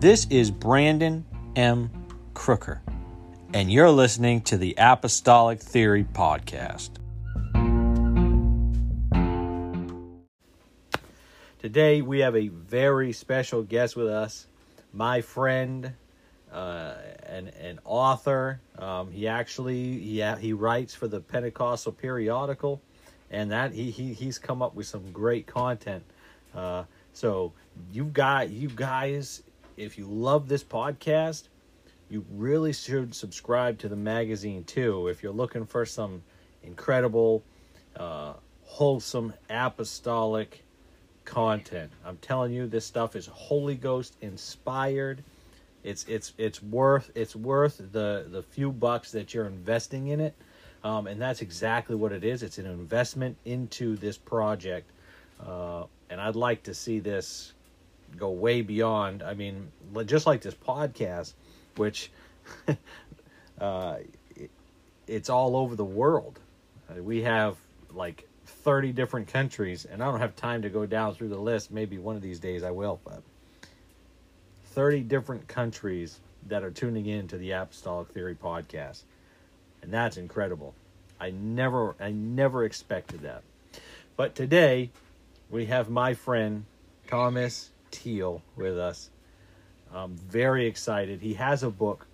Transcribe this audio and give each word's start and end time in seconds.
This 0.00 0.28
is 0.30 0.52
Brandon 0.52 1.24
M. 1.56 1.90
Crooker, 2.32 2.80
and 3.52 3.68
you're 3.68 3.90
listening 3.90 4.42
to 4.42 4.56
the 4.56 4.76
Apostolic 4.78 5.58
Theory 5.58 6.04
Podcast. 6.04 6.90
Today, 11.58 12.00
we 12.00 12.20
have 12.20 12.36
a 12.36 12.46
very 12.46 13.12
special 13.12 13.64
guest 13.64 13.96
with 13.96 14.06
us, 14.06 14.46
my 14.92 15.20
friend, 15.20 15.92
uh, 16.52 16.94
an, 17.24 17.48
an 17.60 17.80
author. 17.84 18.60
Um, 18.78 19.10
he 19.10 19.26
actually 19.26 19.98
he, 19.98 20.22
he 20.38 20.52
writes 20.52 20.94
for 20.94 21.08
the 21.08 21.18
Pentecostal 21.18 21.90
periodical, 21.90 22.80
and 23.32 23.50
that 23.50 23.72
he, 23.72 23.90
he 23.90 24.12
he's 24.12 24.38
come 24.38 24.62
up 24.62 24.76
with 24.76 24.86
some 24.86 25.10
great 25.10 25.48
content. 25.48 26.04
Uh, 26.54 26.84
so 27.12 27.52
you've 27.92 28.12
got 28.12 28.50
you 28.50 28.68
guys, 28.68 29.42
if 29.78 29.96
you 29.96 30.06
love 30.06 30.48
this 30.48 30.64
podcast, 30.64 31.44
you 32.10 32.24
really 32.32 32.72
should 32.72 33.14
subscribe 33.14 33.78
to 33.78 33.88
the 33.88 33.96
magazine 33.96 34.64
too. 34.64 35.08
If 35.08 35.22
you're 35.22 35.32
looking 35.32 35.64
for 35.66 35.86
some 35.86 36.22
incredible, 36.62 37.44
uh, 37.96 38.34
wholesome, 38.64 39.32
apostolic 39.48 40.64
content, 41.24 41.92
I'm 42.04 42.16
telling 42.18 42.52
you, 42.52 42.66
this 42.66 42.86
stuff 42.86 43.14
is 43.14 43.26
Holy 43.26 43.76
Ghost 43.76 44.16
inspired. 44.20 45.22
It's 45.84 46.04
it's 46.04 46.32
it's 46.38 46.60
worth 46.62 47.10
it's 47.14 47.36
worth 47.36 47.78
the 47.78 48.26
the 48.28 48.42
few 48.42 48.72
bucks 48.72 49.12
that 49.12 49.32
you're 49.32 49.46
investing 49.46 50.08
in 50.08 50.20
it, 50.20 50.34
um, 50.82 51.06
and 51.06 51.20
that's 51.20 51.40
exactly 51.40 51.94
what 51.94 52.10
it 52.10 52.24
is. 52.24 52.42
It's 52.42 52.58
an 52.58 52.66
investment 52.66 53.36
into 53.44 53.96
this 53.96 54.18
project, 54.18 54.90
uh, 55.46 55.84
and 56.10 56.20
I'd 56.20 56.36
like 56.36 56.64
to 56.64 56.74
see 56.74 56.98
this 56.98 57.52
go 58.16 58.30
way 58.30 58.62
beyond. 58.62 59.22
I 59.22 59.34
mean, 59.34 59.70
just 60.06 60.26
like 60.26 60.40
this 60.40 60.54
podcast, 60.54 61.32
which 61.76 62.10
uh, 63.60 63.96
it, 64.36 64.50
it's 65.06 65.30
all 65.30 65.56
over 65.56 65.76
the 65.76 65.84
world. 65.84 66.38
Uh, 66.90 67.02
we 67.02 67.22
have 67.22 67.56
like 67.92 68.28
30 68.46 68.92
different 68.92 69.28
countries, 69.28 69.84
and 69.84 70.02
I 70.02 70.10
don't 70.10 70.20
have 70.20 70.36
time 70.36 70.62
to 70.62 70.68
go 70.68 70.86
down 70.86 71.14
through 71.14 71.28
the 71.28 71.38
list. 71.38 71.70
Maybe 71.70 71.98
one 71.98 72.16
of 72.16 72.22
these 72.22 72.40
days 72.40 72.62
I 72.62 72.70
will, 72.70 73.00
but 73.04 73.22
30 74.72 75.00
different 75.00 75.48
countries 75.48 76.18
that 76.46 76.62
are 76.62 76.70
tuning 76.70 77.06
in 77.06 77.28
to 77.28 77.38
the 77.38 77.52
Apostolic 77.52 78.08
Theory 78.08 78.34
podcast. 78.34 79.02
And 79.82 79.92
that's 79.92 80.16
incredible. 80.16 80.74
I 81.20 81.30
never 81.30 81.96
I 82.00 82.10
never 82.10 82.64
expected 82.64 83.22
that. 83.22 83.42
But 84.16 84.34
today 84.34 84.90
we 85.50 85.66
have 85.66 85.88
my 85.88 86.14
friend 86.14 86.64
Thomas 87.08 87.70
Teal 87.90 88.42
with 88.56 88.78
us. 88.78 89.10
I'm 89.92 90.16
very 90.16 90.66
excited. 90.66 91.20
He 91.20 91.34
has 91.34 91.62
a 91.62 91.70
book, 91.70 92.06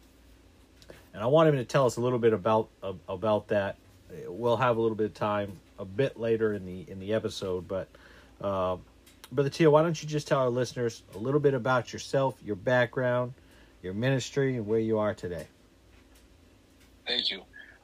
and 1.12 1.22
I 1.22 1.26
want 1.26 1.48
him 1.48 1.56
to 1.56 1.64
tell 1.64 1.86
us 1.86 1.96
a 1.96 2.00
little 2.00 2.18
bit 2.18 2.32
about 2.32 2.68
about 3.08 3.48
that. 3.48 3.76
We'll 4.26 4.56
have 4.56 4.76
a 4.76 4.80
little 4.80 4.96
bit 4.96 5.06
of 5.06 5.14
time 5.14 5.58
a 5.78 5.84
bit 5.84 6.18
later 6.18 6.54
in 6.54 6.66
the 6.66 6.84
in 6.88 7.00
the 7.00 7.14
episode, 7.14 7.66
but 7.66 7.88
uh, 8.40 8.76
Brother 9.32 9.50
Teal, 9.50 9.72
why 9.72 9.82
don't 9.82 10.00
you 10.00 10.08
just 10.08 10.28
tell 10.28 10.38
our 10.38 10.50
listeners 10.50 11.02
a 11.14 11.18
little 11.18 11.40
bit 11.40 11.54
about 11.54 11.92
yourself, 11.92 12.36
your 12.44 12.56
background, 12.56 13.34
your 13.82 13.94
ministry, 13.94 14.56
and 14.56 14.66
where 14.66 14.78
you 14.78 14.98
are 14.98 15.14
today? 15.14 15.46
Thank 17.06 17.30
you. 17.30 17.42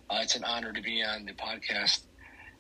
Uh, 0.08 0.20
it's 0.22 0.36
an 0.36 0.44
honor 0.44 0.72
to 0.72 0.80
be 0.80 1.02
on 1.02 1.24
the 1.24 1.32
podcast, 1.32 2.02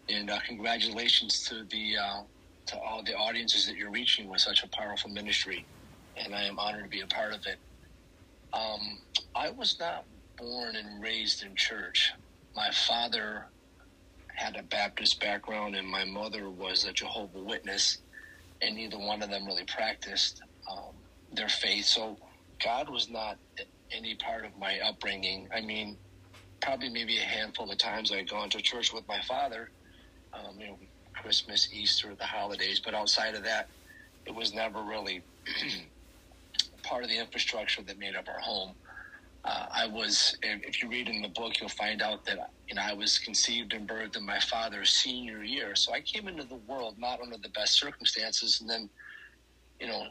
and 0.08 0.30
uh, 0.30 0.38
congratulations 0.46 1.44
to 1.44 1.64
the 1.64 1.96
uh, 1.96 2.22
to 2.70 2.80
all 2.80 3.04
the 3.04 3.14
audiences 3.16 3.66
that 3.66 3.76
you're 3.76 3.92
reaching 3.92 4.30
with 4.30 4.42
such 4.42 4.64
a 4.64 4.70
powerful 4.76 5.10
ministry, 5.10 5.68
and 6.16 6.34
I 6.34 6.44
am 6.44 6.58
honored 6.60 6.84
to 6.84 6.90
be 6.90 7.02
a 7.02 7.08
part 7.08 7.34
of 7.34 7.42
it. 7.46 7.60
Um, 8.54 9.00
I 9.36 9.50
was 9.50 9.76
not 9.80 10.06
born 10.38 10.76
and 10.76 11.02
raised 11.02 11.44
in 11.44 11.54
church. 11.56 12.12
My 12.56 12.70
father 12.72 13.48
had 14.36 14.56
a 14.56 14.64
Baptist 14.64 15.20
background, 15.20 15.76
and 15.76 15.88
my 15.88 16.04
mother 16.04 16.50
was 16.50 16.84
a 16.84 16.92
Jehovah 16.92 17.42
Witness, 17.42 17.98
and 18.62 18.76
neither 18.76 18.98
one 18.98 19.22
of 19.22 19.30
them 19.30 19.46
really 19.46 19.66
practiced 19.66 20.40
um, 20.70 21.04
their 21.32 21.48
faith. 21.48 21.86
So 21.86 22.18
God 22.64 22.90
was 22.90 23.10
not 23.10 23.38
any 23.92 24.16
part 24.16 24.44
of 24.46 24.58
my 24.58 24.80
upbringing. 24.80 25.48
I 25.54 25.62
mean, 25.62 25.98
probably 26.62 26.90
maybe 26.90 27.18
a 27.18 27.22
handful 27.22 27.70
of 27.70 27.78
times 27.78 28.12
I'd 28.12 28.30
gone 28.30 28.50
to 28.50 28.62
church 28.62 28.92
with 28.92 29.04
my 29.08 29.20
father. 29.22 29.70
Um, 30.34 30.60
you 30.60 30.68
know, 30.68 30.78
Christmas, 31.22 31.68
Easter, 31.72 32.14
the 32.14 32.24
holidays. 32.24 32.80
But 32.84 32.94
outside 32.94 33.34
of 33.34 33.44
that, 33.44 33.68
it 34.26 34.34
was 34.34 34.54
never 34.54 34.82
really 34.82 35.22
part 36.82 37.04
of 37.04 37.10
the 37.10 37.18
infrastructure 37.18 37.82
that 37.82 37.98
made 37.98 38.16
up 38.16 38.28
our 38.28 38.40
home. 38.40 38.74
Uh, 39.44 39.66
I 39.72 39.86
was, 39.86 40.36
if 40.42 40.82
you 40.82 40.90
read 40.90 41.08
in 41.08 41.22
the 41.22 41.28
book, 41.28 41.60
you'll 41.60 41.70
find 41.70 42.02
out 42.02 42.26
that 42.26 42.50
you 42.68 42.74
know 42.74 42.82
I 42.84 42.92
was 42.92 43.18
conceived 43.18 43.72
and 43.72 43.88
birthed 43.88 44.16
in 44.16 44.24
my 44.24 44.38
father's 44.38 44.90
senior 44.90 45.42
year. 45.42 45.74
So 45.74 45.94
I 45.94 46.00
came 46.02 46.28
into 46.28 46.44
the 46.44 46.56
world 46.68 46.96
not 46.98 47.20
under 47.22 47.38
the 47.38 47.48
best 47.50 47.78
circumstances, 47.78 48.60
and 48.60 48.68
then, 48.68 48.90
you 49.80 49.86
know, 49.86 50.08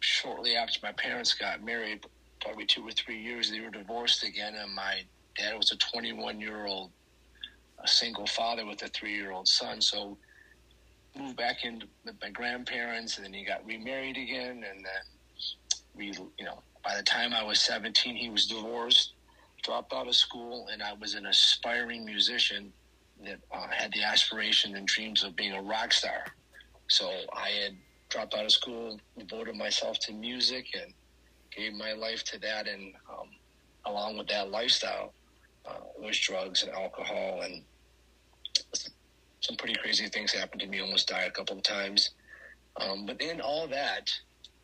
shortly 0.00 0.54
after 0.54 0.78
my 0.82 0.92
parents 0.92 1.34
got 1.34 1.64
married, 1.64 2.06
probably 2.40 2.66
two 2.66 2.86
or 2.86 2.92
three 2.92 3.20
years, 3.20 3.50
they 3.50 3.60
were 3.60 3.70
divorced 3.70 4.22
again, 4.22 4.54
and 4.54 4.72
my 4.72 5.02
dad 5.36 5.56
was 5.56 5.72
a 5.72 5.76
21 5.76 6.40
year 6.40 6.66
old, 6.66 6.92
a 7.82 7.88
single 7.88 8.26
father 8.26 8.64
with 8.64 8.80
a 8.82 8.88
three 8.88 9.14
year 9.14 9.32
old 9.32 9.48
son. 9.48 9.80
So 9.80 10.16
moved 11.18 11.36
back 11.36 11.64
in 11.64 11.82
with 12.04 12.14
my 12.20 12.30
grandparents, 12.30 13.16
and 13.16 13.26
then 13.26 13.32
he 13.32 13.44
got 13.44 13.64
remarried 13.66 14.16
again, 14.16 14.64
and 14.68 14.84
then 14.84 15.02
we, 15.94 16.06
you 16.38 16.44
know, 16.44 16.62
by 16.84 16.96
the 16.96 17.02
time 17.02 17.32
I 17.32 17.42
was 17.42 17.60
17, 17.60 18.14
he 18.14 18.30
was 18.30 18.46
divorced, 18.46 19.14
dropped 19.62 19.92
out 19.92 20.06
of 20.06 20.14
school, 20.14 20.68
and 20.72 20.82
I 20.82 20.92
was 20.94 21.14
an 21.14 21.26
aspiring 21.26 22.04
musician 22.04 22.72
that 23.24 23.38
uh, 23.52 23.66
had 23.68 23.92
the 23.92 24.02
aspiration 24.02 24.76
and 24.76 24.86
dreams 24.86 25.24
of 25.24 25.34
being 25.34 25.52
a 25.52 25.62
rock 25.62 25.92
star. 25.92 26.24
So 26.88 27.10
I 27.32 27.48
had 27.48 27.76
dropped 28.08 28.34
out 28.34 28.44
of 28.44 28.52
school, 28.52 28.98
devoted 29.18 29.56
myself 29.56 29.98
to 30.00 30.12
music, 30.12 30.66
and 30.74 30.94
gave 31.54 31.74
my 31.74 31.92
life 31.92 32.22
to 32.24 32.38
that. 32.40 32.68
And 32.68 32.94
um, 33.10 33.28
along 33.84 34.18
with 34.18 34.28
that 34.28 34.50
lifestyle 34.50 35.12
uh, 35.66 35.80
was 35.98 36.18
drugs 36.18 36.62
and 36.62 36.72
alcohol 36.72 37.40
and 37.42 37.62
some 39.48 39.56
pretty 39.56 39.74
crazy 39.76 40.08
things 40.08 40.32
happened 40.32 40.60
to 40.60 40.66
me. 40.68 40.80
Almost 40.80 41.08
died 41.08 41.28
a 41.28 41.32
couple 41.32 41.56
of 41.56 41.62
times. 41.62 42.10
Um, 42.80 43.06
but 43.06 43.20
in 43.20 43.40
all 43.40 43.66
that, 43.68 44.10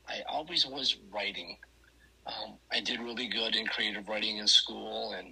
I 0.09 0.21
always 0.29 0.67
was 0.67 0.99
writing. 1.13 1.57
Um, 2.27 2.59
I 2.73 2.81
did 2.81 3.01
really 3.01 3.29
good 3.29 3.57
in 3.57 3.67
creative 3.67 4.09
writing 4.09 4.37
in 4.39 4.47
school, 4.47 5.15
and 5.19 5.29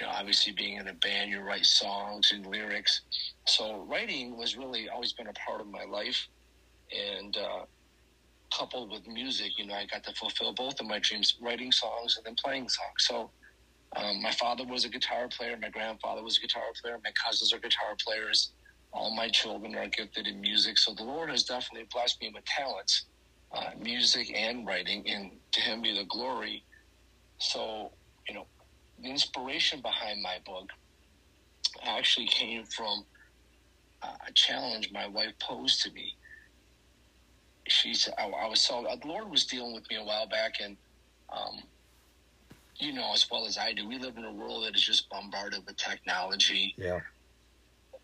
you 0.00 0.06
know, 0.06 0.12
obviously 0.12 0.52
being 0.52 0.76
in 0.76 0.88
a 0.88 0.94
band, 0.94 1.30
you 1.30 1.40
write 1.40 1.66
songs 1.66 2.32
and 2.32 2.46
lyrics. 2.46 3.02
So 3.48 3.84
writing 3.88 4.36
was 4.36 4.56
really 4.56 4.88
always 4.88 5.12
been 5.12 5.26
a 5.26 5.32
part 5.32 5.60
of 5.60 5.66
my 5.66 5.84
life, 5.84 6.28
and 6.92 7.36
uh, 7.36 7.64
coupled 8.56 8.92
with 8.92 9.06
music, 9.08 9.52
you 9.58 9.66
know, 9.66 9.74
I 9.74 9.86
got 9.86 10.04
to 10.04 10.14
fulfill 10.14 10.54
both 10.54 10.78
of 10.80 10.86
my 10.86 11.00
dreams: 11.00 11.36
writing 11.42 11.72
songs 11.72 12.16
and 12.16 12.24
then 12.24 12.36
playing 12.42 12.68
songs. 12.68 13.00
So 13.00 13.32
um, 13.96 14.22
my 14.22 14.32
father 14.32 14.64
was 14.64 14.84
a 14.84 14.88
guitar 14.88 15.28
player. 15.28 15.56
My 15.60 15.70
grandfather 15.70 16.22
was 16.22 16.38
a 16.38 16.40
guitar 16.40 16.62
player. 16.82 16.98
My 17.02 17.12
cousins 17.12 17.52
are 17.52 17.58
guitar 17.58 17.96
players. 18.04 18.52
All 18.92 19.14
my 19.14 19.28
children 19.28 19.74
are 19.74 19.88
gifted 19.88 20.26
in 20.26 20.40
music. 20.40 20.78
So 20.78 20.94
the 20.94 21.04
Lord 21.04 21.30
has 21.30 21.44
definitely 21.44 21.88
blessed 21.92 22.20
me 22.20 22.30
with 22.34 22.44
talents, 22.44 23.06
uh, 23.54 23.70
music 23.80 24.30
and 24.34 24.66
writing, 24.66 25.08
and 25.08 25.32
to 25.52 25.60
Him 25.60 25.82
be 25.82 25.96
the 25.96 26.04
glory. 26.04 26.64
So, 27.38 27.92
you 28.28 28.34
know, 28.34 28.46
the 29.02 29.10
inspiration 29.10 29.80
behind 29.80 30.22
my 30.22 30.38
book 30.44 30.68
actually 31.84 32.26
came 32.26 32.64
from 32.64 33.04
uh, 34.02 34.14
a 34.28 34.32
challenge 34.32 34.90
my 34.92 35.06
wife 35.06 35.32
posed 35.40 35.82
to 35.82 35.92
me. 35.92 36.14
She 37.68 37.94
said, 37.94 38.14
I, 38.18 38.24
I 38.26 38.48
was 38.48 38.60
so, 38.60 38.86
the 39.00 39.08
Lord 39.08 39.30
was 39.30 39.46
dealing 39.46 39.74
with 39.74 39.88
me 39.90 39.96
a 39.96 40.04
while 40.04 40.28
back, 40.28 40.54
and 40.62 40.76
um, 41.32 41.62
you 42.80 42.92
know 42.92 43.12
as 43.14 43.26
well 43.30 43.46
as 43.46 43.58
I 43.58 43.72
do, 43.72 43.88
we 43.88 43.98
live 43.98 44.16
in 44.16 44.24
a 44.24 44.32
world 44.32 44.64
that 44.64 44.74
is 44.74 44.82
just 44.82 45.08
bombarded 45.10 45.64
with 45.66 45.76
technology, 45.76 46.74
yeah, 46.76 47.00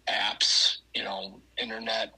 apps, 0.08 0.78
you 0.94 1.04
know, 1.04 1.40
internet, 1.58 2.14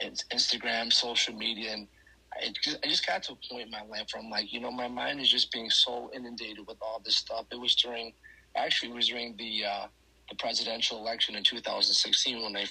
Instagram, 0.00 0.92
social 0.92 1.34
media, 1.34 1.72
and 1.72 1.88
I 2.32 2.52
just, 2.62 2.78
I 2.84 2.88
just 2.88 3.06
got 3.06 3.22
to 3.24 3.32
a 3.32 3.36
point 3.50 3.66
in 3.66 3.70
my 3.70 3.82
life 3.82 4.08
where 4.12 4.22
I'm 4.22 4.30
like, 4.30 4.52
you 4.52 4.60
know, 4.60 4.70
my 4.70 4.88
mind 4.88 5.20
is 5.20 5.30
just 5.30 5.52
being 5.52 5.70
so 5.70 6.10
inundated 6.14 6.66
with 6.66 6.76
all 6.80 7.00
this 7.04 7.16
stuff. 7.16 7.46
It 7.50 7.60
was 7.60 7.74
during, 7.74 8.12
actually, 8.56 8.90
it 8.90 8.94
was 8.94 9.08
during 9.08 9.36
the 9.36 9.64
uh, 9.64 9.86
the 10.28 10.36
presidential 10.36 10.98
election 10.98 11.36
in 11.36 11.42
2016 11.42 12.42
when 12.42 12.56
I 12.56 12.66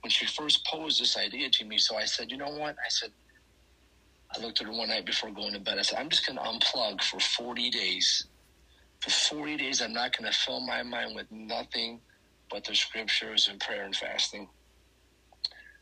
when 0.00 0.10
she 0.10 0.26
first 0.26 0.66
posed 0.66 1.00
this 1.00 1.16
idea 1.16 1.50
to 1.50 1.64
me. 1.64 1.78
So 1.78 1.96
I 1.96 2.04
said, 2.04 2.30
you 2.30 2.36
know 2.36 2.50
what? 2.50 2.76
I 2.84 2.88
said, 2.88 3.10
I 4.34 4.40
looked 4.40 4.60
at 4.60 4.66
her 4.66 4.72
one 4.72 4.88
night 4.88 5.06
before 5.06 5.30
going 5.30 5.52
to 5.52 5.60
bed. 5.60 5.78
I 5.78 5.82
said, 5.82 5.98
I'm 5.98 6.08
just 6.08 6.26
going 6.26 6.38
to 6.38 6.44
unplug 6.44 7.02
for 7.02 7.20
40 7.20 7.70
days 7.70 8.26
for 9.04 9.36
40 9.36 9.58
days, 9.58 9.82
I'm 9.82 9.92
not 9.92 10.16
going 10.16 10.30
to 10.30 10.36
fill 10.36 10.60
my 10.60 10.82
mind 10.82 11.14
with 11.14 11.30
nothing 11.30 12.00
but 12.50 12.64
the 12.64 12.74
scriptures 12.74 13.48
and 13.50 13.60
prayer 13.60 13.84
and 13.84 13.94
fasting. 13.94 14.48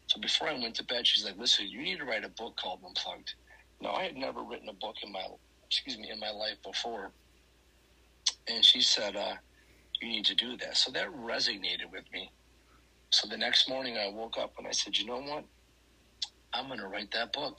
So 0.06 0.20
before 0.20 0.48
I 0.48 0.54
went 0.54 0.74
to 0.76 0.84
bed, 0.84 1.06
she's 1.06 1.24
like, 1.24 1.38
listen, 1.38 1.68
you 1.68 1.82
need 1.82 1.98
to 1.98 2.04
write 2.04 2.24
a 2.24 2.28
book 2.30 2.56
called 2.56 2.80
Unplugged. 2.84 3.34
Now, 3.80 3.92
I 3.92 4.02
had 4.02 4.16
never 4.16 4.42
written 4.42 4.68
a 4.68 4.74
book 4.74 4.96
in 5.04 5.12
my 5.12 5.24
excuse 5.64 5.98
me, 5.98 6.10
in 6.10 6.18
my 6.18 6.30
life 6.30 6.56
before. 6.64 7.12
And 8.48 8.64
she 8.64 8.80
said, 8.80 9.16
uh, 9.16 9.34
you 10.00 10.08
need 10.08 10.24
to 10.26 10.34
do 10.34 10.56
that. 10.58 10.76
So 10.76 10.90
that 10.92 11.06
resonated 11.14 11.90
with 11.90 12.04
me. 12.12 12.30
So 13.10 13.28
the 13.28 13.36
next 13.36 13.68
morning 13.68 13.96
I 13.96 14.08
woke 14.08 14.36
up 14.38 14.52
and 14.58 14.66
I 14.66 14.72
said, 14.72 14.98
you 14.98 15.06
know 15.06 15.20
what? 15.20 15.44
I'm 16.52 16.66
going 16.66 16.80
to 16.80 16.88
write 16.88 17.12
that 17.12 17.32
book. 17.32 17.56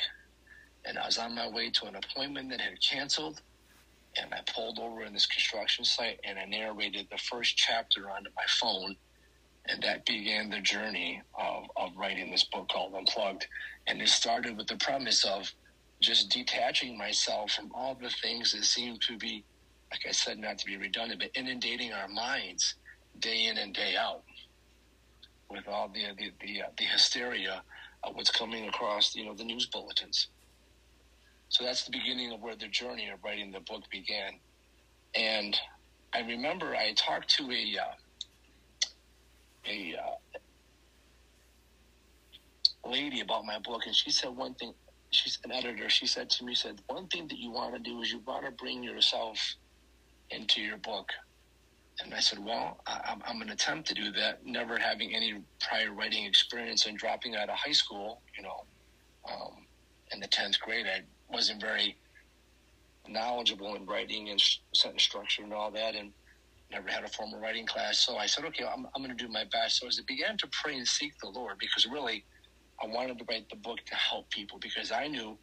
And 0.85 0.97
I 0.97 1.05
was 1.05 1.17
on 1.17 1.33
my 1.33 1.49
way 1.49 1.69
to 1.69 1.85
an 1.85 1.95
appointment 1.95 2.49
that 2.51 2.59
had 2.61 2.73
canceled. 2.87 3.41
And 4.21 4.33
I 4.33 4.41
pulled 4.53 4.79
over 4.79 5.03
in 5.03 5.13
this 5.13 5.25
construction 5.25 5.85
site 5.85 6.19
and 6.23 6.37
I 6.37 6.45
narrated 6.45 7.07
the 7.11 7.17
first 7.17 7.57
chapter 7.57 8.09
onto 8.09 8.29
my 8.35 8.43
phone. 8.61 8.95
And 9.67 9.81
that 9.83 10.05
began 10.05 10.49
the 10.49 10.59
journey 10.59 11.21
of, 11.39 11.63
of 11.77 11.91
writing 11.97 12.31
this 12.31 12.43
book 12.45 12.69
called 12.69 12.93
Unplugged. 12.95 13.47
And 13.87 14.01
it 14.01 14.09
started 14.09 14.57
with 14.57 14.67
the 14.67 14.77
premise 14.77 15.23
of 15.25 15.51
just 16.01 16.29
detaching 16.31 16.97
myself 16.97 17.51
from 17.51 17.71
all 17.73 17.95
the 17.95 18.09
things 18.21 18.51
that 18.51 18.65
seem 18.65 18.97
to 19.07 19.17
be, 19.17 19.45
like 19.91 20.01
I 20.07 20.11
said, 20.11 20.37
not 20.37 20.57
to 20.59 20.65
be 20.65 20.77
redundant, 20.77 21.21
but 21.21 21.31
inundating 21.35 21.93
our 21.93 22.09
minds 22.09 22.75
day 23.19 23.47
in 23.47 23.57
and 23.57 23.73
day 23.73 23.95
out 23.97 24.23
with 25.49 25.67
all 25.67 25.89
the 25.89 26.03
the 26.17 26.31
the, 26.41 26.61
uh, 26.63 26.65
the 26.77 26.85
hysteria 26.85 27.63
of 28.03 28.15
what's 28.15 28.31
coming 28.31 28.67
across, 28.67 29.15
you 29.15 29.25
know, 29.25 29.33
the 29.33 29.43
news 29.43 29.67
bulletins. 29.67 30.27
So 31.53 31.63
that's 31.63 31.85
the 31.85 31.91
beginning 31.91 32.33
of 32.33 32.41
where 32.41 32.55
the 32.55 32.67
journey 32.67 33.09
of 33.09 33.23
writing 33.23 33.51
the 33.51 33.59
book 33.59 33.83
began. 33.91 34.39
And 35.13 35.55
I 36.11 36.21
remember 36.21 36.75
I 36.75 36.93
talked 36.93 37.29
to 37.35 37.43
a 37.43 37.77
uh, 37.79 37.93
a 39.69 39.95
uh, 40.03 40.15
lady 42.89 43.21
about 43.21 43.45
my 43.45 43.59
book, 43.59 43.85
and 43.85 43.95
she 43.95 44.09
said 44.09 44.35
one 44.35 44.55
thing 44.55 44.73
she's 45.11 45.37
an 45.43 45.51
editor. 45.51 45.89
She 45.89 46.07
said 46.07 46.31
to 46.31 46.43
me, 46.43 46.55
said 46.55 46.81
one 46.87 47.05
thing 47.05 47.27
that 47.27 47.37
you 47.37 47.51
want 47.51 47.75
to 47.75 47.79
do 47.79 48.01
is 48.01 48.11
you 48.11 48.17
want 48.25 48.45
to 48.45 48.51
bring 48.51 48.81
yourself 48.81 49.37
into 50.31 50.59
your 50.59 50.77
book. 50.77 51.11
And 52.03 52.15
I 52.15 52.19
said, 52.19 52.43
well, 52.43 52.81
I, 52.87 53.15
am 53.27 53.35
going 53.35 53.45
to 53.45 53.53
attempt 53.53 53.87
to 53.89 53.93
do 53.93 54.11
that. 54.13 54.43
Never 54.43 54.79
having 54.79 55.13
any 55.13 55.35
prior 55.61 55.93
writing 55.93 56.25
experience 56.25 56.87
and 56.87 56.97
dropping 56.97 57.35
out 57.35 57.49
of 57.49 57.55
high 57.55 57.73
school, 57.73 58.23
you 58.35 58.41
know, 58.41 58.65
um, 59.31 59.67
in 60.11 60.19
the 60.19 60.25
tenth 60.25 60.59
grade, 60.59 60.87
I 60.87 61.03
wasn't 61.33 61.61
very 61.61 61.97
knowledgeable 63.07 63.75
in 63.75 63.85
writing 63.85 64.29
and 64.29 64.41
sentence 64.75 65.03
structure 65.03 65.43
and 65.43 65.53
all 65.53 65.71
that, 65.71 65.95
and 65.95 66.13
never 66.71 66.89
had 66.89 67.03
a 67.03 67.09
formal 67.09 67.39
writing 67.39 67.67
class. 67.67 68.05
So 68.05 68.17
I 68.17 68.25
said, 68.27 68.45
okay, 68.45 68.65
I'm, 68.65 68.85
I'm 68.95 69.03
going 69.03 69.15
to 69.15 69.25
do 69.25 69.31
my 69.31 69.45
best. 69.51 69.79
So 69.79 69.87
as 69.87 69.99
I 69.99 70.03
began 70.07 70.37
to 70.37 70.49
pray 70.63 70.77
and 70.77 70.87
seek 70.87 71.13
the 71.21 71.29
Lord, 71.29 71.57
because 71.59 71.87
really 71.91 72.25
I 72.83 72.87
wanted 72.87 73.19
to 73.19 73.25
write 73.29 73.47
the 73.49 73.57
book 73.57 73.79
to 73.87 73.95
help 73.95 74.29
people 74.31 74.59
because 74.61 74.91
I 74.91 75.07
knew 75.07 75.39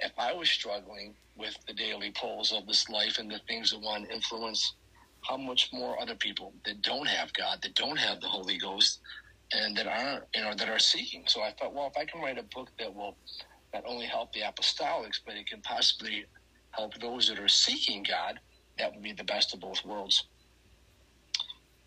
if 0.00 0.12
I 0.18 0.32
was 0.32 0.50
struggling 0.50 1.14
with 1.36 1.56
the 1.66 1.74
daily 1.74 2.12
pulls 2.20 2.52
of 2.52 2.66
this 2.66 2.88
life 2.88 3.18
and 3.18 3.30
the 3.30 3.40
things 3.48 3.70
that 3.70 3.80
want 3.80 4.08
to 4.08 4.14
influence, 4.14 4.76
how 5.24 5.36
much 5.36 5.70
more 5.72 6.00
other 6.00 6.16
people 6.16 6.54
that 6.66 6.82
don't 6.82 7.08
have 7.08 7.32
God, 7.34 7.58
that 7.62 7.74
don't 7.74 7.98
have 7.98 8.20
the 8.20 8.28
Holy 8.28 8.58
Ghost, 8.58 9.00
and 9.52 9.76
that 9.76 9.86
aren't, 9.86 10.24
you 10.34 10.42
know, 10.42 10.54
that 10.54 10.68
are 10.68 10.78
seeking. 10.78 11.24
So 11.28 11.42
I 11.42 11.52
thought, 11.58 11.74
well, 11.74 11.86
if 11.88 11.98
I 12.00 12.04
can 12.04 12.20
write 12.20 12.38
a 12.38 12.44
book 12.54 12.70
that 12.78 12.94
will 12.94 13.18
not 13.74 13.82
only 13.86 14.06
help 14.06 14.32
the 14.32 14.40
apostolics, 14.40 15.18
but 15.26 15.34
it 15.34 15.48
can 15.48 15.60
possibly 15.60 16.24
help 16.70 16.94
those 17.00 17.28
that 17.28 17.40
are 17.40 17.48
seeking 17.48 18.04
God, 18.08 18.38
that 18.78 18.92
would 18.92 19.02
be 19.02 19.12
the 19.12 19.24
best 19.24 19.52
of 19.52 19.60
both 19.60 19.84
worlds. 19.84 20.28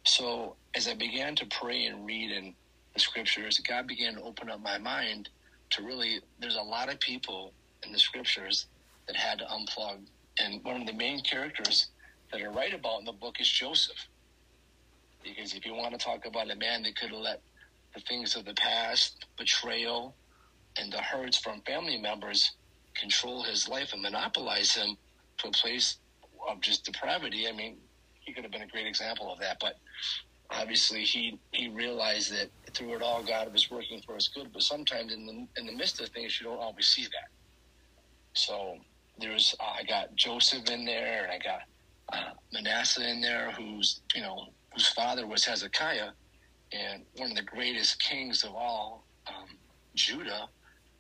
So 0.06 0.56
as 0.76 0.88
I 0.88 0.94
began 0.94 1.36
to 1.38 1.46
pray 1.46 1.86
and 1.86 2.06
read 2.06 2.32
in 2.32 2.54
the 2.94 3.00
scriptures, 3.00 3.60
God 3.60 3.88
began 3.88 4.16
to 4.16 4.22
open 4.22 4.50
up 4.50 4.62
my 4.62 4.78
mind 4.78 5.30
to 5.72 5.84
really, 5.84 6.20
there's 6.40 6.58
a 6.58 6.62
lot 6.62 6.92
of 6.92 7.00
people 7.00 7.54
in 7.84 7.92
the 7.92 8.00
scriptures 8.00 8.68
that 9.08 9.16
had 9.16 9.40
to 9.40 9.46
unplug. 9.46 10.00
And 10.40 10.64
one 10.64 10.82
of 10.82 10.88
the 10.88 10.94
main 10.94 11.22
characters 11.22 11.88
that 12.32 12.42
I 12.42 12.48
write 12.48 12.74
about 12.74 13.00
in 13.00 13.06
the 13.06 13.14
book 13.14 13.40
is 13.40 13.50
Joseph. 13.50 14.08
Because 15.24 15.54
if 15.54 15.66
you 15.66 15.74
want 15.74 15.98
to 15.98 15.98
talk 15.98 16.26
about 16.26 16.52
a 16.52 16.56
man 16.56 16.84
that 16.84 16.98
could 16.98 17.10
have 17.10 17.20
let 17.20 17.42
the 17.94 18.02
things 18.02 18.36
of 18.36 18.46
the 18.46 18.54
past, 18.54 19.26
betrayal, 19.38 20.16
and 20.80 20.92
the 20.92 21.02
hurts 21.02 21.38
from 21.38 21.62
family 21.62 21.98
members 21.98 22.52
control 23.00 23.44
his 23.44 23.68
life 23.68 23.94
and 23.94 24.02
monopolize 24.02 24.76
him 24.76 24.98
to 25.38 25.48
a 25.48 25.52
place 25.52 25.98
of 26.50 26.62
just 26.62 26.86
depravity, 26.86 27.48
I 27.48 27.52
mean, 27.52 27.78
he 28.20 28.34
could 28.34 28.44
have 28.44 28.52
been 28.52 28.62
a 28.62 28.68
great 28.68 28.88
example 28.88 29.32
of 29.32 29.40
that. 29.40 29.58
But 29.60 29.76
obviously 30.52 31.04
he 31.04 31.40
he 31.52 31.68
realized 31.70 32.32
that 32.32 32.50
through 32.74 32.96
it 32.96 33.02
all 33.02 33.24
God 33.24 33.52
was 33.52 33.70
working 33.70 34.02
for 34.06 34.16
his 34.16 34.28
good. 34.28 34.52
But 34.54 34.64
sometimes 34.64 35.14
in 35.14 35.26
the 35.26 35.48
in 35.60 35.68
the 35.68 35.74
midst 35.74 36.00
of 36.02 36.10
things, 36.10 36.40
you 36.40 36.48
don't 36.48 36.60
always 36.60 36.88
see 36.88 37.04
that. 37.04 37.30
So 38.34 38.78
there's 39.20 39.56
uh, 39.60 39.74
I 39.80 39.84
got 39.84 40.16
Joseph 40.16 40.70
in 40.70 40.86
there, 40.86 41.24
and 41.24 41.32
I 41.32 41.40
got 41.40 41.62
uh, 42.14 42.34
Manasseh 42.54 43.10
in 43.10 43.22
there, 43.22 43.52
who's 43.52 44.02
you 44.16 44.22
know 44.22 44.48
whose 44.74 44.88
father 44.90 45.28
was 45.28 45.46
Hezekiah, 45.46 46.12
and 46.72 47.04
one 47.16 47.32
of 47.32 47.38
the 47.38 47.44
greatest 47.44 48.02
kings 48.02 48.44
of 48.44 48.54
all, 48.56 49.06
um, 49.28 49.58
Judah. 49.96 50.48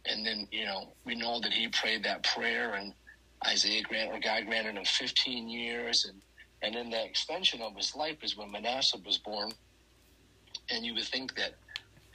And 0.08 0.26
then 0.26 0.48
you 0.52 0.66
know 0.66 0.96
we 1.06 1.16
know 1.16 1.42
that 1.42 1.54
he 1.54 1.70
prayed 1.70 2.04
that 2.06 2.24
prayer, 2.24 2.76
and 2.76 2.94
Isaiah 3.48 3.84
grant 3.84 4.12
or 4.12 4.20
God 4.20 4.46
granted 4.48 4.78
him 4.78 4.86
15 4.86 5.50
years, 5.50 6.06
and 6.06 6.22
and 6.64 6.76
in 6.76 6.92
the 6.92 7.06
extension 7.06 7.62
of 7.62 7.76
his 7.78 7.96
life 7.96 8.18
is 8.24 8.38
when 8.38 8.52
Manasseh 8.52 9.00
was 9.06 9.20
born. 9.20 9.52
And 10.72 10.86
you 10.86 10.96
would 10.96 11.06
think 11.06 11.36
that 11.36 11.54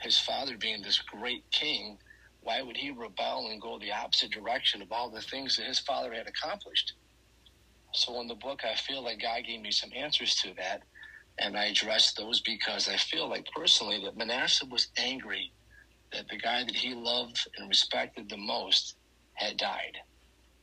his 0.01 0.19
father 0.19 0.57
being 0.57 0.81
this 0.81 1.01
great 1.01 1.45
king, 1.51 1.97
why 2.41 2.61
would 2.61 2.77
he 2.77 2.91
rebel 2.91 3.49
and 3.51 3.61
go 3.61 3.79
the 3.79 3.93
opposite 3.93 4.31
direction 4.31 4.81
of 4.81 4.91
all 4.91 5.11
the 5.11 5.21
things 5.21 5.57
that 5.57 5.67
his 5.67 5.79
father 5.79 6.13
had 6.13 6.27
accomplished? 6.27 6.93
So 7.93 8.21
in 8.21 8.27
the 8.27 8.35
book, 8.35 8.61
I 8.65 8.75
feel 8.75 9.03
like 9.03 9.21
God 9.21 9.43
gave 9.47 9.61
me 9.61 9.71
some 9.71 9.91
answers 9.95 10.35
to 10.37 10.53
that. 10.57 10.83
And 11.39 11.57
I 11.57 11.65
addressed 11.67 12.17
those 12.17 12.41
because 12.41 12.89
I 12.89 12.97
feel 12.97 13.29
like 13.29 13.47
personally 13.55 14.01
that 14.03 14.17
Manasseh 14.17 14.67
was 14.69 14.89
angry 14.97 15.53
that 16.13 16.27
the 16.29 16.37
guy 16.37 16.63
that 16.63 16.75
he 16.75 16.93
loved 16.93 17.47
and 17.57 17.69
respected 17.69 18.29
the 18.29 18.37
most 18.37 18.95
had 19.33 19.57
died. 19.57 19.97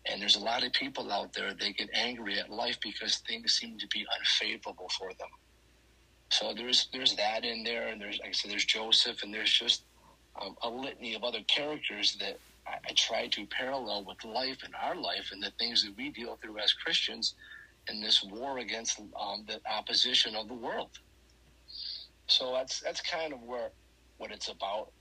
And 0.07 0.21
there's 0.21 0.37
a 0.37 0.41
lot 0.41 0.65
of 0.65 0.73
people 0.73 1.13
out 1.13 1.33
there 1.33 1.53
they 1.53 1.73
get 1.73 1.91
angry 1.93 2.39
at 2.39 2.51
life 2.51 2.79
because 2.83 3.17
things 3.29 3.53
seem 3.53 3.79
to 3.79 3.87
be 3.89 4.07
unfavorable 4.19 4.89
for 4.99 5.11
them. 5.19 5.29
So 6.31 6.55
there's 6.55 6.89
there's 6.93 7.17
that 7.17 7.45
in 7.45 7.65
there, 7.65 7.89
and 7.89 8.01
there's 8.01 8.19
like 8.21 8.29
I 8.29 8.33
said, 8.33 8.51
there's 8.51 8.65
Joseph, 8.65 9.23
and 9.23 9.35
there's 9.35 9.53
just 9.53 9.83
um, 10.41 10.57
a 10.63 10.71
litany 10.71 11.15
of 11.15 11.25
other 11.25 11.41
characters 11.49 12.17
that 12.21 12.39
I, 12.67 12.75
I 12.89 12.93
try 12.97 13.27
to 13.27 13.47
parallel 13.47 14.05
with 14.05 14.25
life 14.25 14.59
and 14.65 14.73
our 14.81 14.95
life 14.95 15.31
and 15.33 15.43
the 15.43 15.53
things 15.59 15.83
that 15.85 15.97
we 15.97 16.11
deal 16.11 16.39
through 16.41 16.59
as 16.59 16.73
Christians 16.73 17.35
in 17.89 18.01
this 18.01 18.23
war 18.23 18.59
against 18.59 19.01
um, 19.01 19.45
the 19.47 19.61
opposition 19.71 20.37
of 20.37 20.49
the 20.49 20.55
world. 20.55 20.91
So 22.29 22.53
that's 22.53 22.81
that's 22.81 23.01
kind 23.01 23.33
of 23.33 23.43
where 23.43 23.71
what 24.19 24.31
it's 24.31 24.49
about, 24.49 24.93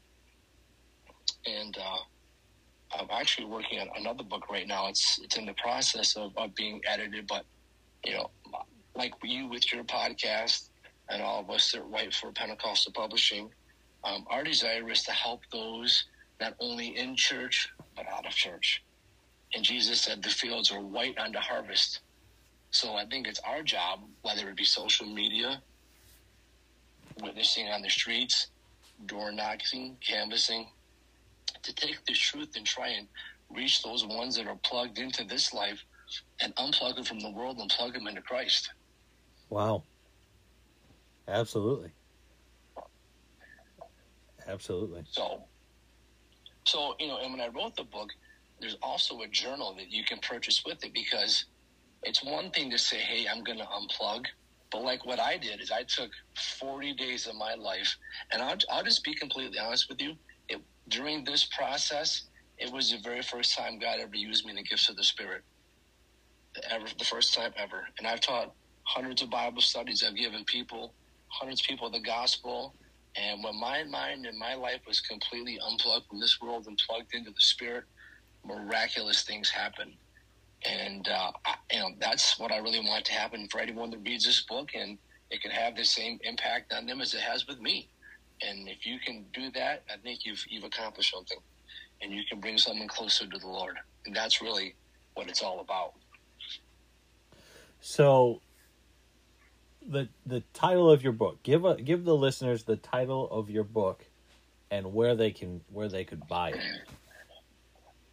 and. 1.46 1.78
Uh, 1.78 1.98
I'm 2.92 3.08
actually 3.12 3.46
working 3.46 3.80
on 3.80 3.90
another 3.96 4.24
book 4.24 4.50
right 4.50 4.68
now. 4.68 4.88
It's 4.88 5.20
it's 5.24 5.38
in 5.38 5.46
the 5.46 5.54
process 5.54 6.16
of, 6.16 6.36
of 6.38 6.56
being 6.56 6.82
edited, 6.88 7.28
but 7.28 7.46
you 8.04 8.14
know, 8.14 8.32
like 8.96 9.14
you 9.24 9.48
with 9.48 9.72
your 9.72 9.84
podcast 9.84 10.70
and 11.10 11.22
all 11.22 11.42
of 11.42 11.50
us 11.50 11.72
that 11.72 11.84
write 11.84 12.14
for 12.14 12.32
Pentecostal 12.32 12.92
Publishing, 12.94 13.50
um, 14.04 14.26
our 14.30 14.44
desire 14.44 14.90
is 14.90 15.04
to 15.04 15.12
help 15.12 15.42
those 15.52 16.06
not 16.42 16.56
only 16.60 16.98
in 16.98 17.16
church 17.16 17.70
but 17.96 18.08
out 18.08 18.26
of 18.26 18.32
church. 18.32 18.84
And 19.54 19.64
Jesus 19.64 20.02
said 20.02 20.24
the 20.24 20.30
fields 20.30 20.72
are 20.72 20.82
white 20.82 21.18
unto 21.18 21.40
harvest. 21.40 22.02
So 22.72 22.96
I 22.96 23.06
think 23.06 23.28
it's 23.28 23.40
our 23.40 23.64
job, 23.64 24.02
whether 24.22 24.50
it 24.50 24.56
be 24.56 24.64
social 24.64 25.08
media, 25.08 25.62
witnessing 27.22 27.68
on 27.68 27.82
the 27.82 27.90
streets, 27.90 28.48
door 29.08 29.32
knocking, 29.32 29.98
canvassing, 30.02 30.68
to 31.64 31.74
take 31.74 32.04
this 32.06 32.18
truth 32.18 32.50
and 32.56 32.66
try 32.66 32.90
and 32.90 33.08
reach 33.50 33.82
those 33.84 34.06
ones 34.06 34.36
that 34.36 34.48
are 34.48 34.60
plugged 34.64 35.00
into 35.00 35.24
this 35.24 35.54
life 35.54 35.84
and 36.42 36.56
unplug 36.56 36.96
them 36.96 37.04
from 37.04 37.20
the 37.20 37.32
world 37.32 37.58
and 37.60 37.70
plug 37.70 37.94
them 37.94 38.08
into 38.08 38.22
Christ. 38.22 38.70
Wow. 39.50 39.84
Absolutely. 41.28 41.92
Absolutely. 44.48 45.04
So, 45.06 45.44
so 46.66 46.96
you 47.00 47.08
know, 47.08 47.20
and 47.20 47.32
when 47.32 47.42
I 47.42 47.48
wrote 47.48 47.76
the 47.76 47.84
book, 47.84 48.10
there's 48.60 48.78
also 48.82 49.22
a 49.22 49.28
journal 49.28 49.76
that 49.76 49.92
you 49.92 50.04
can 50.04 50.20
purchase 50.20 50.62
with 50.66 50.84
it 50.84 50.94
because 50.94 51.46
it's 52.04 52.24
one 52.24 52.52
thing 52.52 52.72
to 52.72 52.78
say, 52.78 52.98
"Hey, 52.98 53.28
I'm 53.28 53.44
going 53.44 53.60
to 53.60 53.66
unplug," 53.66 54.26
but 54.72 54.82
like 54.82 55.06
what 55.06 55.20
I 55.20 55.38
did 55.38 55.62
is 55.62 55.72
I 55.72 55.84
took 55.84 56.10
40 56.60 56.94
days 56.96 57.28
of 57.28 57.36
my 57.36 57.54
life, 57.56 57.96
and 58.32 58.42
I'll, 58.42 58.58
I'll 58.72 58.84
just 58.84 59.04
be 59.04 59.14
completely 59.16 59.60
honest 59.60 59.88
with 59.90 60.02
you 60.02 60.16
during 60.90 61.24
this 61.24 61.46
process, 61.46 62.24
it 62.58 62.72
was 62.72 62.92
the 62.92 62.98
very 63.00 63.22
first 63.22 63.58
time 63.58 63.80
God 63.80 64.00
ever 64.00 64.16
used 64.16 64.46
me 64.46 64.52
in 64.52 64.58
the 64.58 64.64
gifts 64.64 64.90
of 64.90 64.96
the 64.96 65.04
Spirit. 65.04 65.44
Ever, 66.70 66.86
the 66.98 67.06
first 67.06 67.34
time 67.34 67.54
ever. 67.58 67.88
And 67.98 68.08
I've 68.08 68.20
taught 68.20 68.54
hundreds 68.84 69.22
of 69.22 69.30
Bible 69.30 69.62
studies. 69.62 70.04
I've 70.06 70.16
given 70.16 70.44
people, 70.46 70.94
hundreds 71.28 71.62
of 71.62 71.68
people 71.68 71.90
the 71.90 72.00
gospel. 72.00 72.74
And 73.16 73.44
when 73.44 73.60
my 73.60 73.84
mind 73.84 74.26
and 74.26 74.38
my 74.38 74.56
life 74.56 74.82
was 74.88 75.00
completely 75.00 75.60
unplugged 75.66 76.08
from 76.08 76.20
this 76.20 76.40
world 76.42 76.66
and 76.68 76.78
plugged 76.88 77.14
into 77.14 77.32
the 77.32 77.42
Spirit, 77.42 77.86
miraculous 78.46 79.24
things 79.24 79.50
happen. 79.50 79.94
And 80.66 81.08
uh, 81.08 81.32
I, 81.46 81.56
you 81.72 81.80
know 81.80 81.90
that's 82.00 82.38
what 82.38 82.52
I 82.52 82.58
really 82.58 82.80
want 82.80 83.06
to 83.06 83.14
happen 83.14 83.48
for 83.50 83.62
anyone 83.62 83.92
that 83.92 84.00
reads 84.00 84.26
this 84.26 84.42
book, 84.42 84.72
and 84.76 84.98
it 85.32 85.42
can 85.42 85.52
have 85.52 85.76
the 85.76 85.86
same 85.86 86.20
impact 86.24 86.74
on 86.74 86.86
them 86.86 87.00
as 87.00 87.14
it 87.14 87.22
has 87.22 87.48
with 87.48 87.62
me. 87.62 87.90
And 88.48 88.68
if 88.70 88.86
you 88.86 89.00
can 89.00 89.26
do 89.34 89.52
that, 89.52 89.84
I 89.92 89.98
think 89.98 90.26
you've 90.26 90.44
you've 90.50 90.64
accomplished 90.64 91.14
something, 91.14 91.40
and 92.02 92.12
you 92.12 92.24
can 92.30 92.40
bring 92.40 92.58
someone 92.58 92.88
closer 92.88 93.26
to 93.26 93.38
the 93.38 93.48
Lord. 93.48 93.78
And 94.06 94.16
that's 94.16 94.42
really 94.42 94.76
what 95.14 95.28
it's 95.28 95.42
all 95.42 95.60
about. 95.60 95.94
So 97.82 98.42
the 99.86 100.08
the 100.26 100.42
title 100.54 100.90
of 100.90 101.04
your 101.04 101.14
book. 101.14 101.44
Give 101.44 101.66
a 101.66 101.76
give 101.76 102.06
the 102.06 102.16
listeners 102.16 102.64
the 102.64 102.78
title 102.78 103.30
of 103.30 103.50
your 103.50 103.64
book 103.64 104.06
and 104.72 104.94
where 104.94 105.16
they 105.16 105.32
can 105.32 105.62
where 105.72 105.88
they 105.88 106.04
could 106.04 106.28
buy 106.28 106.52
it. 106.52 106.62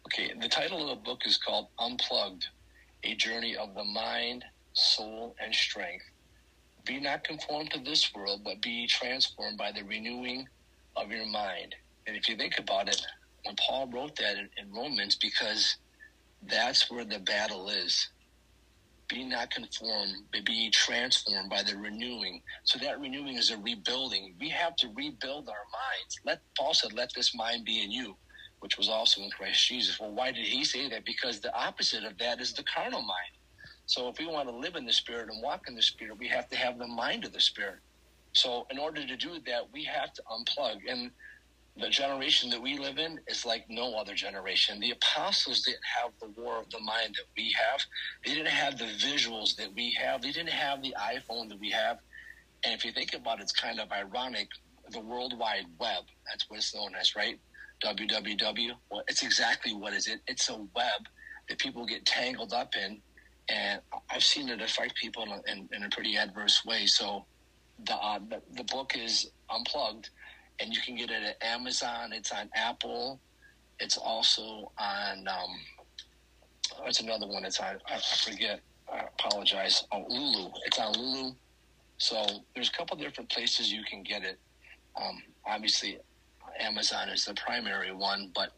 Okay, 0.07 0.33
the 0.39 0.49
title 0.49 0.89
of 0.89 0.97
the 0.97 1.03
book 1.03 1.21
is 1.25 1.37
called 1.37 1.67
Unplugged: 1.79 2.47
A 3.03 3.15
Journey 3.15 3.55
of 3.55 3.75
the 3.75 3.83
Mind, 3.83 4.43
Soul, 4.73 5.35
and 5.39 5.53
Strength. 5.53 6.05
Be 6.87 6.99
not 7.01 7.25
conformed 7.25 7.71
to 7.73 7.81
this 7.81 8.11
world, 8.15 8.41
but 8.45 8.61
be 8.61 8.87
transformed 8.87 9.57
by 9.59 9.71
the 9.73 9.83
renewing 9.83 10.47
of 10.97 11.11
your 11.11 11.27
mind. 11.27 11.75
And 12.07 12.17
if 12.17 12.29
you 12.29 12.37
think 12.37 12.59
about 12.59 12.89
it, 12.89 13.01
when 13.45 13.55
Paul 13.57 13.89
wrote 13.93 14.17
that 14.17 14.37
in, 14.37 14.49
in 14.57 14.73
Romans, 14.73 15.17
because 15.21 15.77
that's 16.43 16.91
where 16.91 17.05
the 17.05 17.19
battle 17.19 17.69
is 17.69 18.07
be 19.09 19.23
not 19.23 19.51
conformed, 19.51 20.15
but 20.33 20.45
be 20.45 20.69
transformed 20.71 21.49
by 21.49 21.63
the 21.63 21.77
renewing. 21.77 22.41
So 22.65 22.79
that 22.79 22.99
renewing 22.99 23.37
is 23.37 23.51
a 23.51 23.57
rebuilding. 23.57 24.35
We 24.39 24.49
have 24.49 24.75
to 24.77 24.87
rebuild 24.95 25.47
our 25.49 25.65
minds. 25.73 26.17
Let 26.25 26.41
Paul 26.57 26.73
said, 26.73 26.93
"Let 26.93 27.11
this 27.15 27.35
mind 27.35 27.65
be 27.65 27.83
in 27.83 27.91
you," 27.91 28.17
which 28.59 28.77
was 28.77 28.89
also 28.89 29.21
in 29.21 29.29
Christ 29.31 29.67
Jesus. 29.67 29.99
Well, 29.99 30.11
why 30.11 30.31
did 30.31 30.47
he 30.47 30.65
say 30.65 30.89
that? 30.89 31.05
Because 31.05 31.39
the 31.39 31.55
opposite 31.55 32.03
of 32.03 32.17
that 32.17 32.41
is 32.41 32.53
the 32.53 32.63
carnal 32.63 33.01
mind. 33.03 33.36
So 33.87 34.09
if 34.09 34.19
we 34.19 34.27
want 34.27 34.49
to 34.49 34.55
live 34.55 34.75
in 34.75 34.85
the 34.85 34.93
Spirit 34.93 35.29
and 35.31 35.41
walk 35.41 35.67
in 35.67 35.75
the 35.75 35.81
Spirit, 35.81 36.17
we 36.19 36.27
have 36.27 36.47
to 36.49 36.57
have 36.57 36.77
the 36.77 36.87
mind 36.87 37.25
of 37.25 37.33
the 37.33 37.41
Spirit. 37.41 37.79
So 38.33 38.67
in 38.69 38.77
order 38.77 39.05
to 39.05 39.17
do 39.17 39.39
that, 39.47 39.71
we 39.73 39.83
have 39.85 40.13
to 40.13 40.21
unplug. 40.31 40.77
And 40.89 41.11
the 41.77 41.89
generation 41.89 42.49
that 42.51 42.61
we 42.61 42.77
live 42.77 42.97
in 42.99 43.19
is 43.27 43.45
like 43.45 43.65
no 43.69 43.95
other 43.95 44.13
generation. 44.13 44.79
The 44.79 44.91
apostles 44.91 45.61
didn't 45.63 45.79
have 46.01 46.11
the 46.21 46.29
war 46.41 46.59
of 46.59 46.69
the 46.69 46.79
mind 46.79 47.15
that 47.15 47.27
we 47.37 47.53
have. 47.57 47.81
They 48.25 48.33
didn't 48.33 48.51
have 48.51 48.77
the 48.77 48.85
visuals 48.85 49.55
that 49.55 49.69
we 49.75 49.91
have. 50.01 50.21
They 50.21 50.31
didn't 50.31 50.51
have 50.51 50.83
the 50.83 50.95
iPhone 50.99 51.49
that 51.49 51.59
we 51.59 51.71
have. 51.71 51.99
And 52.65 52.73
if 52.73 52.83
you 52.83 52.91
think 52.91 53.13
about 53.13 53.39
it, 53.39 53.43
it's 53.43 53.51
kind 53.53 53.79
of 53.79 53.91
ironic. 53.91 54.49
The 54.91 54.99
World 54.99 55.37
Wide 55.37 55.65
Web, 55.79 56.03
that's 56.29 56.49
what 56.49 56.57
it's 56.57 56.75
known 56.75 56.93
as, 56.99 57.15
right? 57.15 57.39
www. 57.83 58.71
Well, 58.89 59.03
it's 59.07 59.23
exactly 59.23 59.73
what 59.73 59.93
is 59.93 60.07
it. 60.07 60.19
It's 60.27 60.49
a 60.49 60.57
web 60.57 61.01
that 61.49 61.59
people 61.59 61.85
get 61.85 62.05
tangled 62.05 62.53
up 62.53 62.75
in. 62.75 63.01
And 63.49 63.81
I've 64.09 64.23
seen 64.23 64.49
it 64.49 64.61
affect 64.61 64.95
people 64.95 65.23
in 65.23 65.57
in, 65.57 65.69
in 65.73 65.83
a 65.83 65.89
pretty 65.89 66.17
adverse 66.17 66.65
way. 66.65 66.85
So 66.85 67.25
the, 67.85 67.95
uh, 67.95 68.19
the, 68.29 68.41
the 68.55 68.63
book 68.65 68.93
is 68.95 69.31
unplugged 69.49 70.09
and 70.59 70.73
you 70.73 70.81
can 70.81 70.95
get 70.95 71.09
it 71.11 71.23
at 71.23 71.43
Amazon. 71.43 72.13
It's 72.13 72.31
on 72.31 72.49
Apple. 72.55 73.19
It's 73.79 73.97
also 73.97 74.71
on. 74.77 75.27
Um, 75.27 75.59
it's 76.85 76.99
another 76.99 77.27
one. 77.27 77.45
It's 77.45 77.59
on. 77.59 77.77
I 77.87 77.99
forget. 77.99 78.61
I 78.91 79.05
apologize. 79.19 79.83
Oh, 79.91 80.05
Lulu. 80.07 80.49
It's 80.65 80.79
on 80.79 80.93
Lulu. 80.93 81.33
So 81.97 82.25
there's 82.53 82.69
a 82.69 82.71
couple 82.71 82.97
different 82.97 83.29
places 83.29 83.71
you 83.71 83.83
can 83.83 84.03
get 84.03 84.23
it. 84.23 84.39
Um, 84.95 85.21
obviously, 85.45 85.99
Amazon 86.59 87.09
is 87.09 87.25
the 87.25 87.33
primary 87.35 87.93
one, 87.93 88.31
but 88.33 88.51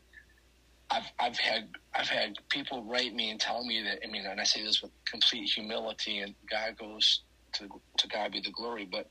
I've 0.91 1.12
I've 1.19 1.38
had 1.38 1.69
I've 1.96 2.10
had 2.10 2.36
people 2.50 2.84
write 2.86 3.13
me 3.13 3.31
and 3.31 3.39
tell 3.39 3.63
me 3.65 3.84
that 3.84 4.00
I 4.03 4.12
mean, 4.12 4.25
and 4.25 4.41
I 4.41 4.46
say 4.46 4.63
this 4.63 4.81
with 4.81 4.91
complete 5.10 5.50
humility, 5.50 6.19
and 6.19 6.36
God 6.50 6.77
goes 6.77 7.24
to 7.55 7.67
to 8.00 8.08
God 8.08 8.31
be 8.34 8.41
the 8.41 8.51
glory, 8.51 8.88
but 8.91 9.08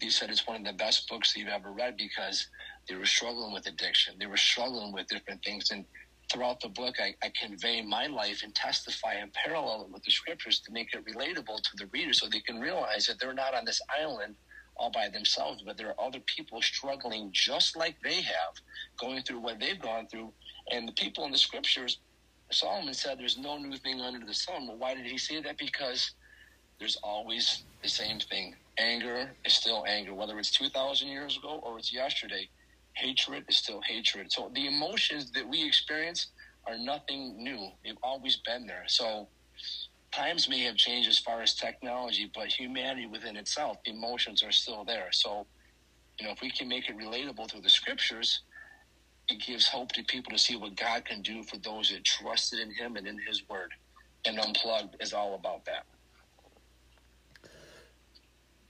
he 0.00 0.10
said 0.10 0.30
it's 0.30 0.46
one 0.46 0.56
of 0.58 0.64
the 0.66 0.72
best 0.72 1.08
books 1.08 1.36
you've 1.36 1.48
ever 1.48 1.72
read 1.72 1.96
because 1.96 2.46
they 2.88 2.96
were 2.96 3.06
struggling 3.06 3.52
with 3.52 3.66
addiction. 3.66 4.16
They 4.18 4.26
were 4.26 4.36
struggling 4.38 4.92
with 4.92 5.08
different 5.08 5.42
things. 5.44 5.70
And 5.70 5.86
throughout 6.32 6.60
the 6.60 6.70
book, 6.70 6.96
I, 7.00 7.14
I 7.24 7.32
convey 7.40 7.82
my 7.82 8.06
life 8.06 8.42
and 8.42 8.54
testify 8.54 9.14
and 9.14 9.32
parallel 9.32 9.84
it 9.84 9.92
with 9.92 10.02
the 10.04 10.10
scriptures 10.10 10.60
to 10.66 10.72
make 10.72 10.88
it 10.94 11.04
relatable 11.06 11.58
to 11.62 11.70
the 11.76 11.88
reader 11.92 12.12
so 12.12 12.28
they 12.28 12.40
can 12.40 12.60
realize 12.60 13.06
that 13.06 13.18
they're 13.20 13.34
not 13.34 13.54
on 13.54 13.64
this 13.64 13.80
island 14.00 14.36
all 14.76 14.90
by 14.90 15.08
themselves, 15.08 15.62
but 15.64 15.78
there 15.78 15.88
are 15.90 16.06
other 16.06 16.20
people 16.36 16.60
struggling 16.62 17.30
just 17.32 17.76
like 17.76 17.96
they 18.04 18.22
have, 18.22 18.54
going 19.00 19.22
through 19.22 19.40
what 19.40 19.60
they've 19.60 19.80
gone 19.80 20.08
through. 20.10 20.32
And 20.70 20.86
the 20.88 20.92
people 20.92 21.24
in 21.24 21.32
the 21.32 21.38
scriptures, 21.38 21.98
Solomon 22.50 22.94
said 22.94 23.18
there's 23.18 23.38
no 23.38 23.58
new 23.58 23.76
thing 23.76 24.00
under 24.00 24.24
the 24.24 24.34
sun. 24.34 24.66
Well, 24.66 24.76
why 24.76 24.94
did 24.94 25.06
he 25.06 25.18
say 25.18 25.40
that? 25.42 25.58
Because 25.58 26.12
there's 26.78 26.96
always 27.02 27.64
the 27.82 27.88
same 27.88 28.18
thing 28.20 28.54
anger 28.78 29.30
is 29.44 29.52
still 29.52 29.84
anger, 29.86 30.14
whether 30.14 30.38
it's 30.38 30.50
2,000 30.50 31.08
years 31.08 31.36
ago 31.36 31.60
or 31.62 31.78
it's 31.78 31.92
yesterday. 31.92 32.48
Hatred 32.94 33.44
is 33.48 33.56
still 33.56 33.80
hatred. 33.82 34.32
So 34.32 34.50
the 34.54 34.66
emotions 34.66 35.30
that 35.32 35.48
we 35.48 35.64
experience 35.66 36.28
are 36.66 36.78
nothing 36.78 37.42
new. 37.42 37.70
They've 37.84 37.96
always 38.02 38.36
been 38.36 38.66
there. 38.66 38.84
So 38.86 39.28
times 40.12 40.48
may 40.48 40.62
have 40.64 40.76
changed 40.76 41.08
as 41.08 41.18
far 41.18 41.42
as 41.42 41.54
technology, 41.54 42.30
but 42.34 42.48
humanity 42.48 43.06
within 43.06 43.36
itself, 43.36 43.78
emotions 43.84 44.42
are 44.42 44.52
still 44.52 44.84
there. 44.84 45.08
So, 45.10 45.46
you 46.18 46.26
know, 46.26 46.32
if 46.32 46.40
we 46.42 46.50
can 46.50 46.68
make 46.68 46.88
it 46.88 46.98
relatable 46.98 47.50
through 47.50 47.62
the 47.62 47.70
scriptures, 47.70 48.40
it 49.28 49.40
gives 49.40 49.66
hope 49.66 49.92
to 49.92 50.02
people 50.04 50.32
to 50.32 50.38
see 50.38 50.56
what 50.56 50.76
God 50.76 51.04
can 51.04 51.22
do 51.22 51.42
for 51.42 51.56
those 51.58 51.90
that 51.90 52.04
trusted 52.04 52.60
in 52.60 52.70
Him 52.70 52.96
and 52.96 53.06
in 53.06 53.18
His 53.26 53.42
Word. 53.48 53.72
And 54.24 54.38
Unplugged 54.38 54.96
is 55.00 55.12
all 55.12 55.34
about 55.34 55.64
that. 55.64 55.84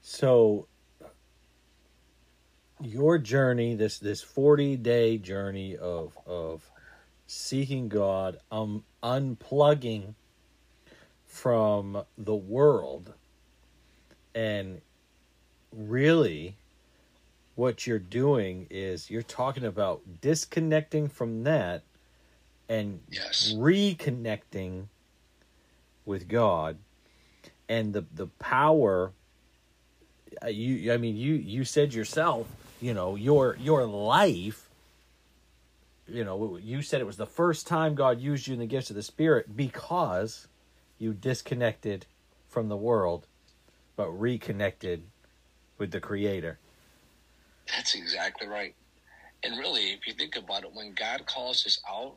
So 0.00 0.66
your 2.80 3.18
journey, 3.18 3.75
this 3.75 3.99
this 3.99 4.23
forty 4.23 4.76
day 4.76 5.18
journey 5.18 5.76
of 5.76 6.16
of 6.26 6.68
seeking 7.26 7.88
God, 7.88 8.38
um, 8.50 8.85
unplugging 9.02 10.14
from 11.26 12.02
the 12.18 12.35
world, 12.35 13.14
and 14.35 14.80
really, 15.75 16.56
what 17.62 17.87
you're 17.87 18.00
doing 18.00 18.66
is 18.71 19.09
you're 19.09 19.23
talking 19.23 19.64
about 19.64 20.00
disconnecting 20.21 21.07
from 21.07 21.45
that 21.45 21.85
and 22.69 22.99
yes. 23.09 23.54
reconnecting 23.57 24.87
with 26.04 26.26
God, 26.26 26.78
and 27.69 27.92
the 27.92 28.04
the 28.12 28.26
power 28.40 29.12
uh, 30.42 30.49
you 30.49 30.92
I 30.92 30.97
mean 30.97 31.14
you 31.14 31.35
you 31.35 31.62
said 31.62 31.95
yourself, 31.95 32.49
you 32.81 32.95
know, 32.95 33.14
your 33.14 33.57
your 33.61 33.87
life 33.87 34.69
you 36.09 36.25
know, 36.25 36.59
you 36.61 36.83
said 36.83 37.00
it 37.00 37.07
was 37.07 37.16
the 37.16 37.26
first 37.26 37.69
time 37.69 37.95
God 37.95 38.21
used 38.21 38.49
you 38.49 38.54
in 38.54 38.59
the 38.59 38.66
gifts 38.66 38.90
of 38.90 38.97
the 38.97 39.04
spirit 39.04 39.57
because 39.57 40.49
you 40.99 41.12
disconnected 41.12 42.07
from 42.49 42.69
the 42.69 42.76
world 42.76 43.28
but 43.95 44.11
reconnected 44.11 45.04
with 45.78 45.92
the 45.92 46.00
creator. 46.00 46.59
That's 47.69 47.95
exactly 47.95 48.47
right. 48.47 48.75
And 49.45 49.59
really, 49.59 49.92
if 49.92 50.07
you 50.07 50.14
think 50.14 50.37
about 50.37 50.64
it, 50.64 50.73
when 50.73 50.95
God 50.95 51.26
calls 51.26 51.66
us 51.66 51.81
out, 51.88 52.16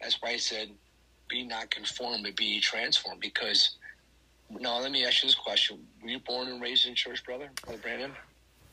that's 0.00 0.20
why 0.20 0.32
He 0.32 0.38
said, 0.38 0.70
be 1.28 1.44
not 1.44 1.70
conformed, 1.70 2.24
but 2.24 2.36
be 2.36 2.60
transformed. 2.60 3.20
Because 3.20 3.76
now, 4.58 4.80
let 4.80 4.90
me 4.90 5.04
ask 5.04 5.22
you 5.22 5.28
this 5.28 5.36
question: 5.36 5.86
Were 6.02 6.08
you 6.08 6.18
born 6.18 6.48
and 6.48 6.60
raised 6.60 6.86
in 6.86 6.94
church, 6.94 7.24
brother, 7.24 7.50
brother 7.64 7.78
Brandon? 7.80 8.12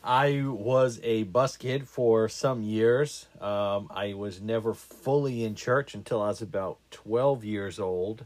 I 0.03 0.43
was 0.45 0.99
a 1.03 1.23
bus 1.23 1.57
kid 1.57 1.87
for 1.87 2.29
some 2.29 2.63
years. 2.63 3.27
Um, 3.39 3.89
I 3.93 4.13
was 4.13 4.41
never 4.41 4.73
fully 4.73 5.43
in 5.43 5.55
church 5.55 5.93
until 5.93 6.21
I 6.21 6.29
was 6.29 6.41
about 6.41 6.79
twelve 6.89 7.43
years 7.43 7.79
old. 7.79 8.25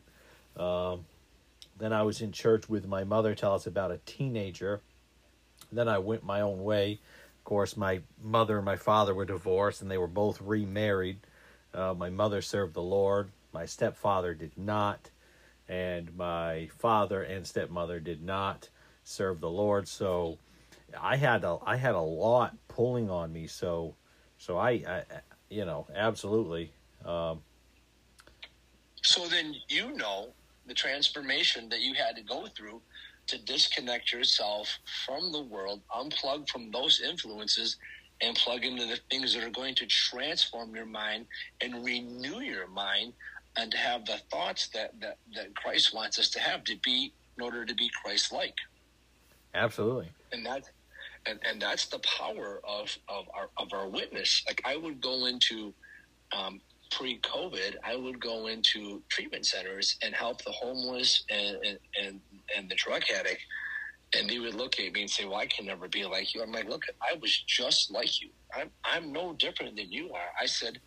Um, 0.56 1.06
then 1.78 1.92
I 1.92 2.04
was 2.04 2.22
in 2.22 2.32
church 2.32 2.70
with 2.70 2.88
my 2.88 3.04
mother 3.04 3.36
till 3.36 3.50
I 3.50 3.54
was 3.54 3.68
about 3.68 3.92
a 3.92 4.00
teenager. 4.06 4.82
Then 5.72 5.88
I 5.88 5.98
went 5.98 6.24
my 6.24 6.42
own 6.42 6.64
way. 6.64 7.00
Of 7.42 7.46
course, 7.46 7.76
my 7.76 8.02
mother 8.22 8.58
and 8.58 8.66
my 8.66 8.78
father 8.78 9.14
were 9.14 9.26
divorced, 9.26 9.82
and 9.82 9.92
they 9.92 9.98
were 9.98 10.08
both 10.08 10.40
remarried. 10.42 11.20
Uh, 11.74 11.94
my 11.94 12.10
mother 12.10 12.42
served 12.42 12.76
the 12.76 12.82
Lord. 12.82 13.32
My 13.52 13.66
stepfather 13.66 14.34
did 14.34 14.58
not 14.58 15.10
and 15.72 16.14
my 16.18 16.70
father 16.78 17.24
and 17.24 17.48
stepmother 17.48 18.02
did 18.02 18.22
not 18.22 18.68
serve 19.06 19.40
the 19.40 19.50
Lord. 19.50 19.88
So 19.88 20.38
I 21.00 21.16
had 21.16 21.46
a 21.46 21.58
I 21.66 21.78
had 21.78 21.96
a 21.96 22.02
lot 22.02 22.56
pulling 22.68 23.10
on 23.10 23.32
me. 23.32 23.48
So 23.48 23.96
so 24.38 24.58
I, 24.58 24.70
I 24.70 25.04
you 25.50 25.64
know 25.64 25.88
absolutely. 25.96 26.74
Um, 27.06 27.42
so 29.02 29.26
then 29.28 29.56
you 29.70 29.96
know 29.96 30.34
the 30.68 30.74
transformation 30.74 31.70
that 31.70 31.80
you 31.80 31.94
had 31.94 32.18
to 32.18 32.22
go 32.22 32.48
through 32.48 32.82
to 33.32 33.38
disconnect 33.40 34.12
yourself 34.12 34.80
from 35.06 35.32
the 35.32 35.42
world, 35.42 35.82
unplug 35.96 36.50
from 36.50 36.72
those 36.72 37.02
influences, 37.02 37.78
and 38.22 38.36
plug 38.36 38.64
into 38.64 38.86
the 38.86 39.00
things 39.10 39.34
that 39.34 39.44
are 39.44 39.50
going 39.50 39.74
to 39.76 39.86
transform 39.88 40.76
your 40.76 40.86
mind 40.86 41.26
and 41.62 41.84
renew 41.84 42.40
your 42.40 42.68
mind 42.68 43.14
and 43.58 43.72
to 43.72 43.78
have 43.78 44.06
the 44.06 44.18
thoughts 44.32 44.68
that, 44.70 45.00
that, 45.02 45.18
that 45.34 45.56
Christ 45.56 45.94
wants 45.94 46.20
us 46.20 46.30
to 46.30 46.40
have 46.40 46.64
to 46.66 46.76
be 46.84 47.12
in 47.38 47.44
order 47.44 47.66
to 47.66 47.74
be 47.74 47.90
Christ 48.04 48.32
like. 48.32 48.56
Absolutely. 49.54 50.10
And 50.32 50.46
that 50.46 50.70
and, 51.26 51.40
and 51.48 51.62
that's 51.62 51.86
the 51.86 52.00
power 52.00 52.62
of, 52.64 52.98
of 53.08 53.26
our 53.34 53.50
of 53.58 53.74
our 53.74 53.88
witness. 53.88 54.44
Like 54.48 54.62
I 54.66 54.76
would 54.76 55.02
go 55.02 55.26
into 55.26 55.74
um, 56.36 56.62
pre 56.92 57.20
COVID, 57.22 57.76
I 57.84 57.96
would 57.96 58.22
go 58.22 58.48
into 58.48 59.04
treatment 59.10 59.46
centers 59.46 59.98
and 60.04 60.16
help 60.16 60.44
the 60.44 60.52
homeless 60.52 61.24
and, 61.32 61.58
and, 61.66 61.80
and, 62.02 62.22
and 62.58 62.70
the 62.70 62.76
drug 62.76 63.04
addict 63.16 63.42
and 64.18 64.30
they 64.30 64.40
would 64.40 64.56
look 64.56 64.80
at 64.80 64.94
me 64.94 65.02
and 65.02 65.10
say, 65.10 65.26
"Well, 65.26 65.38
I 65.38 65.46
can 65.46 65.66
never 65.66 65.88
be 65.88 66.04
like 66.06 66.34
you." 66.34 66.42
I'm 66.42 66.52
like, 66.52 66.68
"Look, 66.70 66.84
I 67.02 67.16
was 67.22 67.44
just 67.48 67.92
like 67.92 68.22
you. 68.22 68.32
I'm 68.56 68.72
I'm 68.84 69.12
no 69.12 69.34
different 69.34 69.76
than 69.76 69.92
you 69.92 70.14
are." 70.14 70.30
I 70.42 70.46
said, 70.46 70.82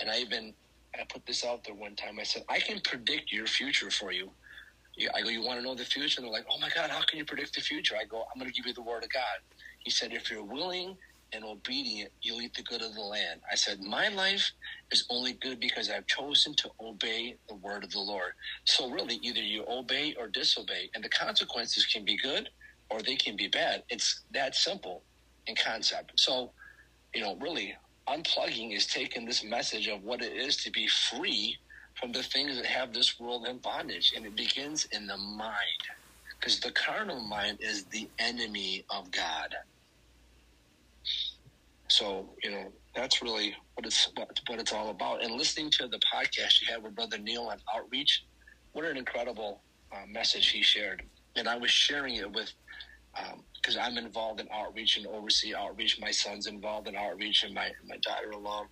and 0.00 0.10
I 0.10 0.18
even 0.18 0.54
I 0.94 1.04
put 1.12 1.26
this 1.26 1.44
out 1.44 1.64
there 1.64 1.74
one 1.74 1.96
time. 1.96 2.18
I 2.20 2.24
said, 2.24 2.44
"I 2.48 2.60
can 2.60 2.80
predict 2.80 3.32
your 3.32 3.46
future 3.46 3.90
for 3.90 4.12
you." 4.12 4.32
I 5.14 5.22
go, 5.22 5.28
"You 5.30 5.42
want 5.42 5.60
to 5.60 5.64
know 5.64 5.74
the 5.74 5.84
future?" 5.84 6.20
And 6.20 6.26
they're 6.26 6.32
like, 6.32 6.46
"Oh 6.50 6.58
my 6.60 6.70
God, 6.74 6.90
how 6.90 7.02
can 7.02 7.18
you 7.18 7.24
predict 7.24 7.54
the 7.54 7.60
future?" 7.62 7.96
I 7.96 8.04
go, 8.04 8.18
"I'm 8.34 8.40
going 8.40 8.50
to 8.50 8.56
give 8.56 8.66
you 8.66 8.74
the 8.74 8.82
word 8.82 9.04
of 9.04 9.10
God." 9.10 9.38
He 9.84 9.90
said, 9.90 10.12
"If 10.12 10.30
you're 10.30 10.44
willing 10.44 10.96
and 11.32 11.44
obedient, 11.44 12.12
you'll 12.22 12.42
eat 12.42 12.54
the 12.54 12.62
good 12.62 12.82
of 12.82 12.94
the 12.94 13.00
land." 13.00 13.42
I 13.50 13.54
said, 13.54 13.80
"My 13.80 14.08
life 14.08 14.52
is 14.90 15.04
only 15.08 15.34
good 15.34 15.60
because 15.60 15.90
I've 15.90 16.06
chosen 16.06 16.54
to 16.56 16.70
obey 16.80 17.36
the 17.48 17.54
word 17.54 17.84
of 17.84 17.90
the 17.90 18.00
Lord." 18.00 18.32
So 18.64 18.90
really, 18.90 19.16
either 19.22 19.42
you 19.42 19.64
obey 19.68 20.14
or 20.14 20.28
disobey, 20.28 20.90
and 20.94 21.04
the 21.04 21.08
consequences 21.08 21.86
can 21.86 22.04
be 22.04 22.16
good 22.16 22.50
or 22.90 23.02
they 23.02 23.16
can 23.16 23.36
be 23.36 23.48
bad. 23.48 23.84
It's 23.88 24.22
that 24.32 24.54
simple 24.54 25.04
in 25.46 25.54
concept. 25.56 26.18
So, 26.18 26.52
you 27.14 27.20
know, 27.22 27.36
really, 27.36 27.76
unplugging 28.08 28.74
is 28.74 28.86
taking 28.86 29.24
this 29.24 29.44
message 29.44 29.86
of 29.86 30.02
what 30.02 30.22
it 30.22 30.32
is 30.32 30.56
to 30.58 30.70
be 30.70 30.88
free 30.88 31.56
from 31.94 32.12
the 32.12 32.22
things 32.22 32.56
that 32.56 32.66
have 32.66 32.92
this 32.92 33.18
world 33.20 33.46
in 33.46 33.58
bondage. 33.58 34.12
And 34.16 34.26
it 34.26 34.34
begins 34.34 34.86
in 34.86 35.06
the 35.06 35.16
mind, 35.16 35.82
because 36.38 36.60
the 36.60 36.72
carnal 36.72 37.20
mind 37.20 37.58
is 37.60 37.84
the 37.86 38.10
enemy 38.18 38.84
of 38.90 39.10
God. 39.10 39.54
So, 41.90 42.30
you 42.42 42.50
know, 42.50 42.72
that's 42.94 43.20
really 43.22 43.54
what 43.74 43.86
it's 43.86 44.08
what, 44.14 44.38
what 44.46 44.58
it's 44.58 44.72
all 44.72 44.90
about. 44.90 45.22
And 45.22 45.34
listening 45.34 45.70
to 45.72 45.88
the 45.88 46.00
podcast 46.12 46.60
you 46.62 46.72
had 46.72 46.82
with 46.82 46.94
Brother 46.94 47.18
Neil 47.18 47.42
on 47.44 47.58
outreach, 47.74 48.24
what 48.72 48.84
an 48.84 48.96
incredible 48.96 49.62
uh, 49.92 50.06
message 50.08 50.48
he 50.50 50.62
shared. 50.62 51.02
And 51.36 51.48
I 51.48 51.56
was 51.56 51.70
sharing 51.70 52.16
it 52.16 52.30
with 52.32 52.52
because 53.54 53.76
um, 53.76 53.82
I'm 53.82 53.98
involved 53.98 54.40
in 54.40 54.48
outreach 54.52 54.96
and 54.96 55.06
oversee 55.06 55.54
outreach. 55.54 56.00
My 56.00 56.10
son's 56.12 56.46
involved 56.46 56.86
in 56.86 56.94
outreach, 56.96 57.42
and 57.44 57.52
my 57.54 57.70
my 57.88 57.96
daughter-in-law. 57.98 58.66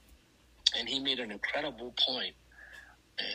And 0.79 0.89
he 0.89 1.01
made 1.01 1.19
an 1.19 1.31
incredible 1.31 1.95
point 1.99 2.35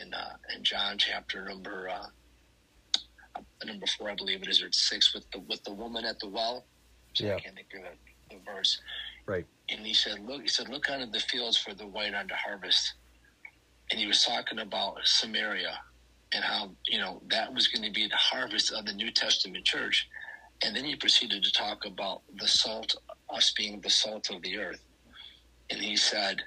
in 0.02 0.14
uh, 0.14 0.34
in 0.56 0.64
John 0.64 0.98
chapter 0.98 1.46
number 1.46 1.90
uh, 1.90 3.42
number 3.66 3.86
four, 3.98 4.10
I 4.10 4.16
believe 4.16 4.42
it 4.42 4.48
is, 4.48 4.62
or 4.62 4.72
six, 4.72 5.14
with 5.14 5.30
the 5.32 5.40
with 5.40 5.64
the 5.64 5.74
woman 5.74 6.06
at 6.06 6.20
the 6.20 6.30
well. 6.30 6.66
So 7.14 7.26
yeah. 7.26 7.36
I 7.36 7.40
can't 7.40 7.56
think 7.56 7.68
of 7.76 7.82
the, 8.30 8.36
the 8.36 8.42
verse. 8.46 8.80
Right. 9.26 9.46
And 9.70 9.86
he 9.86 9.94
said, 9.94 10.20
"Look," 10.20 10.42
he 10.42 10.48
said, 10.48 10.70
"Look 10.70 10.90
under 10.90 11.06
the 11.06 11.20
fields 11.20 11.58
for 11.58 11.74
the 11.74 11.88
white 11.88 12.14
unto 12.14 12.36
harvest." 12.36 12.94
And 13.92 14.00
he 14.00 14.08
was 14.08 14.24
talking 14.24 14.60
about 14.60 15.00
Samaria 15.04 15.80
and 16.34 16.44
how 16.44 16.72
you 16.88 17.00
know 17.00 17.22
that 17.28 17.54
was 17.54 17.68
going 17.68 17.84
to 17.84 17.92
be 17.92 18.08
the 18.08 18.16
harvest 18.16 18.72
of 18.72 18.86
the 18.86 18.94
New 18.94 19.12
Testament 19.12 19.66
church 19.66 20.08
and 20.64 20.76
then 20.76 20.86
he 20.86 20.96
proceeded 20.96 21.44
to 21.44 21.52
talk 21.52 21.86
about 21.86 22.22
the 22.40 22.48
salt, 22.48 22.96
us 23.30 23.52
being 23.52 23.82
the 23.82 23.90
salt 23.90 24.30
of 24.30 24.42
the 24.42 24.58
earth. 24.58 24.82
And 25.70 25.82
he 25.82 25.98
said, 25.98 26.42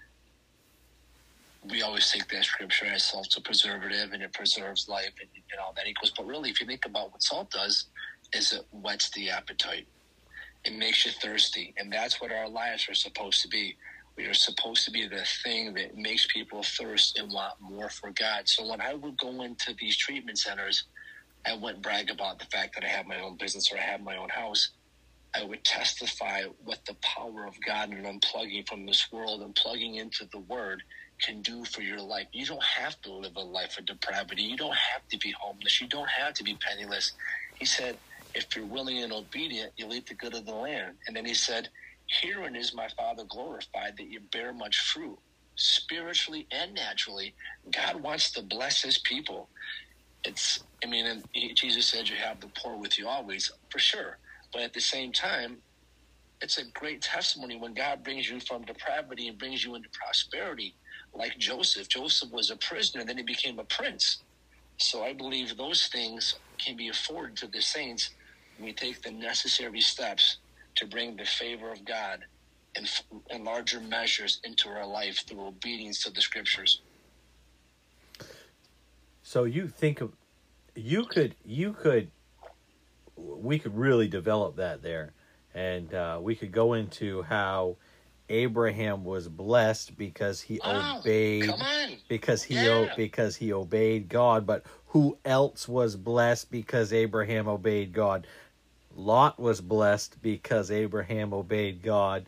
we 1.69 1.83
always 1.83 2.11
take 2.11 2.29
that 2.29 2.45
scripture 2.45 2.87
as 2.87 3.05
salt's 3.05 3.37
a 3.37 3.41
preservative 3.41 4.13
and 4.13 4.23
it 4.23 4.33
preserves 4.33 4.89
life 4.89 5.13
and, 5.21 5.29
and 5.35 5.61
all 5.61 5.73
that 5.77 5.85
He 5.85 5.95
goes, 6.01 6.13
But 6.17 6.27
really, 6.27 6.49
if 6.51 6.61
you 6.61 6.67
think 6.67 6.87
about 6.87 7.13
what 7.13 7.23
salt 7.23 7.51
does, 7.51 7.87
is 8.33 8.53
it 8.53 8.65
whets 8.71 9.11
the 9.11 9.31
appetite. 9.31 9.87
It 10.67 10.75
makes 10.79 11.07
you 11.07 11.13
thirsty. 11.13 11.75
And 11.79 11.93
that's 11.93 12.21
what 12.21 12.33
our 12.33 12.51
lives 12.51 12.89
are 12.91 12.95
supposed 12.95 13.43
to 13.45 13.49
be. 13.49 13.77
We 14.19 14.27
are 14.27 14.35
supposed 14.35 14.85
to 14.87 14.93
be 14.93 15.09
the 15.09 15.27
thing 15.45 15.75
that 15.77 15.97
makes 15.97 16.29
people 16.35 16.65
thirst 16.65 17.19
and 17.19 17.33
want 17.33 17.55
more 17.61 17.91
for 17.91 18.13
God. 18.13 18.49
So 18.49 18.69
when 18.71 18.83
I 18.83 18.95
would 18.95 19.19
go 19.19 19.43
into 19.43 19.75
these 19.81 19.99
treatment 19.99 20.39
centers, 20.39 20.85
I 21.47 21.55
wouldn't 21.57 21.83
brag 21.85 22.11
about 22.11 22.39
the 22.41 22.47
fact 22.47 22.77
that 22.77 22.85
I 22.85 22.89
have 22.89 23.07
my 23.07 23.21
own 23.21 23.39
business 23.39 23.73
or 23.73 23.79
I 23.79 23.83
have 23.83 24.03
my 24.03 24.17
own 24.19 24.31
house. 24.31 24.71
I 25.35 25.45
would 25.45 25.65
testify 25.65 26.43
what 26.59 26.81
the 26.87 26.97
power 27.03 27.47
of 27.47 27.55
God 27.67 27.91
and 27.91 28.05
unplugging 28.05 28.67
from 28.69 28.87
this 28.87 29.07
world 29.13 29.43
and 29.43 29.55
plugging 29.55 29.97
into 29.97 30.27
the 30.33 30.41
Word 30.41 30.83
can 31.25 31.43
do 31.43 31.65
for 31.65 31.83
your 31.83 32.01
life. 32.01 32.27
You 32.33 32.47
don't 32.47 32.65
have 32.65 33.01
to 33.03 33.13
live 33.15 33.35
a 33.37 33.41
life 33.43 33.79
of 33.79 33.87
depravity. 33.87 34.43
You 34.43 34.57
don't 34.57 34.75
have 34.75 35.03
to 35.11 35.19
be 35.19 35.35
homeless. 35.41 35.81
You 35.81 35.89
don't 35.89 36.09
have 36.11 36.35
to 36.35 36.45
be 36.45 36.59
penniless. 36.67 37.13
He 37.55 37.67
said, 37.67 38.01
if 38.37 38.57
you're 38.57 38.67
willing 38.67 39.03
and 39.03 39.13
obedient, 39.13 39.73
you'll 39.79 39.95
eat 39.95 40.07
the 40.09 40.15
good 40.17 40.35
of 40.37 40.47
the 40.47 40.55
land. 40.55 40.97
And 41.09 41.17
then 41.17 41.27
he 41.27 41.35
said, 41.35 41.71
Herein 42.23 42.57
is 42.57 42.75
my 42.75 42.89
Father 42.99 43.25
glorified 43.31 43.95
that 43.99 44.11
you 44.11 44.21
bear 44.33 44.55
much 44.55 44.79
fruit, 44.79 45.19
spiritually 45.57 46.49
and 46.53 46.75
naturally. 46.75 47.35
God 47.75 48.03
wants 48.03 48.33
to 48.33 48.43
bless 48.45 48.83
his 48.83 48.99
people 49.01 49.49
it's 50.25 50.59
I 50.85 50.87
mean, 50.89 51.07
and 51.07 51.25
he, 51.33 51.53
Jesus 51.55 51.87
said 51.89 52.09
you 52.09 52.17
have 52.17 52.41
the 52.41 52.51
poor 52.59 52.77
with 52.79 52.99
you 52.99 53.09
always, 53.09 53.51
for 53.71 53.79
sure. 53.79 54.19
But 54.53 54.63
at 54.63 54.73
the 54.73 54.81
same 54.81 55.13
time, 55.13 55.63
it's 56.43 56.59
a 56.59 56.65
great 56.75 57.03
testimony 57.03 57.57
when 57.59 57.75
God 57.75 58.05
brings 58.05 58.31
you 58.31 58.41
from 58.41 58.65
depravity 58.65 59.29
and 59.29 59.39
brings 59.39 59.65
you 59.65 59.75
into 59.77 59.91
prosperity. 59.93 60.77
Like 61.15 61.39
Joseph, 61.39 61.89
Joseph 61.89 62.31
was 62.33 62.51
a 62.51 62.57
prisoner, 62.57 63.05
then 63.05 63.19
he 63.19 63.25
became 63.25 63.59
a 63.59 63.65
prince. 63.65 64.23
So 64.79 65.05
I 65.05 65.15
believe 65.15 65.57
those 65.57 65.89
things 65.89 66.35
can 66.65 66.77
be 66.77 66.89
afforded 66.89 67.37
to 67.39 67.49
the 67.49 67.63
saints 67.63 68.11
we 68.61 68.73
take 68.73 69.03
the 69.03 69.11
necessary 69.11 69.81
steps 69.81 70.39
to 70.77 70.87
bring 70.87 71.17
the 71.17 71.25
favor 71.25 71.71
of 71.71 71.85
God 71.85 72.25
in, 72.77 72.87
in 73.31 73.45
larger 73.45 73.81
measures 73.81 74.41
into 74.45 74.69
our 74.69 74.87
life 74.87 75.25
through 75.27 75.47
obedience 75.47 76.03
to 76.05 76.11
the 76.11 76.21
scriptures. 76.21 76.81
So 79.23 79.45
you 79.45 79.69
think 79.69 80.01
of 80.01 80.13
you 80.75 81.05
could 81.05 81.35
you 81.45 81.73
could 81.73 82.11
we 83.17 83.59
could 83.59 83.77
really 83.77 84.09
develop 84.09 84.57
that 84.57 84.83
there, 84.83 85.13
and 85.55 85.93
uh, 85.93 86.19
we 86.23 86.37
could 86.37 86.53
go 86.53 86.75
into 86.75 87.23
how 87.23 87.77
Abraham 88.29 89.05
was 89.05 89.29
blessed 89.29 89.97
because 89.97 90.41
he 90.41 90.61
obeyed 90.63 91.51
because 92.09 92.43
he 92.43 92.55
yeah. 92.55 92.93
because 92.97 93.37
he 93.37 93.53
obeyed 93.53 94.09
God. 94.09 94.47
But 94.47 94.65
who 94.87 95.19
else 95.25 95.69
was 95.69 95.97
blessed 95.97 96.51
because 96.51 96.93
Abraham 96.93 97.49
obeyed 97.49 97.93
God? 97.93 98.27
Lot 98.97 99.39
was 99.39 99.61
blessed 99.61 100.21
because 100.23 100.71
Abraham 100.71 101.33
obeyed 101.33 101.83
God. 101.83 102.27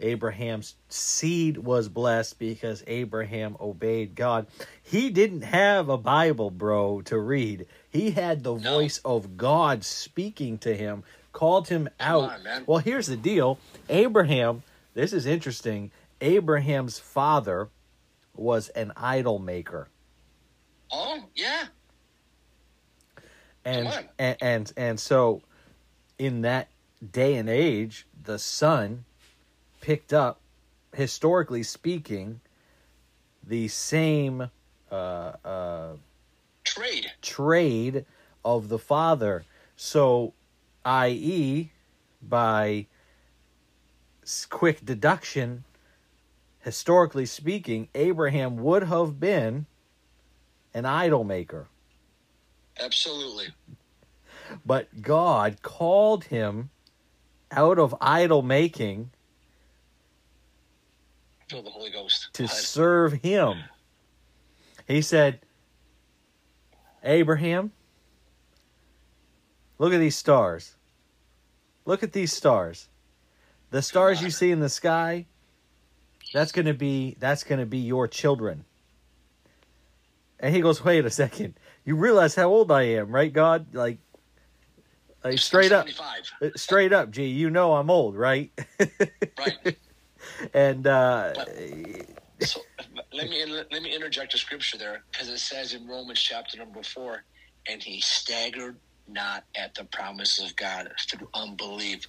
Abraham's 0.00 0.74
seed 0.88 1.56
was 1.56 1.88
blessed 1.88 2.38
because 2.38 2.82
Abraham 2.86 3.56
obeyed 3.60 4.14
God. 4.14 4.46
He 4.82 5.08
didn't 5.08 5.42
have 5.42 5.88
a 5.88 5.96
Bible, 5.96 6.50
bro, 6.50 7.00
to 7.02 7.18
read. 7.18 7.66
He 7.88 8.10
had 8.10 8.42
the 8.42 8.54
no. 8.54 8.72
voice 8.72 8.98
of 9.04 9.36
God 9.36 9.84
speaking 9.84 10.58
to 10.58 10.76
him, 10.76 11.04
called 11.32 11.68
him 11.68 11.88
out. 12.00 12.32
On, 12.46 12.64
well, 12.66 12.78
here's 12.78 13.06
the 13.06 13.16
deal 13.16 13.58
Abraham, 13.88 14.62
this 14.94 15.12
is 15.12 15.26
interesting. 15.26 15.90
Abraham's 16.20 16.98
father 16.98 17.68
was 18.34 18.68
an 18.70 18.92
idol 18.96 19.38
maker. 19.38 19.88
Oh, 20.90 21.24
yeah. 21.34 21.64
And, 23.64 24.06
and 24.18 24.36
and 24.42 24.72
and 24.76 25.00
so 25.00 25.40
in 26.18 26.42
that 26.42 26.68
day 27.12 27.36
and 27.36 27.48
age, 27.48 28.06
the 28.22 28.38
son 28.38 29.04
picked 29.80 30.12
up, 30.12 30.40
historically 30.94 31.62
speaking, 31.62 32.40
the 33.46 33.68
same 33.68 34.50
uh, 34.90 35.32
uh, 35.44 35.92
trade 36.64 37.12
trade 37.20 38.04
of 38.44 38.68
the 38.68 38.78
father. 38.78 39.44
So, 39.76 40.32
i.e., 40.84 41.70
by 42.22 42.86
quick 44.48 44.84
deduction, 44.84 45.64
historically 46.60 47.26
speaking, 47.26 47.88
Abraham 47.94 48.56
would 48.56 48.84
have 48.84 49.20
been 49.20 49.66
an 50.72 50.86
idol 50.86 51.24
maker. 51.24 51.68
Absolutely. 52.80 53.48
But 54.64 55.02
God 55.02 55.62
called 55.62 56.24
him 56.24 56.70
out 57.50 57.78
of 57.78 57.94
idol 58.00 58.42
making 58.42 59.10
Feel 61.48 61.62
the 61.62 61.70
Holy 61.70 61.90
Ghost. 61.90 62.30
To 62.34 62.48
serve 62.48 63.12
him. 63.12 63.58
He 64.88 65.02
said, 65.02 65.40
Abraham, 67.02 67.72
look 69.78 69.92
at 69.92 69.98
these 69.98 70.16
stars. 70.16 70.74
Look 71.84 72.02
at 72.02 72.12
these 72.12 72.32
stars. 72.32 72.88
The 73.70 73.82
stars 73.82 74.22
you 74.22 74.30
see 74.30 74.50
in 74.50 74.60
the 74.60 74.68
sky, 74.68 75.26
that's 76.32 76.52
going 76.52 76.66
to 76.66 76.74
be 76.74 77.16
that's 77.18 77.44
going 77.44 77.58
to 77.58 77.66
be 77.66 77.78
your 77.78 78.08
children. 78.08 78.64
And 80.40 80.54
he 80.54 80.60
goes, 80.60 80.82
"Wait 80.84 81.04
a 81.04 81.10
second. 81.10 81.54
You 81.84 81.96
realize 81.96 82.34
how 82.34 82.48
old 82.48 82.72
I 82.72 82.82
am, 82.82 83.12
right, 83.12 83.32
God? 83.32 83.74
Like, 83.74 83.98
like 85.24 85.38
straight 85.38 85.72
up, 85.72 85.88
75. 85.88 86.32
uh, 86.42 86.50
straight 86.56 86.92
up, 86.92 87.10
G. 87.10 87.26
You 87.26 87.50
know 87.50 87.74
I'm 87.74 87.90
old, 87.90 88.16
right?" 88.16 88.52
Right. 89.38 89.78
and 90.54 90.86
uh, 90.86 91.34
So 92.40 92.60
let 93.12 93.28
me 93.28 93.44
let 93.46 93.82
me 93.82 93.94
interject 93.94 94.34
a 94.34 94.38
scripture 94.38 94.78
there 94.78 95.04
because 95.12 95.28
it 95.28 95.38
says 95.38 95.74
in 95.74 95.86
Romans 95.86 96.20
chapter 96.20 96.58
number 96.58 96.82
four, 96.82 97.24
and 97.68 97.82
he 97.82 98.00
staggered 98.00 98.78
not 99.06 99.44
at 99.56 99.74
the 99.74 99.84
promises 99.92 100.50
of 100.50 100.56
God 100.56 100.88
through 101.10 101.28
unbelief, 101.34 102.00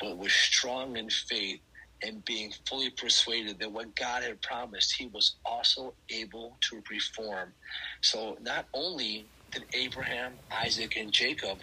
but 0.00 0.18
was 0.18 0.32
strong 0.32 0.96
in 0.96 1.08
faith 1.10 1.60
and 2.02 2.24
being 2.24 2.52
fully 2.68 2.90
persuaded 2.90 3.58
that 3.60 3.72
what 3.72 3.94
God 3.96 4.22
had 4.22 4.40
promised, 4.42 4.94
he 4.98 5.06
was 5.06 5.36
also 5.44 5.94
able 6.10 6.58
to 6.70 6.82
perform. 6.82 7.54
So 8.02 8.36
not 8.40 8.66
only 8.74 9.30
did 9.52 9.64
Abraham, 9.74 10.34
Isaac, 10.52 10.96
and 10.96 11.12
Jacob, 11.12 11.58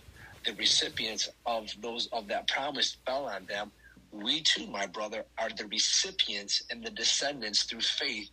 the 0.45 0.55
recipients 0.55 1.29
of 1.45 1.69
those 1.81 2.07
of 2.13 2.27
that 2.29 2.49
promise, 2.49 2.97
fell 3.07 3.27
on 3.27 3.47
them. 3.47 3.73
We 4.11 4.41
too, 4.43 4.67
my 4.67 4.87
brother, 4.87 5.25
are 5.39 5.49
the 5.49 5.67
recipients 5.67 6.63
and 6.71 6.83
the 6.83 6.91
descendants 6.91 7.63
through 7.65 7.81
faith 7.81 8.29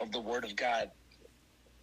of 0.00 0.12
the 0.12 0.20
word 0.20 0.44
of 0.44 0.56
God. 0.56 0.90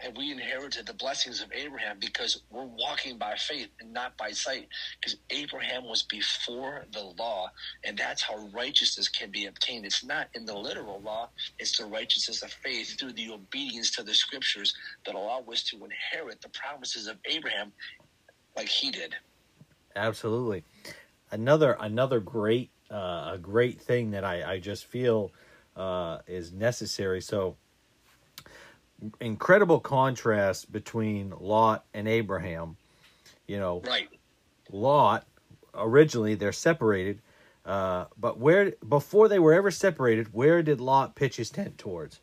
And 0.03 0.15
we 0.17 0.31
inherited 0.31 0.87
the 0.87 0.93
blessings 0.95 1.41
of 1.41 1.51
Abraham 1.53 1.97
because 1.99 2.43
we're 2.51 2.67
walking 2.67 3.17
by 3.17 3.35
faith 3.37 3.69
and 3.81 3.93
not 3.93 4.17
by 4.19 4.31
sight. 4.31 4.67
Because 5.01 5.19
Abraham 5.31 5.85
was 5.85 6.03
before 6.03 6.85
the 6.93 7.13
law, 7.19 7.49
and 7.85 7.97
that's 7.97 8.21
how 8.23 8.37
righteousness 8.53 9.09
can 9.09 9.31
be 9.31 9.47
obtained. 9.47 9.87
It's 9.87 10.05
not 10.05 10.29
in 10.35 10.45
the 10.45 10.55
literal 10.57 11.01
law, 11.01 11.31
it's 11.59 11.79
the 11.79 11.87
righteousness 11.87 12.43
of 12.43 12.53
faith 12.63 12.97
through 12.99 13.13
the 13.15 13.31
obedience 13.31 13.91
to 13.93 14.03
the 14.03 14.15
scriptures 14.15 14.73
that 15.07 15.15
allow 15.15 15.43
us 15.51 15.63
to 15.65 15.77
inherit 15.83 16.41
the 16.43 16.51
promises 16.51 17.07
of 17.07 17.17
Abraham 17.29 17.73
like 18.57 18.69
he 18.69 18.91
did. 18.91 19.15
Absolutely. 19.97 20.63
Another 21.31 21.75
another 21.79 22.19
great 22.19 22.69
uh, 22.89 23.31
a 23.33 23.39
great 23.41 23.81
thing 23.81 24.11
that 24.11 24.23
I, 24.23 24.53
I 24.53 24.59
just 24.59 24.85
feel 24.85 25.31
uh, 25.75 26.19
is 26.27 26.53
necessary. 26.53 27.21
So 27.21 27.57
incredible 29.19 29.79
contrast 29.79 30.71
between 30.71 31.33
Lot 31.39 31.85
and 31.93 32.07
Abraham. 32.07 32.77
You 33.47 33.59
know, 33.59 33.81
Right. 33.85 34.07
Lot 34.71 35.25
originally 35.73 36.35
they're 36.35 36.51
separated, 36.53 37.21
uh, 37.65 38.05
but 38.17 38.39
where 38.39 38.73
before 38.87 39.27
they 39.27 39.39
were 39.39 39.53
ever 39.53 39.71
separated, 39.71 40.33
where 40.33 40.61
did 40.63 40.79
Lot 40.79 41.15
pitch 41.15 41.37
his 41.37 41.49
tent 41.49 41.77
towards? 41.77 42.19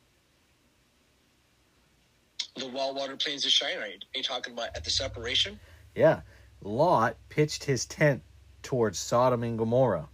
The 2.57 2.69
well 2.69 2.95
water 2.95 3.17
plains 3.17 3.45
of 3.45 3.51
Shinar. 3.51 3.83
Are 3.83 3.89
you 4.15 4.23
talking 4.23 4.53
about 4.53 4.69
at 4.77 4.85
the 4.85 4.91
separation? 4.91 5.59
Yeah, 5.95 6.21
Lot 6.65 7.17
pitched 7.29 7.65
his 7.65 7.85
tent 7.87 8.23
towards 8.63 8.99
Sodom 8.99 9.43
and 9.43 9.59
Gomorrah, 9.59 10.09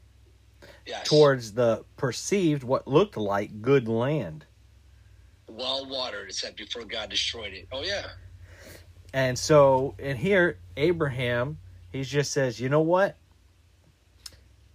Yes. 0.86 1.06
towards 1.08 1.52
the 1.52 1.84
perceived 1.96 2.64
what 2.64 2.86
looked 2.88 3.16
like 3.16 3.62
good 3.62 3.88
land. 3.88 4.44
well 5.48 5.86
watered, 5.86 6.28
it 6.28 6.34
said 6.34 6.56
before 6.56 6.84
God 6.84 7.08
destroyed 7.10 7.52
it. 7.52 7.68
Oh 7.72 7.82
yeah. 7.82 8.06
And 9.12 9.38
so, 9.38 9.94
and 9.98 10.16
here, 10.18 10.58
Abraham, 10.76 11.58
he 11.92 12.02
just 12.04 12.32
says, 12.32 12.60
you 12.60 12.68
know 12.68 12.80
what? 12.82 13.16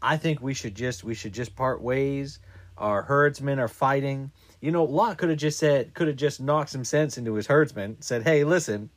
I 0.02 0.18
think 0.18 0.42
we 0.42 0.54
should 0.54 0.76
just 0.76 1.04
we 1.04 1.14
should 1.14 1.34
just 1.34 1.56
part 1.56 1.82
ways. 1.82 2.40
Our 2.78 3.02
herdsmen 3.04 3.60
are 3.60 3.68
fighting. 3.70 4.32
You 4.62 4.72
know, 4.72 4.84
Lot 4.84 5.18
could 5.18 5.30
have 5.30 5.38
just 5.38 5.58
said, 5.60 5.94
could 5.94 6.08
have 6.08 6.18
just 6.18 6.42
knocked 6.42 6.70
some 6.70 6.84
sense 6.84 7.18
into 7.18 7.34
his 7.36 7.48
herdsmen. 7.48 7.98
Said, 8.02 8.24
hey, 8.24 8.44
listen, 8.44 8.90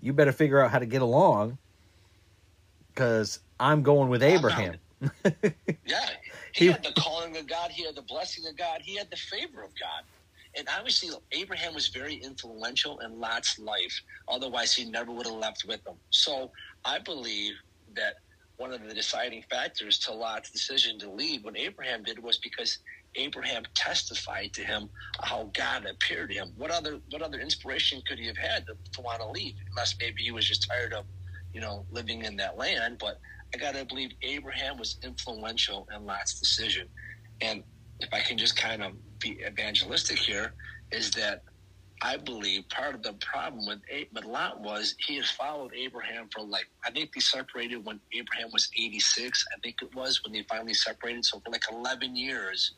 you 0.00 0.12
better 0.12 0.32
figure 0.32 0.60
out 0.60 0.70
how 0.72 0.78
to 0.80 0.86
get 0.86 1.02
along, 1.02 1.58
because 2.94 3.40
I'm 3.58 3.82
going 3.82 4.08
with 4.08 4.22
Abraham. 4.22 4.76
Yeah. 5.86 6.06
He, 6.54 6.66
He- 6.66 6.70
had 6.72 6.82
the 6.84 6.92
calling 6.92 7.36
of 7.36 7.48
God, 7.48 7.70
he 7.70 7.84
had 7.84 7.96
the 7.96 8.02
blessing 8.02 8.44
of 8.48 8.56
God, 8.56 8.80
he 8.82 8.96
had 8.96 9.10
the 9.10 9.16
favor 9.16 9.62
of 9.62 9.70
God. 9.80 10.04
And 10.56 10.68
obviously 10.76 11.10
Abraham 11.32 11.74
was 11.74 11.88
very 11.88 12.14
influential 12.16 12.98
in 13.00 13.18
Lot's 13.18 13.58
life. 13.58 14.02
Otherwise 14.28 14.74
he 14.74 14.90
never 14.90 15.12
would 15.12 15.26
have 15.26 15.36
left 15.36 15.64
with 15.66 15.80
him. 15.86 15.96
So 16.10 16.50
I 16.84 16.98
believe 16.98 17.54
that 17.94 18.14
one 18.56 18.72
of 18.72 18.82
the 18.86 18.94
deciding 18.94 19.42
factors 19.50 19.98
to 20.00 20.12
Lot's 20.12 20.50
decision 20.50 20.98
to 21.00 21.10
leave 21.10 21.44
when 21.44 21.56
Abraham 21.56 22.02
did 22.02 22.22
was 22.22 22.38
because 22.38 22.78
Abraham 23.16 23.62
testified 23.74 24.52
to 24.54 24.62
him 24.62 24.90
how 25.22 25.50
God 25.56 25.86
appeared 25.86 26.30
to 26.30 26.34
him. 26.36 26.52
What 26.56 26.70
other 26.70 27.00
what 27.10 27.22
other 27.22 27.40
inspiration 27.40 28.02
could 28.06 28.18
he 28.18 28.26
have 28.26 28.36
had 28.38 28.66
to, 28.66 28.74
to 28.74 29.00
want 29.02 29.20
to 29.22 29.30
leave? 29.30 29.54
Unless 29.72 29.96
maybe 30.00 30.22
he 30.22 30.30
was 30.32 30.46
just 30.46 30.68
tired 30.70 30.92
of, 30.92 31.06
you 31.52 31.60
know, 31.60 31.86
living 31.90 32.24
in 32.24 32.36
that 32.36 32.56
land. 32.56 32.96
But 33.00 33.18
I 33.54 33.58
gotta 33.58 33.84
believe 33.84 34.10
Abraham 34.22 34.78
was 34.78 34.98
influential 35.02 35.86
in 35.94 36.04
Lot's 36.04 36.38
decision. 36.38 36.88
And 37.40 37.62
if 38.00 38.08
I 38.12 38.20
can 38.20 38.38
just 38.38 38.56
kind 38.56 38.82
of 38.82 38.92
be 39.18 39.38
evangelistic 39.46 40.18
here, 40.18 40.52
is 40.92 41.10
that 41.12 41.42
I 42.02 42.16
believe 42.16 42.68
part 42.70 42.94
of 42.94 43.02
the 43.02 43.12
problem 43.14 43.66
with 43.66 43.80
with 44.14 44.24
Lot 44.24 44.60
was 44.62 44.94
he 45.06 45.16
had 45.16 45.26
followed 45.26 45.72
Abraham 45.74 46.28
for 46.34 46.42
like 46.42 46.66
I 46.84 46.90
think 46.90 47.10
they 47.14 47.20
separated 47.20 47.84
when 47.84 48.00
Abraham 48.14 48.50
was 48.52 48.70
86. 48.78 49.44
I 49.54 49.60
think 49.60 49.76
it 49.82 49.94
was 49.94 50.20
when 50.24 50.32
they 50.32 50.44
finally 50.48 50.74
separated. 50.74 51.24
So 51.24 51.40
for 51.44 51.50
like 51.50 51.64
11 51.70 52.16
years, 52.16 52.72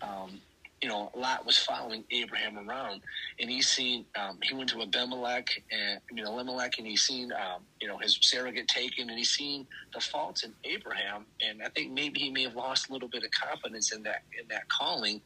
um, 0.00 0.40
you 0.82 0.88
know, 0.88 1.10
Lot 1.16 1.46
was 1.46 1.58
following 1.58 2.04
Abraham 2.12 2.58
around, 2.58 3.02
and 3.40 3.50
he 3.50 3.62
seen 3.62 4.06
um, 4.18 4.38
he 4.42 4.54
went 4.54 4.70
to 4.70 4.82
Abimelech 4.82 5.46
and 5.72 6.00
you 6.12 6.22
know 6.22 6.32
Elimelech, 6.32 6.74
and 6.78 6.86
he 6.86 6.96
seen 6.96 7.32
um, 7.32 7.66
you 7.80 7.88
know 7.88 7.98
his 7.98 8.18
Sarah 8.22 8.52
get 8.52 8.68
taken, 8.68 9.08
and 9.10 9.18
he 9.18 9.24
seen 9.24 9.66
the 9.94 10.00
faults 10.00 10.44
in 10.44 10.54
Abraham, 10.64 11.26
and 11.42 11.62
I 11.64 11.70
think 11.70 11.92
maybe 11.92 12.20
he 12.20 12.30
may 12.30 12.44
have 12.44 12.56
lost 12.56 12.90
a 12.90 12.92
little 12.92 13.08
bit 13.08 13.24
of 13.24 13.30
confidence 13.30 13.92
in 13.92 14.02
that 14.04 14.20
in 14.40 14.46
that 14.50 14.68
calling, 14.68 15.22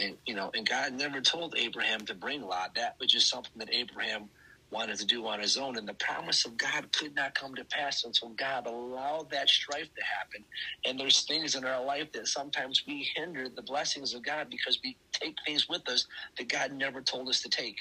and 0.00 0.16
you 0.26 0.34
know, 0.34 0.50
and 0.54 0.68
God 0.68 0.94
never 0.94 1.20
told 1.20 1.56
Abraham 1.56 2.00
to 2.06 2.14
bring 2.14 2.42
Lot. 2.42 2.72
That 2.76 2.94
was 3.00 3.10
just 3.10 3.30
something 3.30 3.52
that 3.58 3.72
Abraham 3.74 4.30
wanted 4.70 4.98
to 4.98 5.06
do 5.06 5.26
on 5.26 5.40
his 5.40 5.56
own, 5.56 5.76
and 5.76 5.88
the 5.88 5.94
promise 5.94 6.44
of 6.44 6.56
God 6.56 6.92
could 6.92 7.14
not 7.14 7.34
come 7.34 7.54
to 7.54 7.64
pass 7.64 8.04
until 8.04 8.30
God 8.30 8.66
allowed 8.66 9.30
that 9.30 9.48
strife 9.48 9.88
to 9.94 10.04
happen. 10.04 10.44
And 10.84 10.98
there's 10.98 11.24
things 11.24 11.54
in 11.54 11.64
our 11.64 11.84
life 11.84 12.10
that 12.12 12.26
sometimes 12.26 12.82
we 12.86 13.08
hinder 13.14 13.48
the 13.48 13.62
blessings 13.62 14.14
of 14.14 14.24
God 14.24 14.48
because 14.50 14.80
we 14.82 14.96
take 15.12 15.36
things 15.46 15.68
with 15.68 15.88
us 15.88 16.06
that 16.38 16.48
God 16.48 16.72
never 16.72 17.00
told 17.00 17.28
us 17.28 17.40
to 17.42 17.48
take. 17.48 17.76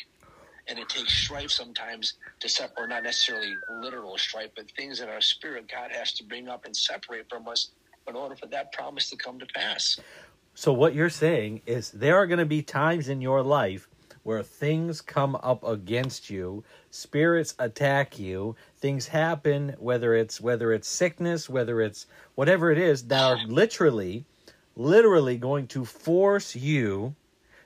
And 0.68 0.80
it 0.80 0.90
takes 0.90 1.14
strife 1.14 1.52
sometimes 1.52 2.14
to 2.40 2.50
separate, 2.50 2.84
or 2.84 2.88
not 2.88 3.04
necessarily 3.04 3.54
literal 3.82 4.18
strife, 4.18 4.50
but 4.56 4.66
things 4.78 5.00
in 5.00 5.10
our 5.10 5.22
spirit 5.22 5.72
God 5.72 5.92
has 5.92 6.14
to 6.14 6.24
bring 6.24 6.48
up 6.48 6.66
and 6.66 6.76
separate 6.76 7.28
from 7.30 7.48
us 7.48 7.72
in 8.08 8.16
order 8.16 8.36
for 8.36 8.48
that 8.48 8.72
promise 8.74 9.10
to 9.10 9.18
come 9.18 9.40
to 9.40 9.46
pass. 9.56 10.00
So 10.54 10.72
what 10.72 10.96
you're 10.96 11.10
saying 11.10 11.62
is 11.66 11.92
there 11.92 12.16
are 12.16 12.28
going 12.28 12.40
to 12.40 12.46
be 12.46 12.62
times 12.62 13.10
in 13.10 13.22
your 13.22 13.44
life 13.44 13.90
where 14.26 14.44
things 14.44 15.02
come 15.02 15.38
up 15.44 15.64
against 15.64 16.30
you, 16.32 16.64
spirits 16.92 17.56
attack 17.60 18.20
you, 18.20 18.56
things 18.78 19.08
happen 19.08 19.76
whether 19.80 20.16
it's 20.16 20.42
whether 20.42 20.74
it's 20.74 20.90
sickness, 20.90 21.50
whether 21.50 21.82
it's 21.82 22.08
whatever 22.36 22.72
it 22.72 22.80
is 22.80 23.04
that 23.08 23.24
are 23.24 23.38
literally 23.38 24.26
literally 24.76 25.38
going 25.38 25.68
to 25.68 25.86
force 25.86 26.56
you 26.56 27.16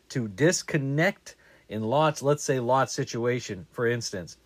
to 0.09 0.27
disconnect 0.27 1.35
in 1.69 1.83
Lot's 1.83 2.21
let's 2.21 2.43
say 2.43 2.59
Lot's 2.59 2.93
situation 2.93 3.65
for 3.71 3.87
instance 3.87 4.37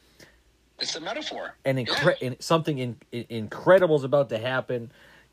It's 0.80 0.96
a 0.96 1.02
metaphor. 1.02 1.56
and 1.66 1.80
Yeah. 1.80 1.86
incre- 1.86 2.18
in, 2.22 2.40
something 2.40 2.78
in, 2.80 2.98
in, 3.12 3.26
incredible 3.30 3.96
is 3.98 4.04
about 4.06 4.30
to 4.30 4.38
happen. 4.40 4.92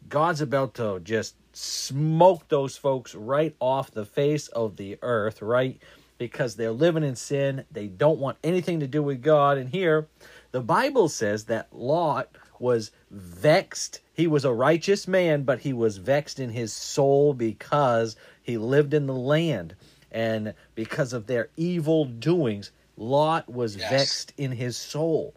God's 0.08 0.40
about 0.40 0.74
to 0.74 1.00
just 1.00 1.36
smoke 1.54 2.48
those 2.48 2.76
folks 2.76 3.14
right 3.14 3.54
off 3.60 3.90
the 3.90 4.06
face 4.06 4.48
of 4.48 4.76
the 4.76 4.98
earth, 5.02 5.42
right? 5.42 5.80
Because 6.20 6.56
they're 6.56 6.70
living 6.70 7.02
in 7.02 7.16
sin. 7.16 7.64
They 7.70 7.86
don't 7.86 8.18
want 8.18 8.36
anything 8.44 8.80
to 8.80 8.86
do 8.86 9.02
with 9.02 9.22
God. 9.22 9.56
And 9.56 9.70
here, 9.70 10.06
the 10.52 10.60
Bible 10.60 11.08
says 11.08 11.46
that 11.46 11.72
Lot 11.72 12.28
was 12.58 12.90
vexed. 13.10 14.00
He 14.12 14.26
was 14.26 14.44
a 14.44 14.52
righteous 14.52 15.08
man, 15.08 15.44
but 15.44 15.60
he 15.60 15.72
was 15.72 15.96
vexed 15.96 16.38
in 16.38 16.50
his 16.50 16.74
soul 16.74 17.32
because 17.32 18.16
he 18.42 18.58
lived 18.58 18.92
in 18.92 19.06
the 19.06 19.14
land. 19.14 19.76
And 20.12 20.52
because 20.74 21.14
of 21.14 21.26
their 21.26 21.48
evil 21.56 22.04
doings, 22.04 22.70
Lot 22.98 23.48
was 23.48 23.76
Yes. 23.76 23.88
vexed 23.90 24.34
in 24.36 24.52
his 24.52 24.76
soul. 24.76 25.34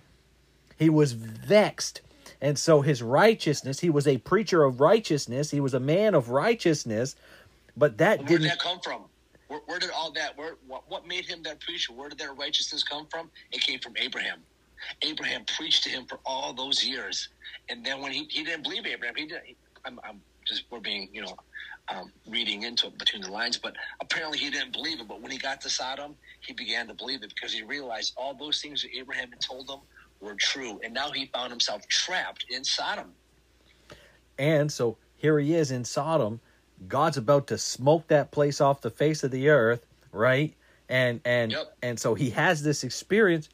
He 0.78 0.90
was 0.90 1.14
vexed. 1.14 2.02
And 2.42 2.60
so 2.60 2.82
his 2.82 3.02
righteousness, 3.02 3.80
he 3.80 3.90
was 3.90 4.06
a 4.06 4.18
preacher 4.18 4.66
of 4.66 4.82
righteousness, 4.82 5.52
he 5.52 5.62
was 5.62 5.74
a 5.74 5.80
man 5.80 6.14
of 6.14 6.28
righteousness, 6.28 7.16
but 7.78 8.00
that 8.00 8.20
Where 8.20 8.28
did 8.28 8.34
didn't 8.34 8.48
that 8.50 8.60
come 8.60 8.82
from? 8.82 9.06
Where, 9.54 9.62
where 9.68 9.80
did 9.80 9.92
all 9.92 10.12
that? 10.14 10.36
Where 10.36 10.56
what, 10.66 10.84
what 10.88 11.06
made 11.06 11.26
him 11.26 11.44
that 11.44 11.62
preacher? 11.62 11.94
Where 11.94 12.10
did 12.10 12.18
that 12.18 12.36
righteousness 12.40 12.82
come 12.84 13.08
from? 13.12 13.30
It 13.52 13.62
came 13.62 13.80
from 13.80 13.94
Abraham. 13.98 14.40
Abraham 15.04 15.46
preached 15.56 15.84
to 15.84 15.90
him 15.90 16.06
for 16.10 16.20
all 16.26 16.54
those 16.54 16.84
years, 16.84 17.30
and 17.70 17.86
then 17.86 18.02
when 18.02 18.12
he, 18.12 18.26
he 18.32 18.44
didn't 18.44 18.64
believe 18.64 18.88
Abraham, 18.88 19.14
he 19.16 19.28
didn't. 19.28 19.44
I'm, 19.86 20.00
I'm 20.04 20.22
just 20.48 20.64
we're 20.72 20.80
being 20.80 21.08
you 21.14 21.22
know 21.22 21.36
um, 21.90 22.12
reading 22.28 22.64
into 22.64 22.88
it 22.88 22.98
between 22.98 23.22
the 23.22 23.32
lines. 23.32 23.60
But 23.60 23.76
apparently 24.02 24.40
he 24.40 24.50
didn't 24.50 24.74
believe 24.74 25.00
it. 25.00 25.08
But 25.08 25.22
when 25.22 25.32
he 25.32 25.38
got 25.38 25.62
to 25.62 25.70
Sodom, 25.70 26.16
he 26.42 26.54
began 26.54 26.88
to 26.88 26.96
believe 26.96 27.22
it 27.22 27.32
because 27.36 27.54
he 27.54 27.62
realized 27.62 28.14
all 28.18 28.36
those 28.36 28.60
things 28.60 28.82
that 28.82 28.90
Abraham 28.98 29.30
had 29.30 29.40
told 29.40 29.70
him 29.70 29.82
were 30.20 30.36
true. 30.40 30.80
And 30.84 30.96
now 30.96 31.12
he 31.12 31.28
found 31.28 31.52
himself 31.52 31.88
trapped 31.90 32.46
in 32.50 32.64
Sodom. 32.64 33.12
And 34.40 34.72
so 34.72 34.98
here 35.16 35.38
he 35.38 35.54
is 35.54 35.70
in 35.70 35.86
Sodom. 35.86 36.42
God's 36.88 37.18
about 37.18 37.48
to 37.48 37.58
smoke 37.58 38.08
that 38.08 38.32
place 38.32 38.62
off 38.62 38.82
the 38.82 38.90
face 38.90 39.24
of 39.24 39.32
the 39.32 39.50
earth, 39.50 39.86
right? 40.12 40.54
And 40.90 41.22
and 41.26 41.52
Yep. 41.52 41.78
and 41.82 42.00
so 42.00 42.14
he 42.14 42.30
has 42.32 42.64
this 42.64 42.84
experience 42.84 43.50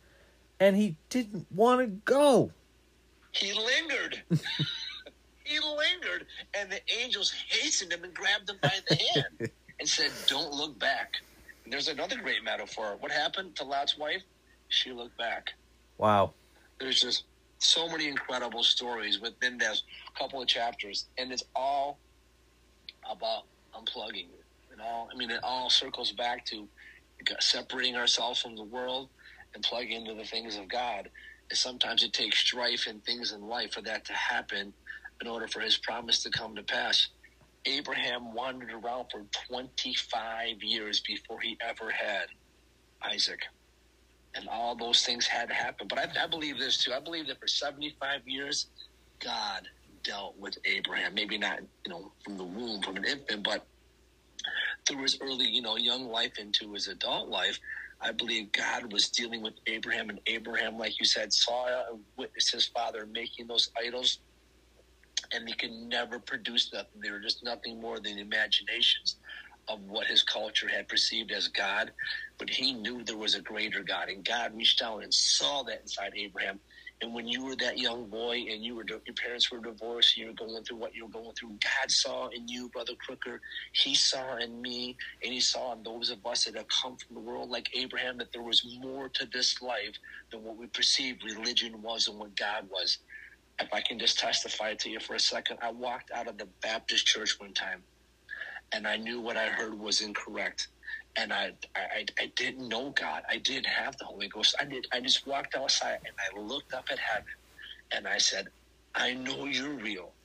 and 0.59 0.75
he 0.75 0.95
didn't 1.09 1.47
want 1.51 1.81
to 1.81 1.87
go. 1.87 2.51
He 3.31 3.53
lingered. 3.53 4.21
he 5.43 5.59
lingered, 5.59 6.25
and 6.53 6.71
the 6.71 6.81
angels 6.99 7.33
hastened 7.49 7.91
him 7.93 8.03
and 8.03 8.13
grabbed 8.13 8.49
him 8.49 8.57
by 8.61 8.73
the 8.87 8.95
hand 8.95 9.51
and 9.79 9.87
said, 9.87 10.11
Don't 10.27 10.53
look 10.53 10.77
back. 10.79 11.13
And 11.63 11.71
there's 11.71 11.87
another 11.87 12.17
great 12.17 12.43
metaphor. 12.43 12.97
What 12.99 13.11
happened 13.11 13.55
to 13.57 13.63
Lot's 13.63 13.97
wife? 13.97 14.23
She 14.67 14.91
looked 14.91 15.17
back. 15.17 15.51
Wow. 15.97 16.33
There's 16.79 17.01
just 17.01 17.23
so 17.59 17.87
many 17.89 18.07
incredible 18.07 18.63
stories 18.63 19.19
within 19.19 19.57
those 19.57 19.83
couple 20.17 20.41
of 20.41 20.47
chapters, 20.47 21.05
and 21.17 21.31
it's 21.31 21.43
all 21.55 21.99
about 23.09 23.43
unplugging. 23.75 24.29
It 24.71 24.79
all, 24.81 25.09
I 25.13 25.17
mean, 25.17 25.31
it 25.31 25.41
all 25.43 25.69
circles 25.69 26.13
back 26.13 26.45
to 26.47 26.69
separating 27.41 27.95
ourselves 27.97 28.41
from 28.41 28.55
the 28.55 28.63
world 28.65 29.09
and 29.55 29.63
plugging 29.63 30.01
into 30.01 30.15
the 30.15 30.25
things 30.25 30.57
of 30.57 30.69
God. 30.69 31.09
And 31.51 31.57
sometimes 31.57 32.03
it 32.03 32.13
takes 32.13 32.39
strife 32.39 32.87
and 32.87 33.03
things 33.03 33.33
in 33.33 33.41
life 33.41 33.73
for 33.73 33.81
that 33.83 34.05
to 34.07 34.13
happen 34.13 34.73
in 35.21 35.27
order 35.27 35.47
for 35.47 35.61
His 35.61 35.77
promise 35.79 36.23
to 36.23 36.31
come 36.31 36.55
to 36.55 36.63
pass. 36.63 37.09
Abraham 37.67 38.33
wandered 38.33 38.71
around 38.71 39.07
for 39.11 39.25
25 39.49 40.63
years 40.63 41.01
before 41.07 41.41
he 41.41 41.57
ever 41.61 41.91
had 41.91 42.27
Isaac 43.03 43.41
and 44.35 44.47
all 44.49 44.75
those 44.77 45.03
things 45.03 45.27
had 45.27 45.49
to 45.49 45.55
happen. 45.55 45.87
But 45.89 45.99
I, 45.99 46.25
I 46.25 46.27
believe 46.27 46.59
this 46.59 46.83
too. 46.83 46.93
I 46.93 47.01
believe 47.01 47.27
that 47.27 47.39
for 47.41 47.47
75 47.47 48.21
years, 48.27 48.67
God 49.23 49.67
dealt 50.03 50.37
with 50.37 50.57
Abraham. 50.65 51.13
Maybe 51.13 51.37
not, 51.37 51.59
you 51.85 51.91
know, 51.91 52.13
from 52.23 52.37
the 52.37 52.43
womb, 52.43 52.81
from 52.81 52.97
an 52.97 53.05
infant, 53.05 53.43
but 53.43 53.67
through 54.87 55.03
his 55.03 55.17
early, 55.21 55.47
you 55.47 55.61
know, 55.61 55.77
young 55.77 56.07
life 56.09 56.33
into 56.39 56.73
his 56.73 56.87
adult 56.87 57.29
life. 57.29 57.59
I 58.01 58.11
believe 58.13 58.51
God 58.53 58.91
was 58.93 59.09
dealing 59.09 59.41
with 59.41 59.55
Abraham, 59.67 60.09
and 60.09 60.21
Abraham, 60.25 60.77
like 60.77 60.99
you 60.99 61.05
said, 61.05 61.33
saw 61.33 61.67
and 61.91 61.99
witnessed 62.17 62.53
his 62.53 62.67
father 62.67 63.05
making 63.05 63.47
those 63.47 63.69
idols, 63.77 64.19
and 65.33 65.47
he 65.47 65.53
could 65.53 65.71
never 65.71 66.19
produce 66.19 66.71
nothing. 66.73 67.01
They 67.03 67.11
were 67.11 67.19
just 67.19 67.43
nothing 67.43 67.81
more 67.81 67.99
than 67.99 68.17
imaginations 68.17 69.17
of 69.67 69.81
what 69.81 70.07
his 70.07 70.23
culture 70.23 70.67
had 70.67 70.87
perceived 70.87 71.31
as 71.31 71.49
God, 71.49 71.91
but 72.39 72.49
he 72.49 72.73
knew 72.73 73.03
there 73.03 73.17
was 73.17 73.35
a 73.35 73.41
greater 73.41 73.83
God, 73.83 74.09
and 74.09 74.25
God 74.25 74.55
reached 74.55 74.79
down 74.79 75.03
and 75.03 75.13
saw 75.13 75.63
that 75.63 75.81
inside 75.81 76.13
Abraham. 76.15 76.59
And 77.01 77.13
when 77.13 77.27
you 77.27 77.45
were 77.45 77.55
that 77.57 77.77
young 77.79 78.09
boy, 78.09 78.45
and 78.49 78.63
you 78.63 78.75
were 78.75 78.85
your 78.87 79.01
parents 79.23 79.51
were 79.51 79.59
divorced, 79.61 80.17
you 80.17 80.27
were 80.27 80.33
going 80.33 80.63
through 80.63 80.77
what 80.77 80.95
you 80.95 81.05
were 81.05 81.11
going 81.11 81.33
through, 81.39 81.51
God 81.63 81.91
saw 81.91 82.27
in 82.29 82.47
you, 82.47 82.69
brother 82.69 82.93
Crooker. 83.05 83.41
He 83.73 83.95
saw 83.95 84.37
in 84.37 84.61
me, 84.61 84.97
and 85.23 85.33
He 85.33 85.39
saw 85.41 85.73
in 85.73 85.83
those 85.83 86.09
of 86.11 86.25
us 86.25 86.45
that 86.45 86.57
have 86.57 86.67
come 86.83 86.97
from 86.97 87.15
the 87.15 87.21
world, 87.21 87.49
like 87.49 87.69
Abraham, 87.75 88.17
that 88.19 88.33
there 88.33 88.43
was 88.43 88.63
more 88.81 89.09
to 89.15 89.27
this 89.33 89.61
life 89.61 89.95
than 90.31 90.43
what 90.43 90.57
we 90.57 90.67
perceived 90.67 91.23
religion 91.23 91.81
was 91.81 92.07
and 92.07 92.19
what 92.19 92.35
God 92.35 92.65
was. 92.69 92.99
If 93.61 93.69
I 93.73 93.81
can 93.81 93.99
just 93.99 94.19
testify 94.19 94.75
to 94.75 94.89
you 94.89 94.99
for 94.99 95.15
a 95.15 95.19
second, 95.19 95.59
I 95.61 95.71
walked 95.71 96.11
out 96.15 96.27
of 96.29 96.37
the 96.37 96.49
Baptist 96.63 97.05
church 97.07 97.35
one 97.39 97.53
time 97.53 97.83
and 98.73 98.87
I 98.87 98.97
knew 98.97 99.21
what 99.21 99.37
I 99.37 99.47
heard 99.47 99.79
was 99.79 100.01
incorrect. 100.01 100.69
And 101.17 101.33
I, 101.33 101.51
I, 101.75 102.05
I 102.19 102.31
didn't 102.37 102.69
know 102.69 102.91
God. 102.91 103.23
I 103.29 103.37
didn't 103.37 103.67
have 103.67 103.97
the 103.99 104.05
Holy 104.05 104.29
Ghost. 104.29 104.55
I 104.61 104.65
did. 104.65 104.87
I 104.93 105.01
just 105.01 105.27
walked 105.27 105.55
outside 105.55 105.99
and 106.05 106.15
I 106.19 106.41
looked 106.41 106.73
up 106.73 106.85
at 106.91 106.99
heaven, 106.99 107.25
and 107.93 108.07
I 108.07 108.17
said, 108.19 108.47
"I 108.95 109.13
know 109.13 109.45
you're 109.45 109.75
real, 109.75 110.17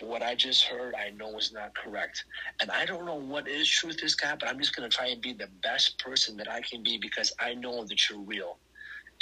but 0.00 0.08
what 0.08 0.22
I 0.22 0.34
just 0.36 0.64
heard, 0.64 0.94
I 0.96 1.10
know 1.10 1.38
is 1.38 1.52
not 1.52 1.74
correct. 1.76 2.24
And 2.62 2.70
I 2.70 2.86
don't 2.86 3.06
know 3.06 3.16
what 3.16 3.48
is 3.48 3.68
truth 3.70 4.00
is, 4.04 4.16
God, 4.16 4.38
but 4.40 4.48
I'm 4.48 4.58
just 4.60 4.76
going 4.76 4.90
to 4.90 4.96
try 4.96 5.08
and 5.08 5.22
be 5.22 5.34
the 5.34 5.48
best 5.62 5.98
person 6.00 6.36
that 6.38 6.50
I 6.50 6.62
can 6.62 6.82
be 6.82 6.98
because 6.98 7.32
I 7.40 7.54
know 7.54 7.84
that 7.86 7.98
you're 8.10 8.20
real." 8.22 8.60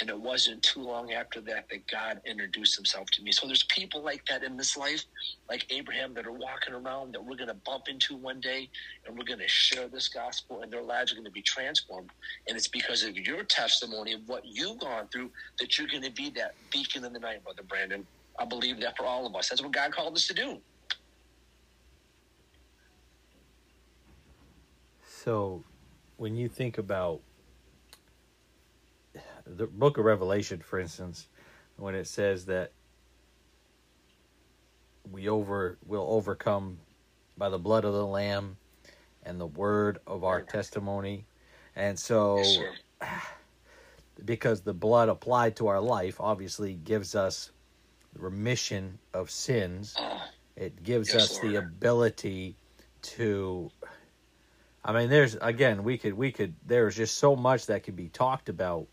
And 0.01 0.09
it 0.09 0.19
wasn't 0.19 0.63
too 0.63 0.81
long 0.81 1.13
after 1.13 1.41
that 1.41 1.65
that 1.69 1.87
God 1.87 2.21
introduced 2.25 2.75
himself 2.75 3.07
to 3.11 3.21
me. 3.21 3.31
So 3.31 3.45
there's 3.45 3.65
people 3.65 4.03
like 4.03 4.25
that 4.25 4.43
in 4.43 4.57
this 4.57 4.75
life, 4.75 5.05
like 5.47 5.71
Abraham, 5.71 6.15
that 6.15 6.25
are 6.25 6.31
walking 6.31 6.73
around 6.73 7.13
that 7.13 7.23
we're 7.23 7.37
going 7.37 7.49
to 7.49 7.61
bump 7.65 7.83
into 7.87 8.17
one 8.17 8.39
day 8.39 8.67
and 9.05 9.15
we're 9.15 9.25
going 9.25 9.39
to 9.39 9.47
share 9.47 9.87
this 9.87 10.09
gospel 10.09 10.61
and 10.63 10.73
their 10.73 10.81
lives 10.81 11.11
are 11.11 11.15
going 11.15 11.25
to 11.25 11.31
be 11.31 11.43
transformed. 11.43 12.09
And 12.47 12.57
it's 12.57 12.67
because 12.67 13.03
of 13.03 13.15
your 13.15 13.43
testimony 13.43 14.13
of 14.13 14.21
what 14.25 14.41
you've 14.43 14.79
gone 14.79 15.07
through 15.13 15.29
that 15.59 15.77
you're 15.77 15.87
going 15.87 16.03
to 16.03 16.11
be 16.11 16.31
that 16.31 16.55
beacon 16.71 17.05
in 17.05 17.13
the 17.13 17.19
night, 17.19 17.43
Brother 17.43 17.63
Brandon. 17.63 18.07
I 18.39 18.45
believe 18.45 18.81
that 18.81 18.97
for 18.97 19.05
all 19.05 19.27
of 19.27 19.35
us. 19.35 19.49
That's 19.49 19.61
what 19.61 19.71
God 19.71 19.91
called 19.91 20.15
us 20.15 20.25
to 20.27 20.33
do. 20.33 20.57
So 25.05 25.63
when 26.17 26.35
you 26.35 26.49
think 26.49 26.79
about 26.79 27.21
the 29.57 29.67
book 29.67 29.97
of 29.99 30.05
Revelation, 30.05 30.61
for 30.61 30.79
instance, 30.79 31.27
when 31.77 31.95
it 31.95 32.07
says 32.07 32.45
that 32.47 32.73
we 35.11 35.29
over 35.29 35.77
will 35.85 36.07
overcome 36.09 36.79
by 37.37 37.49
the 37.49 37.59
blood 37.59 37.85
of 37.85 37.93
the 37.93 38.05
lamb 38.05 38.57
and 39.23 39.39
the 39.39 39.47
word 39.47 39.99
of 40.07 40.23
our 40.23 40.41
testimony. 40.41 41.25
And 41.75 41.99
so 41.99 42.69
because 44.25 44.61
the 44.61 44.73
blood 44.73 45.09
applied 45.09 45.55
to 45.57 45.67
our 45.67 45.81
life 45.81 46.19
obviously 46.21 46.75
gives 46.75 47.15
us 47.15 47.51
remission 48.17 48.99
of 49.13 49.31
sins. 49.31 50.01
Oh, 50.01 50.21
It 50.55 50.83
gives 50.83 51.13
Yes, 51.13 51.15
us 51.15 51.39
the 51.39 51.55
ability 51.55 52.57
to 53.03 53.71
I 54.83 54.93
mean 54.93 55.09
there's 55.09 55.35
again 55.41 55.83
we 55.83 55.97
could 55.97 56.13
we 56.15 56.31
could 56.31 56.55
there's 56.65 56.95
just 56.97 57.17
so 57.17 57.35
much 57.35 57.67
that 57.67 57.83
could 57.83 57.95
be 57.95 58.09
talked 58.09 58.49
about 58.49 58.87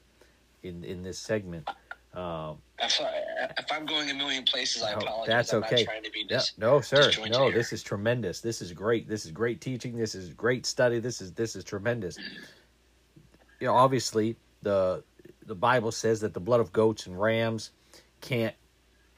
in 0.63 0.85
in 0.85 1.03
this 1.03 1.19
segment. 1.19 1.69
Um 2.15 2.59
if, 2.81 3.01
I, 3.01 3.51
if 3.59 3.67
I'm 3.73 3.85
going 3.87 4.11
a 4.11 4.15
million 4.15 4.45
places, 4.45 4.83
I 4.83 4.93
no, 4.93 4.99
apologize. 4.99 5.27
that's 5.27 5.53
I'm 5.53 5.65
okay. 5.65 5.77
not 5.77 5.85
trying 5.85 6.03
to 6.05 6.11
be 6.11 6.25
dis- 6.25 6.55
no, 6.59 6.81
sir. 6.81 7.07
disjointed 7.07 7.33
No, 7.33 7.45
here. 7.45 7.53
this 7.55 7.73
is 7.73 7.83
tremendous. 7.83 8.41
This 8.41 8.63
is 8.63 8.73
great. 8.73 9.09
This 9.09 9.25
is 9.27 9.31
great 9.33 9.61
teaching. 9.61 9.97
This 9.97 10.15
is 10.15 10.33
great 10.33 10.65
study. 10.65 11.01
This 11.01 11.21
is 11.21 11.33
this 11.33 11.55
is 11.57 11.65
tremendous. 11.65 12.17
You 13.61 13.67
know, 13.67 13.75
obviously 13.75 14.37
the 14.63 15.03
the 15.45 15.55
Bible 15.55 15.93
says 15.93 16.21
that 16.21 16.35
the 16.35 16.41
blood 16.41 16.61
of 16.61 16.73
goats 16.73 17.07
and 17.07 17.21
rams 17.21 17.71
can't 18.21 18.55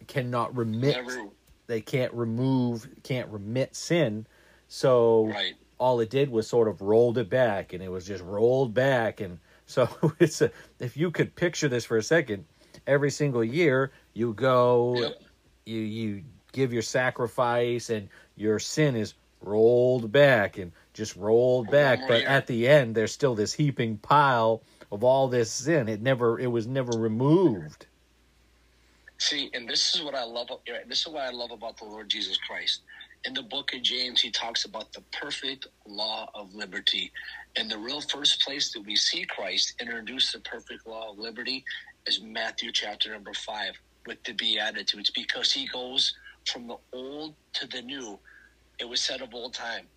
cannot 0.06 0.56
remit 0.56 0.96
Never, 0.96 1.28
they 1.66 1.80
can't 1.80 2.12
remove 2.14 2.88
can't 3.02 3.28
remit 3.28 3.76
sin. 3.76 4.26
So 4.68 5.26
right. 5.28 5.54
all 5.78 6.00
it 6.00 6.10
did 6.10 6.30
was 6.30 6.46
sort 6.48 6.68
of 6.68 6.80
rolled 6.82 7.18
it 7.18 7.28
back 7.30 7.72
and 7.72 7.82
it 7.82 7.88
was 7.88 8.06
just 8.06 8.22
rolled 8.24 8.74
back 8.74 9.20
and 9.20 9.38
so 9.70 9.88
it's 10.18 10.40
a 10.40 10.50
if 10.78 10.96
you 10.96 11.10
could 11.10 11.34
picture 11.34 11.68
this 11.68 11.84
for 11.84 11.96
a 11.96 12.02
second 12.02 12.44
every 12.86 13.10
single 13.10 13.44
year 13.44 13.92
you 14.14 14.32
go 14.34 14.94
Yep. 15.00 15.22
you 15.66 15.80
you 15.80 16.24
give 16.52 16.72
your 16.72 16.82
sacrifice 16.82 17.90
and 17.90 18.08
your 18.36 18.58
sin 18.58 18.96
is 18.96 19.14
rolled 19.42 20.12
back 20.12 20.58
and 20.58 20.72
just 20.92 21.16
rolled 21.16 21.70
back 21.70 22.00
but 22.08 22.22
at 22.24 22.46
the 22.46 22.68
end 22.68 22.94
there's 22.94 23.12
still 23.12 23.34
this 23.34 23.52
heaping 23.52 23.96
pile 23.98 24.62
of 24.92 25.04
all 25.04 25.28
this 25.28 25.50
sin 25.50 25.88
it 25.88 26.02
never 26.02 26.38
it 26.38 26.48
was 26.48 26.66
never 26.66 26.96
removed 26.98 27.86
See, 29.18 29.50
and 29.52 29.68
this 29.68 29.94
is 29.94 30.02
what 30.02 30.14
I 30.14 30.24
love. 30.24 30.48
This 30.88 31.00
is 31.00 31.08
what 31.08 31.22
I 31.22 31.30
love 31.30 31.50
about 31.50 31.76
the 31.76 31.84
Lord 31.84 32.08
Jesus 32.08 32.38
Christ. 32.38 32.80
In 33.26 33.34
the 33.34 33.42
book 33.42 33.74
of 33.74 33.82
James, 33.82 34.20
he 34.22 34.30
talks 34.30 34.64
about 34.64 34.92
the 34.94 35.04
perfect 35.12 35.66
law 35.86 36.30
of 36.34 36.54
liberty. 36.54 37.12
And 37.56 37.70
the 37.70 37.78
real 37.78 38.00
first 38.00 38.42
place 38.42 38.72
that 38.72 38.82
we 38.86 38.96
see 38.96 39.26
Christ 39.26 39.74
introduce 39.80 40.32
the 40.32 40.40
perfect 40.40 40.86
law 40.86 41.12
of 41.12 41.18
liberty 41.18 41.64
is 42.06 42.22
Matthew 42.22 42.72
chapter 42.72 43.12
number 43.12 43.34
five 43.34 43.74
with 44.06 44.18
the 44.24 44.32
Beatitudes, 44.32 45.10
because 45.14 45.52
he 45.52 45.68
goes 45.68 46.12
from 46.46 46.66
the 46.68 46.76
old 46.94 47.36
to 47.54 47.66
the 47.66 47.82
new. 47.82 48.18
It 48.80 48.88
was 48.88 49.02
said 49.02 49.22
of 49.22 49.34
old 49.34 49.54
time, 49.54 49.88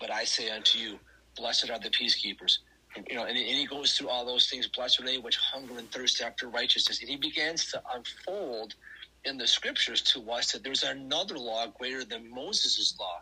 but 0.00 0.12
I 0.12 0.24
say 0.24 0.50
unto 0.50 0.78
you, 0.78 1.00
blessed 1.36 1.70
are 1.70 1.80
the 1.80 1.90
peacekeepers. 1.90 2.58
You 3.08 3.16
know, 3.16 3.24
and, 3.24 3.36
and 3.36 3.58
he 3.58 3.66
goes 3.66 3.92
through 3.92 4.08
all 4.08 4.26
those 4.26 4.48
things. 4.48 4.68
Blessed 4.68 5.00
are 5.00 5.06
they 5.06 5.18
which 5.18 5.38
hunger 5.38 5.78
and 5.78 5.90
thirst 5.92 6.22
after 6.22 6.48
righteousness. 6.48 7.00
And 7.00 7.10
he 7.10 7.16
begins 7.16 7.70
to 7.72 7.82
unfold 7.94 8.74
in 9.24 9.38
the 9.38 9.46
scriptures 9.46 10.02
to 10.02 10.30
us 10.30 10.52
that 10.52 10.64
there's 10.64 10.84
another 10.84 11.38
law 11.38 11.66
greater 11.78 12.04
than 12.04 12.30
Moses' 12.30 12.96
law. 13.00 13.16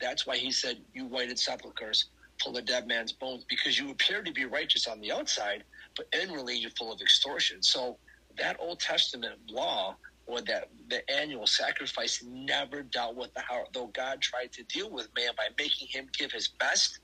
That's 0.00 0.26
why 0.26 0.38
he 0.38 0.52
said, 0.52 0.78
You 0.94 1.06
whited 1.06 1.38
sepulchres, 1.38 2.10
full 2.42 2.58
of 2.58 2.66
dead 2.66 2.88
man's 2.88 3.12
bones, 3.12 3.44
because 3.48 3.78
you 3.78 3.90
appear 3.90 4.22
to 4.22 4.32
be 4.32 4.46
righteous 4.46 4.86
on 4.88 5.00
the 5.00 5.12
outside, 5.12 5.64
but 5.96 6.06
inwardly 6.20 6.56
you're 6.58 6.70
full 6.78 6.92
of 6.92 7.00
extortion. 7.00 7.62
So 7.62 7.98
that 8.38 8.56
Old 8.60 8.80
Testament 8.80 9.36
law 9.50 9.96
or 10.26 10.40
that 10.42 10.64
the 10.88 11.08
annual 11.10 11.46
sacrifice 11.46 12.20
never 12.24 12.82
dealt 12.82 13.16
with 13.16 13.32
the 13.34 13.42
heart. 13.42 13.68
Though 13.74 13.88
God 13.94 14.20
tried 14.22 14.52
to 14.54 14.64
deal 14.64 14.90
with 14.90 15.08
man 15.16 15.30
by 15.36 15.48
making 15.58 15.88
him 15.90 16.08
give 16.18 16.32
his 16.32 16.50
best, 16.60 17.00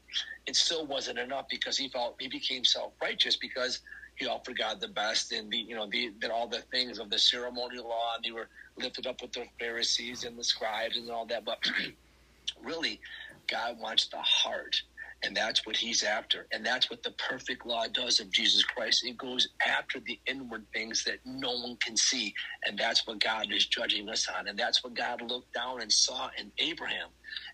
it 0.47 0.57
still 0.57 0.87
wasn't 0.87 1.19
enough 1.19 1.47
because 1.51 1.77
he 1.79 1.89
felt 1.91 2.17
he 2.21 2.29
became 2.29 2.65
self 2.65 2.95
righteous 3.03 3.37
because 3.37 3.81
he 4.19 4.27
offered 4.27 4.59
God 4.59 4.81
the 4.81 4.89
best 4.89 5.33
and 5.33 5.51
the 5.51 5.59
you 5.59 5.75
know 5.75 5.89
the, 5.91 6.11
the 6.21 6.33
all 6.33 6.49
the 6.49 6.63
things 6.73 6.99
of 6.99 7.11
the 7.11 7.19
ceremonial 7.19 7.89
law 7.89 8.15
and 8.17 8.25
they 8.25 8.33
were 8.33 8.49
lifted 8.77 9.07
up 9.07 9.21
with 9.23 9.33
the 9.33 9.45
Pharisees 9.59 10.25
and 10.25 10.39
the 10.39 10.45
scribes 10.45 10.97
and 10.97 11.11
all 11.11 11.27
that. 11.27 11.45
But 11.45 11.59
really, 12.63 13.01
God 13.51 13.79
wants 13.81 14.09
the 14.09 14.19
heart. 14.19 14.77
And 15.25 15.37
that's 15.37 15.67
what 15.67 15.77
he's 15.77 16.05
after. 16.05 16.47
And 16.53 16.65
that's 16.65 16.91
what 16.91 17.03
the 17.03 17.11
perfect 17.13 17.67
law 17.67 17.87
does 17.93 18.21
of 18.21 18.31
Jesus 18.31 18.63
Christ. 18.63 19.05
It 19.05 19.17
goes 19.17 19.49
after 19.67 19.99
the 20.07 20.21
inward 20.27 20.65
things 20.73 21.03
that 21.05 21.19
no 21.25 21.51
one 21.59 21.77
can 21.85 21.97
see. 21.97 22.33
And 22.67 22.79
that's 22.79 23.05
what 23.05 23.21
God 23.21 23.47
is 23.51 23.67
judging 23.67 24.09
us 24.09 24.29
on. 24.29 24.47
And 24.47 24.57
that's 24.57 24.85
what 24.85 24.95
God 24.95 25.21
looked 25.23 25.53
down 25.55 25.83
and 25.83 25.93
saw 25.93 26.31
in 26.39 26.53
Abraham. 26.59 27.09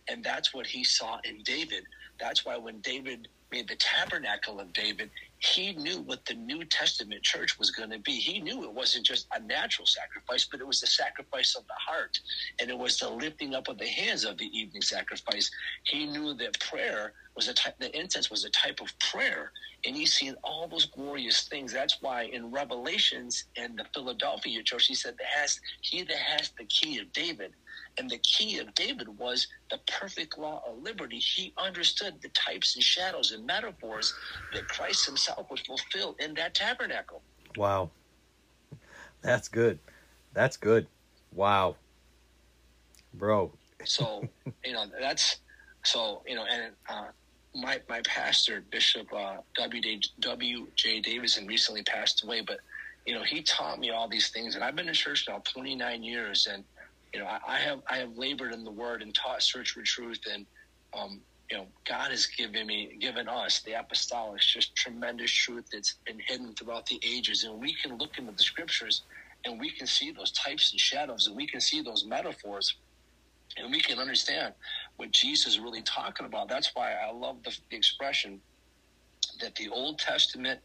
And 0.08 0.22
that's 0.22 0.52
what 0.52 0.66
he 0.66 0.84
saw 0.84 1.18
in 1.24 1.42
David. 1.42 1.84
That's 2.20 2.44
why 2.44 2.58
when 2.58 2.80
David 2.80 3.28
made 3.50 3.68
the 3.68 3.76
tabernacle 3.76 4.60
of 4.60 4.72
David, 4.74 5.10
he 5.44 5.74
knew 5.74 6.00
what 6.02 6.24
the 6.24 6.34
New 6.34 6.64
Testament 6.64 7.22
church 7.22 7.58
was 7.58 7.70
going 7.70 7.90
to 7.90 7.98
be. 7.98 8.12
He 8.12 8.40
knew 8.40 8.64
it 8.64 8.72
wasn't 8.72 9.04
just 9.04 9.26
a 9.34 9.40
natural 9.40 9.86
sacrifice, 9.86 10.48
but 10.50 10.60
it 10.60 10.66
was 10.66 10.80
the 10.80 10.86
sacrifice 10.86 11.54
of 11.54 11.66
the 11.66 11.74
heart. 11.86 12.18
And 12.60 12.70
it 12.70 12.78
was 12.78 12.98
the 12.98 13.10
lifting 13.10 13.54
up 13.54 13.68
of 13.68 13.78
the 13.78 13.86
hands 13.86 14.24
of 14.24 14.38
the 14.38 14.46
evening 14.46 14.82
sacrifice. 14.82 15.50
He 15.84 16.06
knew 16.06 16.34
that 16.34 16.58
prayer 16.60 17.12
was 17.36 17.48
a 17.48 17.54
type, 17.54 17.74
the 17.78 17.96
incense 17.98 18.30
was 18.30 18.44
a 18.44 18.50
type 18.50 18.80
of 18.80 18.88
prayer. 19.00 19.52
And 19.86 19.94
he's 19.94 20.14
seen 20.14 20.34
all 20.44 20.66
those 20.66 20.86
glorious 20.86 21.46
things. 21.48 21.72
That's 21.72 21.98
why 22.00 22.22
in 22.24 22.50
Revelations 22.50 23.44
in 23.56 23.76
the 23.76 23.84
Philadelphia 23.92 24.62
church, 24.62 24.86
he 24.86 24.94
said, 24.94 25.14
that 25.18 25.40
has, 25.40 25.58
he 25.82 26.04
that 26.04 26.16
has 26.16 26.52
the 26.58 26.64
key 26.66 26.98
of 27.00 27.12
David 27.12 27.52
and 27.98 28.10
the 28.10 28.18
key 28.18 28.58
of 28.58 28.74
David 28.74 29.08
was 29.18 29.46
the 29.70 29.78
perfect 29.86 30.38
law 30.38 30.62
of 30.66 30.82
liberty. 30.82 31.18
He 31.18 31.52
understood 31.56 32.20
the 32.22 32.28
types 32.30 32.74
and 32.74 32.82
shadows 32.82 33.32
and 33.32 33.46
metaphors 33.46 34.14
that 34.52 34.66
Christ 34.68 35.06
himself 35.06 35.48
would 35.50 35.60
fulfill 35.60 36.16
in 36.18 36.34
that 36.34 36.54
tabernacle. 36.54 37.22
Wow. 37.56 37.90
That's 39.22 39.48
good. 39.48 39.78
That's 40.32 40.56
good. 40.56 40.86
Wow. 41.32 41.76
Bro. 43.14 43.52
so, 43.84 44.24
you 44.64 44.72
know, 44.72 44.86
that's 45.00 45.36
so, 45.84 46.22
you 46.26 46.34
know, 46.34 46.44
and 46.50 46.72
uh, 46.88 47.06
my, 47.54 47.80
my 47.88 48.00
pastor, 48.02 48.64
Bishop 48.70 49.06
uh, 49.12 49.36
W. 49.56 50.00
W. 50.20 50.66
J. 50.74 51.00
Davison, 51.00 51.46
recently 51.46 51.82
passed 51.82 52.24
away, 52.24 52.40
but, 52.40 52.58
you 53.06 53.14
know, 53.14 53.22
he 53.22 53.42
taught 53.42 53.78
me 53.78 53.90
all 53.90 54.08
these 54.08 54.30
things. 54.30 54.56
And 54.56 54.64
I've 54.64 54.74
been 54.74 54.88
in 54.88 54.94
church 54.94 55.26
now 55.28 55.42
29 55.44 56.02
years. 56.02 56.48
And, 56.50 56.64
you 57.14 57.20
know, 57.20 57.26
I, 57.26 57.38
I, 57.46 57.58
have 57.58 57.80
I 57.88 57.98
have 57.98 58.18
labored 58.18 58.52
in 58.52 58.64
the 58.64 58.72
Word 58.72 59.00
and 59.00 59.14
taught 59.14 59.42
search 59.42 59.70
for 59.70 59.82
truth, 59.82 60.20
and 60.30 60.44
um, 60.92 61.20
you 61.50 61.56
know, 61.56 61.66
God 61.84 62.10
has 62.10 62.26
given 62.26 62.66
me, 62.66 62.96
given 63.00 63.28
us, 63.28 63.60
the 63.60 63.72
apostolics, 63.72 64.40
just 64.40 64.74
tremendous 64.74 65.30
truth 65.30 65.66
that's 65.72 65.94
been 66.04 66.18
hidden 66.18 66.54
throughout 66.54 66.86
the 66.86 67.00
ages, 67.04 67.44
and 67.44 67.60
we 67.60 67.72
can 67.74 67.96
look 67.98 68.18
into 68.18 68.32
the 68.32 68.42
Scriptures, 68.42 69.02
and 69.44 69.60
we 69.60 69.70
can 69.70 69.86
see 69.86 70.10
those 70.10 70.32
types 70.32 70.72
and 70.72 70.80
shadows, 70.80 71.28
and 71.28 71.36
we 71.36 71.46
can 71.46 71.60
see 71.60 71.80
those 71.82 72.04
metaphors, 72.04 72.74
and 73.56 73.70
we 73.70 73.80
can 73.80 74.00
understand 74.00 74.52
what 74.96 75.12
Jesus 75.12 75.54
is 75.54 75.60
really 75.60 75.82
talking 75.82 76.26
about. 76.26 76.48
That's 76.48 76.72
why 76.74 76.94
I 76.94 77.12
love 77.12 77.36
the, 77.44 77.56
the 77.70 77.76
expression 77.76 78.40
that 79.40 79.54
the 79.54 79.68
Old 79.68 80.00
Testament 80.00 80.58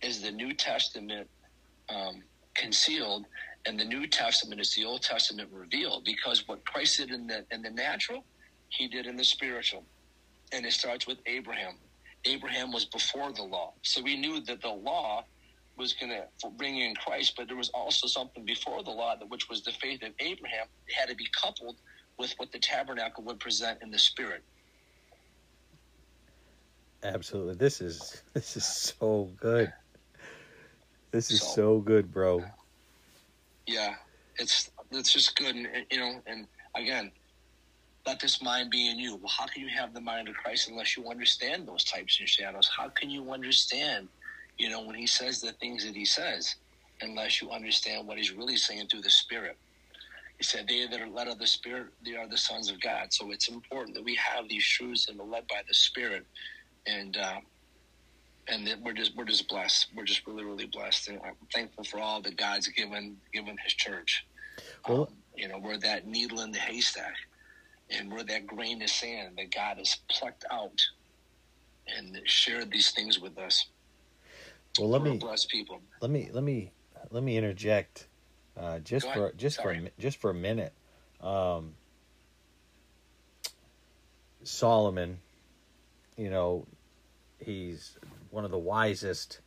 is 0.00 0.22
the 0.22 0.30
New 0.30 0.54
Testament 0.54 1.28
um, 1.90 2.22
concealed 2.54 3.26
and 3.68 3.78
the 3.78 3.84
New 3.84 4.06
Testament 4.06 4.62
is 4.62 4.74
the 4.74 4.86
Old 4.86 5.02
Testament 5.02 5.50
revealed 5.52 6.02
because 6.06 6.48
what 6.48 6.64
Christ 6.64 6.96
did 6.96 7.10
in 7.10 7.26
the 7.26 7.44
in 7.50 7.60
the 7.60 7.70
natural, 7.70 8.24
he 8.70 8.88
did 8.88 9.04
in 9.04 9.14
the 9.14 9.24
spiritual. 9.24 9.84
And 10.52 10.64
it 10.64 10.72
starts 10.72 11.06
with 11.06 11.18
Abraham. 11.26 11.74
Abraham 12.24 12.72
was 12.72 12.86
before 12.86 13.30
the 13.30 13.42
law. 13.42 13.74
So 13.82 14.02
we 14.02 14.16
knew 14.16 14.40
that 14.40 14.62
the 14.62 14.70
law 14.70 15.24
was 15.76 15.92
going 15.92 16.10
to 16.10 16.48
bring 16.56 16.78
in 16.78 16.94
Christ, 16.94 17.34
but 17.36 17.46
there 17.46 17.58
was 17.58 17.68
also 17.68 18.06
something 18.06 18.44
before 18.44 18.82
the 18.82 18.90
law, 18.90 19.14
that, 19.16 19.28
which 19.28 19.50
was 19.50 19.62
the 19.62 19.72
faith 19.72 20.02
of 20.02 20.12
Abraham. 20.18 20.66
It 20.88 20.94
had 20.94 21.10
to 21.10 21.14
be 21.14 21.26
coupled 21.38 21.76
with 22.18 22.32
what 22.38 22.50
the 22.50 22.58
tabernacle 22.58 23.22
would 23.24 23.38
present 23.38 23.80
in 23.82 23.90
the 23.90 23.98
spirit. 23.98 24.42
Absolutely. 27.04 27.54
This 27.54 27.82
is 27.82 28.22
this 28.32 28.56
is 28.56 28.64
so 28.64 29.30
good. 29.38 29.70
This 31.10 31.30
is 31.30 31.40
so, 31.40 31.54
so 31.54 31.78
good, 31.80 32.10
bro 32.10 32.44
yeah, 33.68 33.94
it's 34.38 34.70
it's 34.92 35.14
just 35.14 35.36
good, 35.36 35.56
and, 35.56 35.68
you 35.92 36.00
know, 36.00 36.22
and 36.26 36.48
again, 36.76 37.12
let 38.06 38.20
this 38.20 38.42
mind 38.42 38.70
be 38.70 38.90
in 38.90 38.98
you. 38.98 39.16
Well, 39.16 39.32
how 39.36 39.46
can 39.46 39.62
you 39.62 39.70
have 39.70 39.94
the 39.94 40.02
mind 40.02 40.28
of 40.28 40.36
Christ 40.36 40.68
unless 40.70 40.96
you 40.96 41.08
understand 41.10 41.68
those 41.68 41.84
types 41.84 42.18
and 42.20 42.28
shadows? 42.28 42.70
How 42.76 42.90
can 42.90 43.10
you 43.10 43.32
understand, 43.32 44.08
you 44.58 44.70
know, 44.70 44.84
when 44.84 44.96
He 44.96 45.06
says 45.06 45.40
the 45.40 45.52
things 45.60 45.86
that 45.86 45.96
He 45.96 46.06
says, 46.06 46.54
unless 47.02 47.42
you 47.42 47.50
understand 47.52 48.08
what 48.08 48.18
He's 48.18 48.32
really 48.34 48.56
saying 48.58 48.88
through 48.90 49.02
the 49.02 49.10
Spirit? 49.10 49.58
He 50.38 50.44
said, 50.44 50.66
"They 50.68 50.86
that 50.86 51.00
are 51.02 51.08
led 51.10 51.28
of 51.28 51.38
the 51.38 51.48
Spirit, 51.48 51.88
they 52.04 52.16
are 52.16 52.28
the 52.28 52.38
sons 52.38 52.70
of 52.70 52.80
God." 52.82 53.08
So 53.12 53.32
it's 53.32 53.48
important 53.48 53.96
that 53.96 54.04
we 54.04 54.16
have 54.16 54.48
these 54.48 54.66
truths 54.68 55.08
and 55.08 55.20
are 55.20 55.26
led 55.26 55.46
by 55.48 55.62
the 55.68 55.74
Spirit, 55.74 56.24
and 56.86 57.16
uh, 57.16 57.40
and 58.50 58.68
we're 58.82 58.92
just 58.92 59.16
we're 59.16 59.24
just 59.24 59.48
blessed. 59.48 59.88
We're 59.94 60.04
just 60.04 60.26
really 60.26 60.44
really 60.44 60.66
blessed, 60.66 61.08
and 61.08 61.20
I'm 61.24 61.34
thankful 61.52 61.84
for 61.84 62.00
all 62.00 62.20
that 62.22 62.36
God's 62.36 62.68
given 62.68 63.16
given 63.32 63.56
His 63.62 63.74
church. 63.74 64.26
Well, 64.88 65.02
um, 65.02 65.14
you 65.36 65.48
know, 65.48 65.58
we're 65.58 65.78
that 65.78 66.06
needle 66.06 66.40
in 66.40 66.50
the 66.50 66.58
haystack, 66.58 67.14
and 67.90 68.10
we're 68.10 68.24
that 68.24 68.46
grain 68.46 68.82
of 68.82 68.90
sand 68.90 69.34
that 69.38 69.54
God 69.54 69.78
has 69.78 69.96
plucked 70.10 70.44
out 70.50 70.80
and 71.96 72.20
shared 72.24 72.70
these 72.70 72.90
things 72.90 73.18
with 73.18 73.38
us. 73.38 73.66
Well, 74.78 74.88
let 74.88 75.02
we're 75.02 75.12
me 75.12 75.18
bless 75.18 75.44
people. 75.44 75.80
Let 76.00 76.10
me 76.10 76.30
let 76.32 76.44
me 76.44 76.72
let 77.10 77.22
me 77.22 77.36
interject, 77.36 78.06
uh, 78.56 78.78
just 78.80 79.10
for 79.12 79.32
just 79.32 79.56
Sorry. 79.56 79.80
for 79.80 80.00
just 80.00 80.20
for 80.20 80.30
a 80.30 80.34
minute. 80.34 80.72
Um, 81.20 81.74
Solomon, 84.44 85.18
you 86.16 86.30
know, 86.30 86.66
he's 87.38 87.98
one 88.30 88.44
of 88.44 88.50
the 88.50 88.58
wisest, 88.58 89.40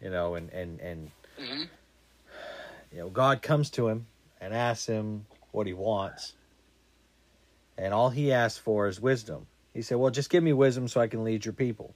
you 0.00 0.10
know, 0.10 0.34
and 0.34 0.50
and 0.50 0.80
and 0.80 1.10
mm-hmm. 1.40 1.62
you 2.92 2.98
know, 2.98 3.08
God 3.08 3.42
comes 3.42 3.70
to 3.70 3.88
him 3.88 4.06
and 4.40 4.54
asks 4.54 4.86
him 4.86 5.26
what 5.52 5.66
he 5.66 5.72
wants, 5.72 6.34
and 7.76 7.92
all 7.92 8.10
he 8.10 8.32
asks 8.32 8.58
for 8.58 8.88
is 8.88 9.00
wisdom. 9.00 9.46
He 9.74 9.82
said, 9.82 9.98
"Well, 9.98 10.10
just 10.10 10.30
give 10.30 10.42
me 10.42 10.52
wisdom 10.52 10.88
so 10.88 11.00
I 11.00 11.06
can 11.06 11.24
lead 11.24 11.44
your 11.44 11.54
people." 11.54 11.94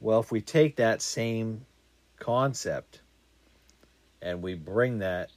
Well, 0.00 0.20
if 0.20 0.30
we 0.30 0.40
take 0.40 0.76
that 0.76 1.00
same 1.00 1.64
concept 2.18 3.00
and 4.20 4.42
we 4.42 4.54
bring 4.54 4.98
that 4.98 5.30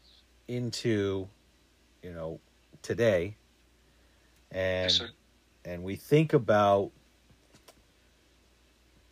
into, 0.47 1.29
you 2.03 2.11
know, 2.11 2.39
today, 2.81 3.37
and 4.51 4.91
yes, 4.91 5.01
and 5.65 5.83
we 5.83 5.95
think 5.95 6.33
about 6.33 6.91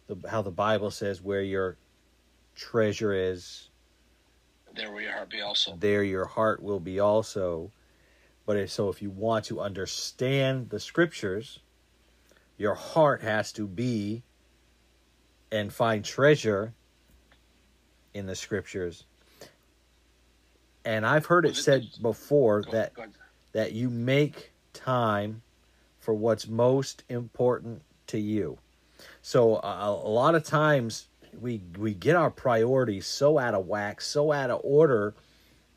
the, 0.07 0.29
how 0.29 0.41
the 0.41 0.51
Bible 0.51 0.91
says 0.91 1.21
where 1.21 1.41
your 1.41 1.77
treasure 2.55 3.13
is, 3.13 3.69
there 4.75 4.91
will 4.91 5.01
your 5.01 5.13
heart 5.13 5.29
be 5.29 5.41
also. 5.41 5.75
There 5.79 6.03
your 6.03 6.25
heart 6.25 6.61
will 6.61 6.79
be 6.79 6.99
also. 6.99 7.71
But 8.45 8.57
if, 8.57 8.71
so 8.71 8.89
if 8.89 9.01
you 9.01 9.09
want 9.09 9.45
to 9.45 9.59
understand 9.59 10.69
the 10.69 10.79
scriptures, 10.79 11.59
your 12.57 12.75
heart 12.75 13.21
has 13.21 13.51
to 13.53 13.67
be 13.67 14.23
and 15.51 15.71
find 15.73 16.03
treasure 16.03 16.73
in 18.13 18.25
the 18.25 18.35
scriptures. 18.35 19.05
And 20.85 21.05
I've 21.05 21.25
heard 21.25 21.45
it 21.45 21.55
said 21.55 21.87
before 22.01 22.63
that 22.71 22.93
that 23.51 23.73
you 23.73 23.89
make 23.89 24.51
time 24.73 25.41
for 25.99 26.13
what's 26.13 26.47
most 26.47 27.03
important 27.09 27.81
to 28.07 28.19
you. 28.19 28.57
So 29.21 29.55
uh, 29.55 29.99
a 30.03 30.09
lot 30.09 30.35
of 30.35 30.43
times 30.43 31.07
we 31.39 31.61
we 31.77 31.93
get 31.93 32.15
our 32.15 32.31
priorities 32.31 33.05
so 33.05 33.37
out 33.37 33.53
of 33.53 33.67
whack, 33.67 34.01
so 34.01 34.31
out 34.31 34.49
of 34.49 34.61
order 34.63 35.13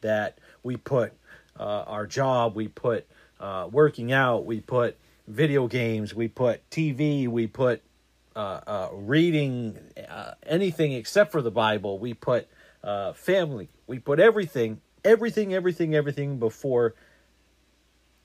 that 0.01 0.39
we 0.63 0.77
put 0.77 1.13
uh, 1.59 1.85
our 1.87 2.07
job, 2.07 2.55
we 2.57 2.69
put 2.69 3.07
uh, 3.39 3.69
working 3.71 4.13
out, 4.13 4.45
we 4.47 4.61
put 4.61 4.97
video 5.29 5.67
games, 5.67 6.15
we 6.15 6.29
put 6.29 6.69
TV, 6.71 7.29
we 7.29 7.47
put 7.47 7.83
uh, 8.37 8.61
uh, 8.67 8.89
reading 8.93 9.77
uh, 10.09 10.33
anything 10.47 10.93
except 10.93 11.33
for 11.33 11.43
the 11.43 11.51
Bible, 11.51 11.99
we 11.99 12.15
put 12.15 12.49
family, 13.15 13.69
we 13.87 13.99
put 13.99 14.21
everything, 14.21 14.81
everything, 15.05 15.53
everything, 15.53 15.95
everything 15.95 16.39
before 16.39 16.95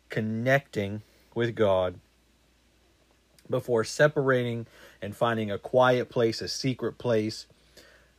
connecting 0.10 1.02
with 1.34 1.56
God, 1.56 2.00
before 3.50 3.84
separating 3.84 4.68
and 5.02 5.16
finding 5.16 5.52
a 5.52 5.58
quiet 5.58 6.10
place, 6.10 6.42
a 6.42 6.48
secret 6.48 6.98
place, 6.98 7.48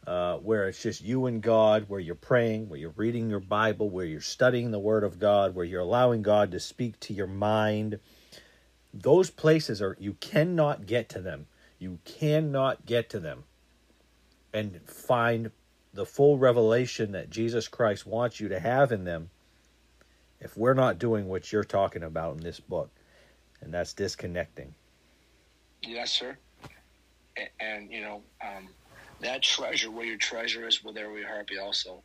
uh, 0.07 0.37
where 0.37 0.69
it's 0.69 0.83
just 0.83 1.03
you 1.03 1.27
and 1.27 1.43
God, 1.43 1.87
where 1.89 2.01
you're 2.01 2.15
praying, 2.15 2.69
where 2.69 2.79
you're 2.79 2.95
reading 2.97 3.29
your 3.29 3.41
Bible, 3.41 3.91
where 3.91 4.05
you're 4.05 4.21
studying 4.21 4.71
the 4.71 4.79
Word 4.79 5.03
of 5.03 5.19
God, 5.19 5.55
where 5.55 5.65
you're 5.65 5.81
allowing 5.81 6.23
God 6.23 6.53
to 6.53 6.61
speak 6.61 7.01
to 7.01 7.13
your 7.13 7.27
mind. 7.27 7.99
Those 8.95 9.31
places 9.31 9.83
are, 9.83 9.97
you 9.99 10.15
cannot 10.15 10.87
get 10.87 11.09
to 11.11 11.21
them. 11.21 11.47
You 11.79 11.99
cannot 12.05 12.87
get 12.87 13.11
to 13.11 13.21
them 13.21 13.45
and 14.53 14.81
find 14.87 15.51
the 15.93 16.07
full 16.07 16.39
revelation 16.39 17.13
that 17.13 17.31
Jesus 17.31 17.69
Christ 17.69 18.07
wants 18.07 18.39
you 18.39 18.49
to 18.49 18.61
have 18.61 18.93
in 18.93 19.05
them 19.05 19.31
if 20.41 20.57
we're 20.57 20.75
not 20.75 20.99
doing 20.99 21.27
what 21.27 21.51
you're 21.51 21.65
talking 21.65 22.03
about 22.03 22.37
in 22.37 22.43
this 22.43 22.61
book, 22.61 22.91
and 23.61 23.73
that's 23.73 23.93
disconnecting. 23.93 24.75
Yes, 25.83 26.13
sir. 26.13 26.37
And, 27.37 27.51
and 27.61 27.93
you 27.93 28.03
know, 28.03 28.25
um, 28.47 28.75
that 29.21 29.43
treasure, 29.43 29.91
where 29.91 30.07
your 30.07 30.19
treasure 30.19 30.67
is, 30.69 30.83
well, 30.85 30.95
there 30.95 31.11
will 31.11 31.19
your 31.21 31.29
heart 31.29 31.49
be 31.49 31.59
also. 31.59 32.05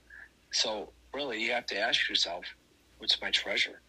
So, 0.53 0.93
really, 1.15 1.41
you 1.43 1.51
have 1.53 1.67
to 1.67 1.79
ask 1.79 2.09
yourself, 2.09 2.45
what's 2.99 3.21
my 3.21 3.31
treasure? 3.31 3.81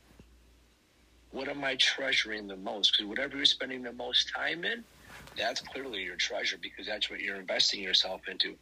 What 1.30 1.49
am 1.49 1.64
I 1.64 1.76
treasuring 1.76 2.47
the 2.47 2.57
most? 2.57 2.95
Because 2.97 3.09
whatever 3.09 3.36
you're 3.36 3.45
spending 3.47 3.82
the 3.82 3.93
most 3.93 4.30
time 4.36 4.64
in, 4.64 4.84
that's 5.36 5.62
clearly 5.62 6.03
your 6.03 6.16
treasure 6.16 6.59
because 6.62 6.86
that's 6.86 7.11
what 7.11 7.20
you're 7.20 7.36
investing 7.40 7.82
yourself 7.82 8.22
into. 8.30 8.57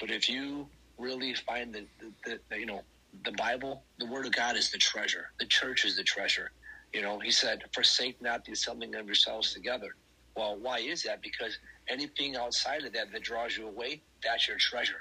But 0.00 0.10
if 0.10 0.28
you 0.28 0.70
really 0.98 1.34
find 1.34 1.74
that, 1.74 1.86
the, 2.00 2.40
the, 2.50 2.58
you 2.58 2.66
know, 2.66 2.82
the 3.24 3.32
Bible, 3.32 3.86
the 3.98 4.06
Word 4.06 4.26
of 4.26 4.32
God 4.32 4.56
is 4.56 4.70
the 4.70 4.78
treasure. 4.78 5.26
The 5.40 5.46
church 5.46 5.84
is 5.84 5.96
the 5.96 6.04
treasure. 6.04 6.50
You 6.94 7.02
know, 7.02 7.20
he 7.20 7.30
said, 7.30 7.60
forsake 7.74 8.16
not 8.22 8.44
the 8.44 8.52
assembling 8.52 8.94
of 8.96 9.06
yourselves 9.06 9.52
together. 9.52 9.88
Well, 10.36 10.58
why 10.60 10.78
is 10.80 11.02
that? 11.04 11.22
Because 11.22 11.58
anything 11.90 12.36
outside 12.36 12.84
of 12.84 12.94
that 12.94 13.12
that 13.12 13.22
draws 13.22 13.56
you 13.56 13.68
away, 13.68 14.04
that's 14.24 14.48
your 14.48 14.58
treasure. 14.58 15.00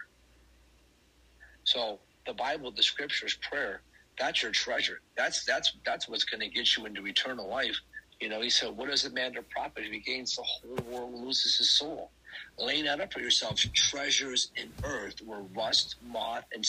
So 1.65 2.01
the 2.27 2.35
Bible, 2.35 2.73
the 2.75 2.83
scriptures, 2.83 3.37
prayer, 3.49 3.83
that's 4.19 4.43
your 4.43 4.53
treasure. 4.53 5.01
That's 5.17 5.45
that's 5.45 5.73
that's 5.85 6.09
what's 6.09 6.25
going 6.25 6.41
to 6.41 6.49
get 6.49 6.77
you 6.77 6.87
into 6.87 7.07
eternal 7.07 7.49
life. 7.49 7.77
You 8.21 8.29
know, 8.29 8.41
he 8.41 8.51
said, 8.51 8.71
"What 8.77 8.89
does 8.89 9.05
a 9.05 9.11
man 9.11 9.33
to 9.35 9.43
profit 9.43 9.85
if 9.85 9.93
he 9.93 10.01
gains 10.01 10.35
the 10.35 10.43
whole 10.45 10.83
world 10.83 11.15
and 11.15 11.25
loses 11.25 11.57
his 11.57 11.77
soul?" 11.77 12.13
Lay 12.59 12.83
not 12.83 13.01
up 13.01 13.13
for 13.13 13.21
yourselves 13.21 13.69
treasures 13.75 14.51
in 14.57 14.73
earth, 14.85 15.15
where 15.25 15.41
rust, 15.41 15.97
moth, 16.01 16.45
and 16.53 16.65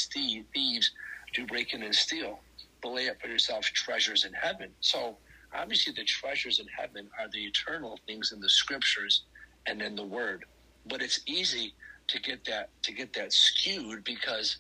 thieves 0.55 0.93
do 1.37 1.47
break 1.47 1.75
in 1.75 1.85
and 1.85 1.95
steal, 1.95 2.45
but 2.83 2.91
lay 2.95 3.11
up 3.11 3.19
for 3.23 3.29
yourselves 3.29 3.71
treasures 3.73 4.25
in 4.25 4.35
heaven. 4.35 4.75
So 4.81 5.21
obviously, 5.55 5.93
the 5.97 6.05
treasures 6.05 6.61
in 6.61 6.67
heaven 6.79 7.09
are 7.21 7.29
the 7.33 7.45
eternal 7.45 7.99
things 8.07 8.33
in 8.33 8.41
the 8.41 8.51
scriptures 8.51 9.25
and 9.67 9.83
in 9.83 9.97
the 9.97 10.07
Word. 10.07 10.45
But 10.87 11.03
it's 11.03 11.21
easy 11.27 11.75
to 12.09 12.21
get 12.21 12.45
that 12.47 12.71
to 12.85 12.93
get 12.93 13.13
that 13.15 13.33
skewed 13.33 14.05
because 14.05 14.59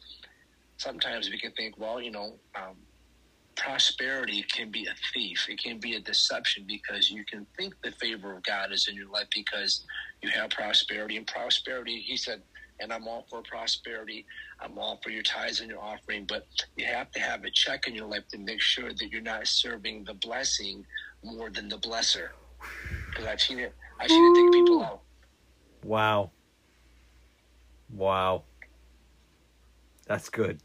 sometimes 0.78 1.30
we 1.30 1.38
can 1.38 1.52
think, 1.52 1.78
well, 1.78 2.00
you 2.00 2.10
know, 2.10 2.38
um, 2.60 2.76
prosperity 3.56 4.44
can 4.54 4.70
be 4.70 4.86
a 4.86 4.94
thief. 5.14 5.46
It 5.48 5.62
can 5.62 5.78
be 5.78 5.94
a 5.96 6.00
deception 6.00 6.64
because 6.66 7.10
you 7.10 7.24
can 7.24 7.46
think 7.58 7.74
the 7.82 7.92
favor 7.92 8.36
of 8.36 8.42
God 8.44 8.72
is 8.72 8.88
in 8.88 8.96
your 8.96 9.10
life 9.10 9.28
because 9.34 9.84
you 10.22 10.30
have 10.30 10.50
prosperity. 10.50 11.16
And 11.16 11.26
prosperity, 11.26 12.00
he 12.00 12.16
said, 12.16 12.42
and 12.82 12.92
I'm 12.92 13.06
all 13.06 13.24
for 13.30 13.42
prosperity. 13.42 14.26
I'm 14.60 14.76
all 14.76 14.98
for 15.02 15.10
your 15.10 15.22
tithes 15.22 15.60
and 15.60 15.70
your 15.70 15.80
offering, 15.80 16.24
but 16.26 16.46
you 16.76 16.84
have 16.84 17.10
to 17.12 17.20
have 17.20 17.44
a 17.44 17.50
check 17.50 17.86
in 17.86 17.94
your 17.94 18.06
life 18.06 18.26
to 18.32 18.38
make 18.38 18.60
sure 18.60 18.92
that 18.92 19.08
you're 19.10 19.22
not 19.22 19.46
serving 19.46 20.04
the 20.04 20.14
blessing 20.14 20.84
more 21.22 21.48
than 21.48 21.68
the 21.68 21.78
blesser. 21.78 22.28
Because 23.10 23.26
I've 23.26 23.40
seen 23.40 23.60
it. 23.60 23.74
I've 24.00 24.10
seen 24.10 24.24
it 24.32 24.42
take 24.42 24.52
people 24.52 24.82
out. 24.82 25.02
Wow. 25.84 26.30
Wow. 27.90 28.42
That's 30.06 30.28
good. 30.28 30.60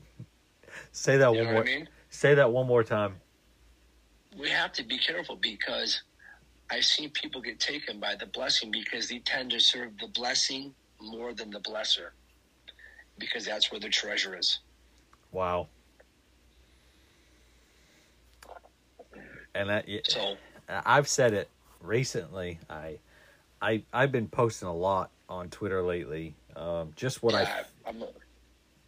Say 0.92 1.18
that 1.18 1.32
You 1.34 1.44
one 1.44 1.54
more. 1.54 1.62
I 1.62 1.66
mean? 1.66 1.90
Say 2.10 2.34
that 2.34 2.52
one 2.52 2.66
more 2.68 2.84
time. 2.84 3.16
we 4.40 4.50
have 4.50 4.72
to 4.74 4.84
be 4.84 4.98
careful 4.98 5.36
because 5.36 6.02
I've 6.72 6.86
seen 6.86 7.12
people 7.12 7.42
get 7.42 7.60
taken 7.60 8.00
by 8.00 8.16
the 8.16 8.26
blessing 8.26 8.72
because 8.72 9.08
they 9.08 9.20
tend 9.20 9.52
to 9.52 9.60
serve 9.60 9.92
the 10.00 10.08
blessing 10.08 10.74
more 11.02 11.34
than 11.34 11.50
the 11.50 11.60
blesser 11.60 12.10
because 13.18 13.46
that's 13.46 13.72
where 13.72 13.80
the 13.80 13.90
treasure 13.90 14.38
is. 14.38 14.60
Wow. 15.32 15.68
And 19.56 19.70
that 19.70 19.86
So, 20.06 20.36
I've 20.70 21.08
said 21.08 21.34
it 21.34 21.50
recently. 21.82 22.60
I, 22.70 23.00
I, 23.62 23.84
I've 23.92 24.12
been 24.12 24.28
posting 24.28 24.68
a 24.68 24.76
lot 24.76 25.10
on 25.28 25.50
Twitter 25.50 25.82
lately. 25.82 26.36
Um, 26.56 26.92
just 26.96 27.24
what 27.24 27.34
I, 27.34 27.42
yeah, 27.42 27.64
I'm, 27.86 28.04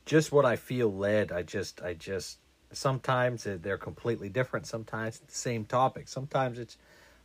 just 0.05 0.31
what 0.31 0.45
I 0.45 0.55
feel 0.55 0.93
led. 0.93 1.31
I 1.31 1.43
just, 1.43 1.81
I 1.81 1.93
just. 1.93 2.37
Sometimes 2.71 3.47
they're 3.47 3.79
completely 3.79 4.29
different. 4.29 4.67
Sometimes 4.67 5.21
it's 5.23 5.33
the 5.33 5.39
same 5.39 5.65
topic. 5.65 6.07
Sometimes 6.07 6.59
it's, 6.59 6.77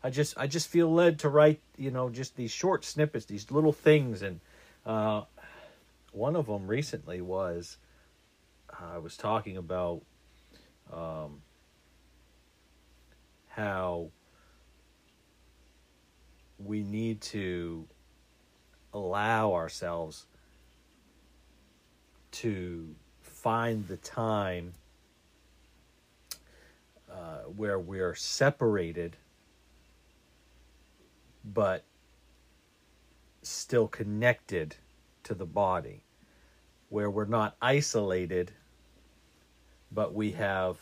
I 0.03 0.09
just, 0.09 0.39
I 0.39 0.47
just 0.47 0.69
feel 0.69 0.91
led 0.91 1.19
to 1.19 1.29
write. 1.29 1.61
You 1.77 1.91
know, 1.91 2.09
just 2.09 2.35
these 2.35 2.51
short 2.51 2.83
snippets, 2.83 3.27
these 3.27 3.51
little 3.51 3.73
things, 3.73 4.23
and 4.23 4.41
uh, 4.87 5.23
one 6.13 6.37
of 6.37 6.47
them 6.47 6.67
recently 6.67 7.21
was, 7.21 7.77
I 8.79 8.99
was 8.99 9.17
talking 9.17 9.57
about, 9.57 10.03
um, 10.93 11.43
how 13.49 14.11
we 16.59 16.83
need 16.83 17.21
to 17.21 17.87
allow 18.93 19.53
ourselves 19.53 20.27
to 22.33 22.95
find 23.23 23.87
the 23.87 23.97
time 23.99 24.75
uh, 27.11 27.41
where 27.57 27.79
we're 27.79 28.15
separated 28.15 29.17
but 31.45 31.85
still 33.47 33.89
connected 33.89 34.77
to 35.23 35.35
the 35.35 35.47
body 35.47 36.05
where 36.89 37.11
we're 37.11 37.25
not 37.25 37.57
isolated 37.61 38.53
but 39.93 40.15
we 40.15 40.33
have 40.33 40.79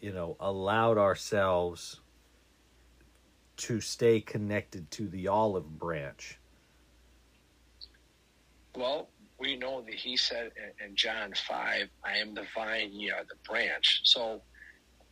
you 0.00 0.12
know 0.12 0.36
allowed 0.40 0.98
ourselves 0.98 2.00
to 3.56 3.80
stay 3.80 4.20
connected 4.20 4.90
to 4.90 5.08
the 5.08 5.26
olive 5.28 5.78
branch 5.78 6.38
well, 8.78 9.08
we 9.40 9.56
know 9.56 9.82
that 9.82 9.94
he 9.94 10.16
said 10.16 10.52
in, 10.84 10.94
John 10.94 11.32
5, 11.34 11.88
I 12.04 12.16
am 12.16 12.34
the 12.34 12.44
vine, 12.54 12.92
ye 12.92 13.10
are 13.10 13.24
the 13.24 13.34
branch. 13.48 14.02
So 14.04 14.40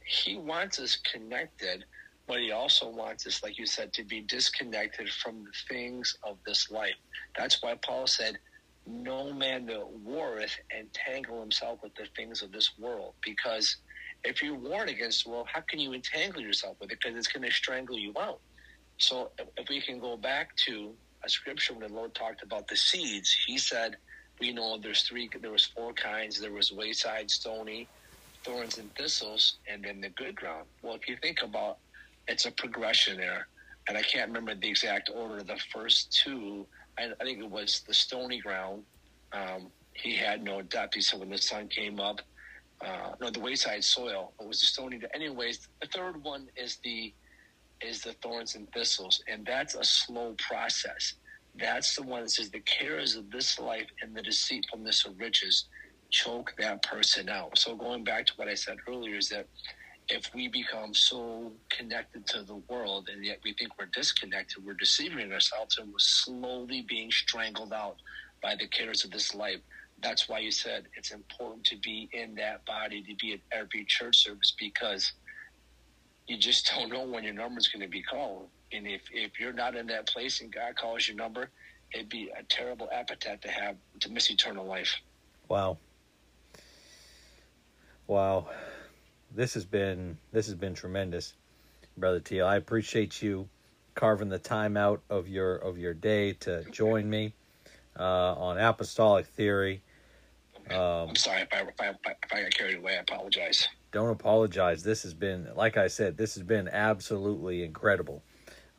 he 0.04 0.36
wants 0.36 0.78
us 0.78 0.96
connected, 0.96 1.84
but 2.28 2.40
he 2.40 2.52
also 2.52 2.90
wants 2.90 3.26
us, 3.26 3.42
like 3.44 3.58
you 3.58 3.66
said, 3.66 3.92
to 3.94 4.04
be 4.04 4.22
disconnected 4.22 5.10
from 5.10 5.44
the 5.44 5.52
things 5.74 6.14
of 6.24 6.38
this 6.46 6.70
life. 6.70 6.96
That's 7.38 7.62
why 7.62 7.76
Paul 7.84 8.08
said, 8.08 8.38
No 8.86 9.32
man 9.34 9.66
that 9.66 9.88
warreth 9.88 10.56
entangle 10.78 11.40
himself 11.40 11.80
with 11.82 11.94
the 11.96 12.08
things 12.16 12.42
of 12.42 12.52
this 12.52 12.72
world. 12.78 13.14
Because 13.24 13.76
if 14.24 14.42
you 14.42 14.56
warn 14.56 14.88
against 14.90 15.24
the 15.24 15.32
world, 15.32 15.48
how 15.52 15.62
can 15.68 15.80
you 15.80 15.94
entangle 15.94 16.42
yourself 16.42 16.78
with 16.80 16.92
it? 16.92 16.98
Because 17.02 17.18
it's 17.18 17.28
going 17.32 17.44
to 17.48 17.52
strangle 17.54 17.98
you 17.98 18.14
out. 18.20 18.40
So 18.98 19.32
if- 19.38 19.48
if 19.56 19.68
we 19.68 19.80
can 19.82 19.98
go 20.00 20.16
back 20.16 20.56
to 20.66 20.98
a 21.24 21.28
scripture 21.28 21.74
when 21.74 21.82
the 21.88 21.94
Lord 21.94 22.14
talked 22.14 22.42
about 22.42 22.68
the 22.68 22.76
seeds, 22.76 23.34
he 23.46 23.58
said, 23.58 23.98
we 24.40 24.52
know 24.52 24.78
there's 24.78 25.02
three, 25.02 25.28
there 25.40 25.52
was 25.52 25.66
four 25.66 25.94
kinds. 25.94 26.40
There 26.40 26.52
was 26.52 26.72
wayside, 26.72 27.30
stony, 27.30 27.90
thorns 28.44 28.78
and 28.78 28.94
thistles, 28.96 29.58
and 29.68 29.84
then 29.84 30.00
the 30.00 30.10
good 30.10 30.36
ground. 30.36 30.68
Well, 30.82 30.96
if 30.96 31.08
you 31.08 31.16
think 31.22 31.42
about, 31.42 31.78
it's 32.28 32.46
a 32.46 32.50
progression 32.50 33.18
there, 33.18 33.46
and 33.88 33.96
I 33.96 34.02
can't 34.02 34.28
remember 34.28 34.54
the 34.54 34.68
exact 34.68 35.10
order. 35.14 35.42
The 35.42 35.60
first 35.72 36.12
two, 36.12 36.66
I, 36.98 37.10
I 37.20 37.24
think 37.24 37.38
it 37.38 37.50
was 37.50 37.82
the 37.86 37.94
stony 37.94 38.40
ground. 38.40 38.82
Um, 39.32 39.68
he 39.92 40.14
had 40.14 40.42
no 40.42 40.62
depth. 40.62 41.00
Said 41.02 41.20
when 41.20 41.30
the 41.30 41.38
sun 41.38 41.68
came 41.68 42.00
up, 42.00 42.20
uh, 42.84 43.12
no, 43.20 43.30
the 43.30 43.40
wayside 43.40 43.84
soil. 43.84 44.32
It 44.40 44.46
was 44.46 44.60
the 44.60 44.66
stony. 44.66 45.00
Anyways, 45.14 45.68
the 45.80 45.86
third 45.88 46.22
one 46.22 46.48
is 46.56 46.78
the 46.84 47.12
is 47.82 48.00
the 48.00 48.12
thorns 48.22 48.54
and 48.54 48.70
thistles, 48.72 49.22
and 49.28 49.44
that's 49.44 49.74
a 49.74 49.84
slow 49.84 50.34
process. 50.38 51.14
That's 51.58 51.96
the 51.96 52.02
one 52.02 52.22
that 52.22 52.30
says 52.30 52.50
the 52.50 52.60
cares 52.60 53.16
of 53.16 53.30
this 53.30 53.58
life 53.58 53.86
and 54.02 54.14
the 54.14 54.22
deceitfulness 54.22 55.06
of 55.06 55.18
riches 55.18 55.66
choke 56.10 56.54
that 56.58 56.82
person 56.82 57.28
out. 57.28 57.56
So 57.58 57.74
going 57.74 58.04
back 58.04 58.26
to 58.26 58.32
what 58.36 58.48
I 58.48 58.54
said 58.54 58.76
earlier 58.88 59.16
is 59.16 59.28
that 59.30 59.46
if 60.08 60.30
we 60.34 60.48
become 60.48 60.94
so 60.94 61.52
connected 61.70 62.26
to 62.26 62.42
the 62.42 62.56
world 62.68 63.08
and 63.12 63.24
yet 63.24 63.38
we 63.44 63.52
think 63.54 63.72
we're 63.78 63.86
disconnected, 63.86 64.64
we're 64.64 64.74
deceiving 64.74 65.32
ourselves 65.32 65.78
and 65.78 65.88
we're 65.88 65.98
slowly 65.98 66.84
being 66.88 67.10
strangled 67.10 67.72
out 67.72 67.96
by 68.42 68.54
the 68.54 68.68
cares 68.68 69.04
of 69.04 69.10
this 69.10 69.34
life. 69.34 69.60
That's 70.02 70.28
why 70.28 70.40
you 70.40 70.52
said 70.52 70.84
it's 70.96 71.10
important 71.10 71.64
to 71.66 71.76
be 71.78 72.08
in 72.12 72.34
that 72.36 72.64
body, 72.66 73.02
to 73.02 73.14
be 73.16 73.32
at 73.32 73.40
every 73.50 73.84
church 73.84 74.18
service 74.18 74.54
because 74.58 75.12
you 76.28 76.36
just 76.36 76.70
don't 76.76 76.92
know 76.92 77.04
when 77.04 77.24
your 77.24 77.34
number 77.34 77.58
is 77.58 77.68
going 77.68 77.82
to 77.82 77.88
be 77.88 78.02
called. 78.02 78.48
And 78.72 78.86
if, 78.86 79.02
if 79.12 79.40
you're 79.40 79.52
not 79.52 79.74
in 79.74 79.86
that 79.88 80.08
place 80.08 80.40
and 80.40 80.52
God 80.52 80.76
calls 80.76 81.08
your 81.08 81.16
number, 81.16 81.50
it'd 81.92 82.08
be 82.08 82.30
a 82.38 82.42
terrible 82.44 82.88
epithet 82.92 83.42
to 83.42 83.48
have 83.48 83.76
to 84.00 84.10
miss 84.10 84.30
eternal 84.30 84.66
life. 84.66 84.94
Wow. 85.48 85.78
Wow. 88.06 88.48
This 89.36 89.52
has 89.52 89.66
been 89.66 90.16
this 90.32 90.46
has 90.46 90.54
been 90.54 90.72
tremendous, 90.72 91.34
brother 91.98 92.20
Teal. 92.20 92.46
I 92.46 92.56
appreciate 92.56 93.20
you 93.20 93.50
carving 93.94 94.30
the 94.30 94.38
time 94.38 94.78
out 94.78 95.02
of 95.10 95.28
your 95.28 95.56
of 95.56 95.76
your 95.76 95.92
day 95.92 96.32
to 96.40 96.64
join 96.70 97.10
me 97.10 97.34
uh, 98.00 98.32
on 98.32 98.56
apostolic 98.56 99.26
theory. 99.26 99.82
Um, 100.70 101.10
I'm 101.10 101.16
sorry 101.16 101.42
if 101.42 101.48
I, 101.52 101.60
if 101.60 101.74
I, 101.78 101.88
if 101.88 102.32
I 102.32 102.42
got 102.44 102.50
carried 102.52 102.78
away. 102.78 102.96
I 102.96 103.00
apologize. 103.00 103.68
Don't 103.92 104.08
apologize. 104.08 104.82
This 104.82 105.02
has 105.02 105.12
been, 105.12 105.48
like 105.54 105.76
I 105.76 105.88
said, 105.88 106.16
this 106.16 106.34
has 106.36 106.42
been 106.42 106.66
absolutely 106.66 107.62
incredible. 107.62 108.22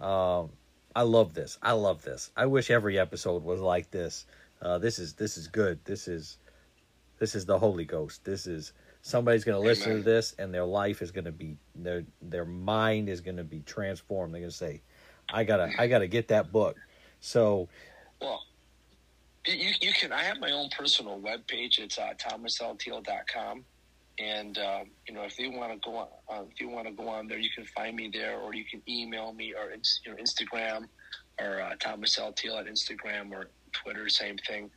Um, 0.02 0.50
I 0.96 1.04
love 1.04 1.36
this. 1.36 1.60
I 1.62 1.74
love 1.74 2.02
this. 2.02 2.32
I 2.36 2.48
wish 2.48 2.72
every 2.72 2.98
episode 2.98 3.44
was 3.44 3.62
like 3.62 3.92
this. 3.92 4.26
Uh, 4.60 4.80
this 4.80 4.98
is 4.98 5.14
this 5.14 5.38
is 5.38 5.48
good. 5.48 5.86
This 5.86 6.08
is 6.08 6.40
this 7.20 7.36
is 7.36 7.46
the 7.46 7.60
Holy 7.60 7.86
Ghost. 7.86 8.26
This 8.26 8.48
is 8.48 8.74
somebody's 9.08 9.46
going 9.46 9.60
to 9.60 9.66
listen 9.66 9.96
to 9.96 10.02
this 10.02 10.36
and 10.38 10.54
their 10.54 10.66
life 10.66 11.02
is 11.02 11.12
going 11.12 11.26
to 11.26 11.32
be 11.32 11.56
their 11.76 12.04
their 12.22 12.46
mind 12.46 13.08
is 13.08 13.22
going 13.22 13.38
to 13.38 13.44
be 13.44 13.62
transformed. 13.62 14.34
They're 14.34 14.42
going 14.42 14.52
to 14.52 14.56
say, 14.56 14.82
"I 15.30 15.44
gotta 15.44 15.72
I 15.80 15.88
gotta 15.88 16.08
get 16.08 16.28
that 16.28 16.52
book." 16.52 16.76
So, 17.22 17.70
well, 18.22 18.42
you 19.46 19.72
you 19.82 19.94
can. 19.94 20.12
I 20.12 20.24
have 20.24 20.40
my 20.40 20.52
own 20.52 20.70
personal 20.70 21.20
web 21.20 21.48
page. 21.48 21.80
It's 21.80 21.98
uh, 21.98 22.14
thomaslteal.com. 22.20 23.64
And 24.20 24.58
uh, 24.58 24.80
you 25.08 25.14
know, 25.14 25.24
if 25.24 25.40
you 25.40 25.52
want 25.52 25.74
to 25.74 25.80
go 25.90 25.98
on, 25.98 26.08
uh, 26.30 26.44
if 26.52 26.60
you 26.60 26.70
want 26.70 26.88
to 26.88 26.94
go 26.94 27.08
on 27.08 27.28
there, 27.28 27.40
you 27.40 27.50
can 27.50 27.66
find 27.66 27.96
me 27.96 28.10
there, 28.12 28.38
or 28.40 28.54
you 28.54 28.66
can 28.66 28.82
email 28.90 29.32
me, 29.32 29.54
or 29.54 29.72
you 29.72 30.12
know, 30.12 30.18
Instagram, 30.22 30.88
or 31.40 31.62
uh, 31.62 31.76
Thomas 31.80 32.18
L. 32.20 32.34
Teal 32.34 32.58
at 32.58 32.66
Instagram 32.66 33.32
or 33.32 33.50
Twitter, 33.72 34.10
same 34.10 34.38
thing. 34.38 34.70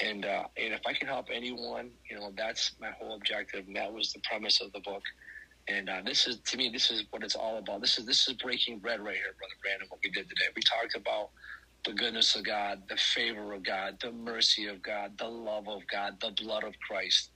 And 0.00 0.26
uh, 0.26 0.44
and 0.58 0.74
if 0.74 0.82
I 0.86 0.94
can 0.94 1.08
help 1.08 1.26
anyone, 1.32 1.92
you 2.10 2.18
know, 2.18 2.32
that's 2.36 2.74
my 2.80 2.90
whole 3.00 3.16
objective, 3.16 3.66
and 3.66 3.76
that 3.76 3.92
was 3.92 4.12
the 4.12 4.20
premise 4.30 4.60
of 4.60 4.72
the 4.72 4.80
book. 4.80 5.02
And 5.68 5.88
uh, 5.88 6.02
this 6.04 6.26
is 6.28 6.40
to 6.42 6.58
me, 6.58 6.70
this 6.70 6.90
is 6.90 7.04
what 7.10 7.24
it's 7.24 7.36
all 7.36 7.58
about. 7.58 7.80
This 7.80 7.98
is 7.98 8.06
this 8.06 8.28
is 8.28 8.34
breaking 8.34 8.80
bread 8.80 9.00
right 9.00 9.14
here, 9.16 9.34
brother 9.38 9.54
Brandon. 9.64 9.88
What 9.90 10.00
we 10.04 10.10
did 10.10 10.28
today, 10.28 10.50
we 10.56 10.62
talked 10.62 10.96
about 10.96 11.28
the 11.86 11.94
goodness 11.94 12.36
of 12.36 12.44
God, 12.44 12.82
the 12.88 12.96
favor 12.96 13.54
of 13.54 13.64
God, 13.64 13.96
the 14.02 14.12
mercy 14.12 14.66
of 14.66 14.82
God, 14.82 15.12
the 15.18 15.28
love 15.28 15.68
of 15.68 15.82
God, 15.92 16.14
the 16.20 16.32
blood 16.42 16.64
of 16.64 16.74
Christ 16.88 17.30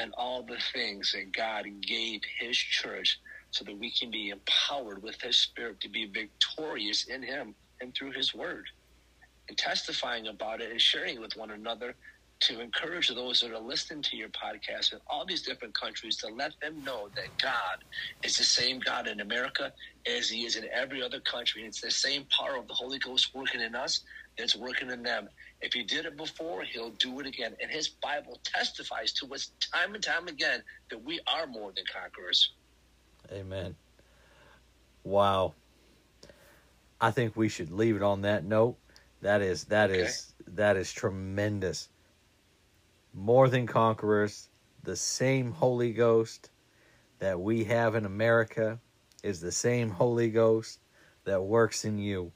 and 0.00 0.12
all 0.18 0.44
the 0.44 0.60
things 0.74 1.12
that 1.12 1.32
God 1.36 1.66
gave 1.86 2.20
His 2.40 2.56
church 2.56 3.18
so 3.50 3.64
that 3.64 3.78
we 3.78 3.92
can 3.92 4.10
be 4.10 4.30
empowered 4.30 5.02
with 5.02 5.20
His 5.22 5.38
Spirit 5.38 5.80
to 5.82 5.90
be 5.90 6.10
victorious 6.12 7.04
in 7.08 7.22
Him 7.22 7.54
and 7.80 7.94
through 7.94 8.12
His 8.12 8.34
Word. 8.34 8.64
And 9.48 9.56
testifying 9.56 10.26
about 10.26 10.60
it 10.60 10.70
and 10.70 10.80
sharing 10.80 11.16
it 11.16 11.20
with 11.20 11.36
one 11.36 11.50
another 11.50 11.94
to 12.38 12.60
encourage 12.60 13.08
those 13.08 13.40
that 13.40 13.52
are 13.52 13.58
listening 13.58 14.02
to 14.02 14.16
your 14.16 14.28
podcast 14.28 14.92
in 14.92 14.98
all 15.08 15.24
these 15.24 15.42
different 15.42 15.74
countries 15.74 16.16
to 16.18 16.28
let 16.28 16.52
them 16.60 16.82
know 16.84 17.08
that 17.16 17.36
God 17.40 17.78
is 18.22 18.36
the 18.36 18.44
same 18.44 18.78
God 18.78 19.08
in 19.08 19.20
America 19.20 19.72
as 20.06 20.28
He 20.28 20.44
is 20.44 20.56
in 20.56 20.66
every 20.72 21.02
other 21.02 21.20
country. 21.20 21.62
It's 21.64 21.80
the 21.80 21.90
same 21.90 22.26
power 22.38 22.56
of 22.56 22.68
the 22.68 22.74
Holy 22.74 22.98
Ghost 22.98 23.30
working 23.34 23.60
in 23.60 23.74
us 23.74 24.02
that's 24.38 24.56
working 24.56 24.90
in 24.90 25.02
them. 25.02 25.28
If 25.60 25.72
he 25.72 25.82
did 25.82 26.04
it 26.04 26.16
before, 26.16 26.62
he'll 26.62 26.90
do 26.90 27.20
it 27.20 27.26
again. 27.26 27.54
And 27.60 27.70
his 27.70 27.88
Bible 27.88 28.38
testifies 28.44 29.12
to 29.14 29.34
us 29.34 29.52
time 29.72 29.94
and 29.94 30.02
time 30.02 30.28
again 30.28 30.62
that 30.90 31.02
we 31.02 31.20
are 31.26 31.46
more 31.46 31.72
than 31.74 31.84
conquerors. 31.92 32.52
Amen. 33.32 33.74
Wow. 35.04 35.54
I 37.00 37.10
think 37.10 37.36
we 37.36 37.48
should 37.48 37.70
leave 37.70 37.96
it 37.96 38.02
on 38.02 38.22
that 38.22 38.44
note. 38.44 38.76
That 39.22 39.42
is 39.42 39.64
that 39.64 39.90
okay. 39.90 40.00
is 40.00 40.34
that 40.46 40.76
is 40.76 40.92
tremendous. 40.92 41.88
More 43.12 43.48
than 43.48 43.66
conquerors, 43.66 44.48
the 44.82 44.96
same 44.96 45.52
Holy 45.52 45.92
Ghost 45.92 46.50
that 47.18 47.40
we 47.40 47.64
have 47.64 47.94
in 47.94 48.04
America 48.04 48.78
is 49.22 49.40
the 49.40 49.52
same 49.52 49.90
Holy 49.90 50.30
Ghost 50.30 50.80
that 51.24 51.42
works 51.42 51.84
in 51.84 51.98
you. 51.98 52.32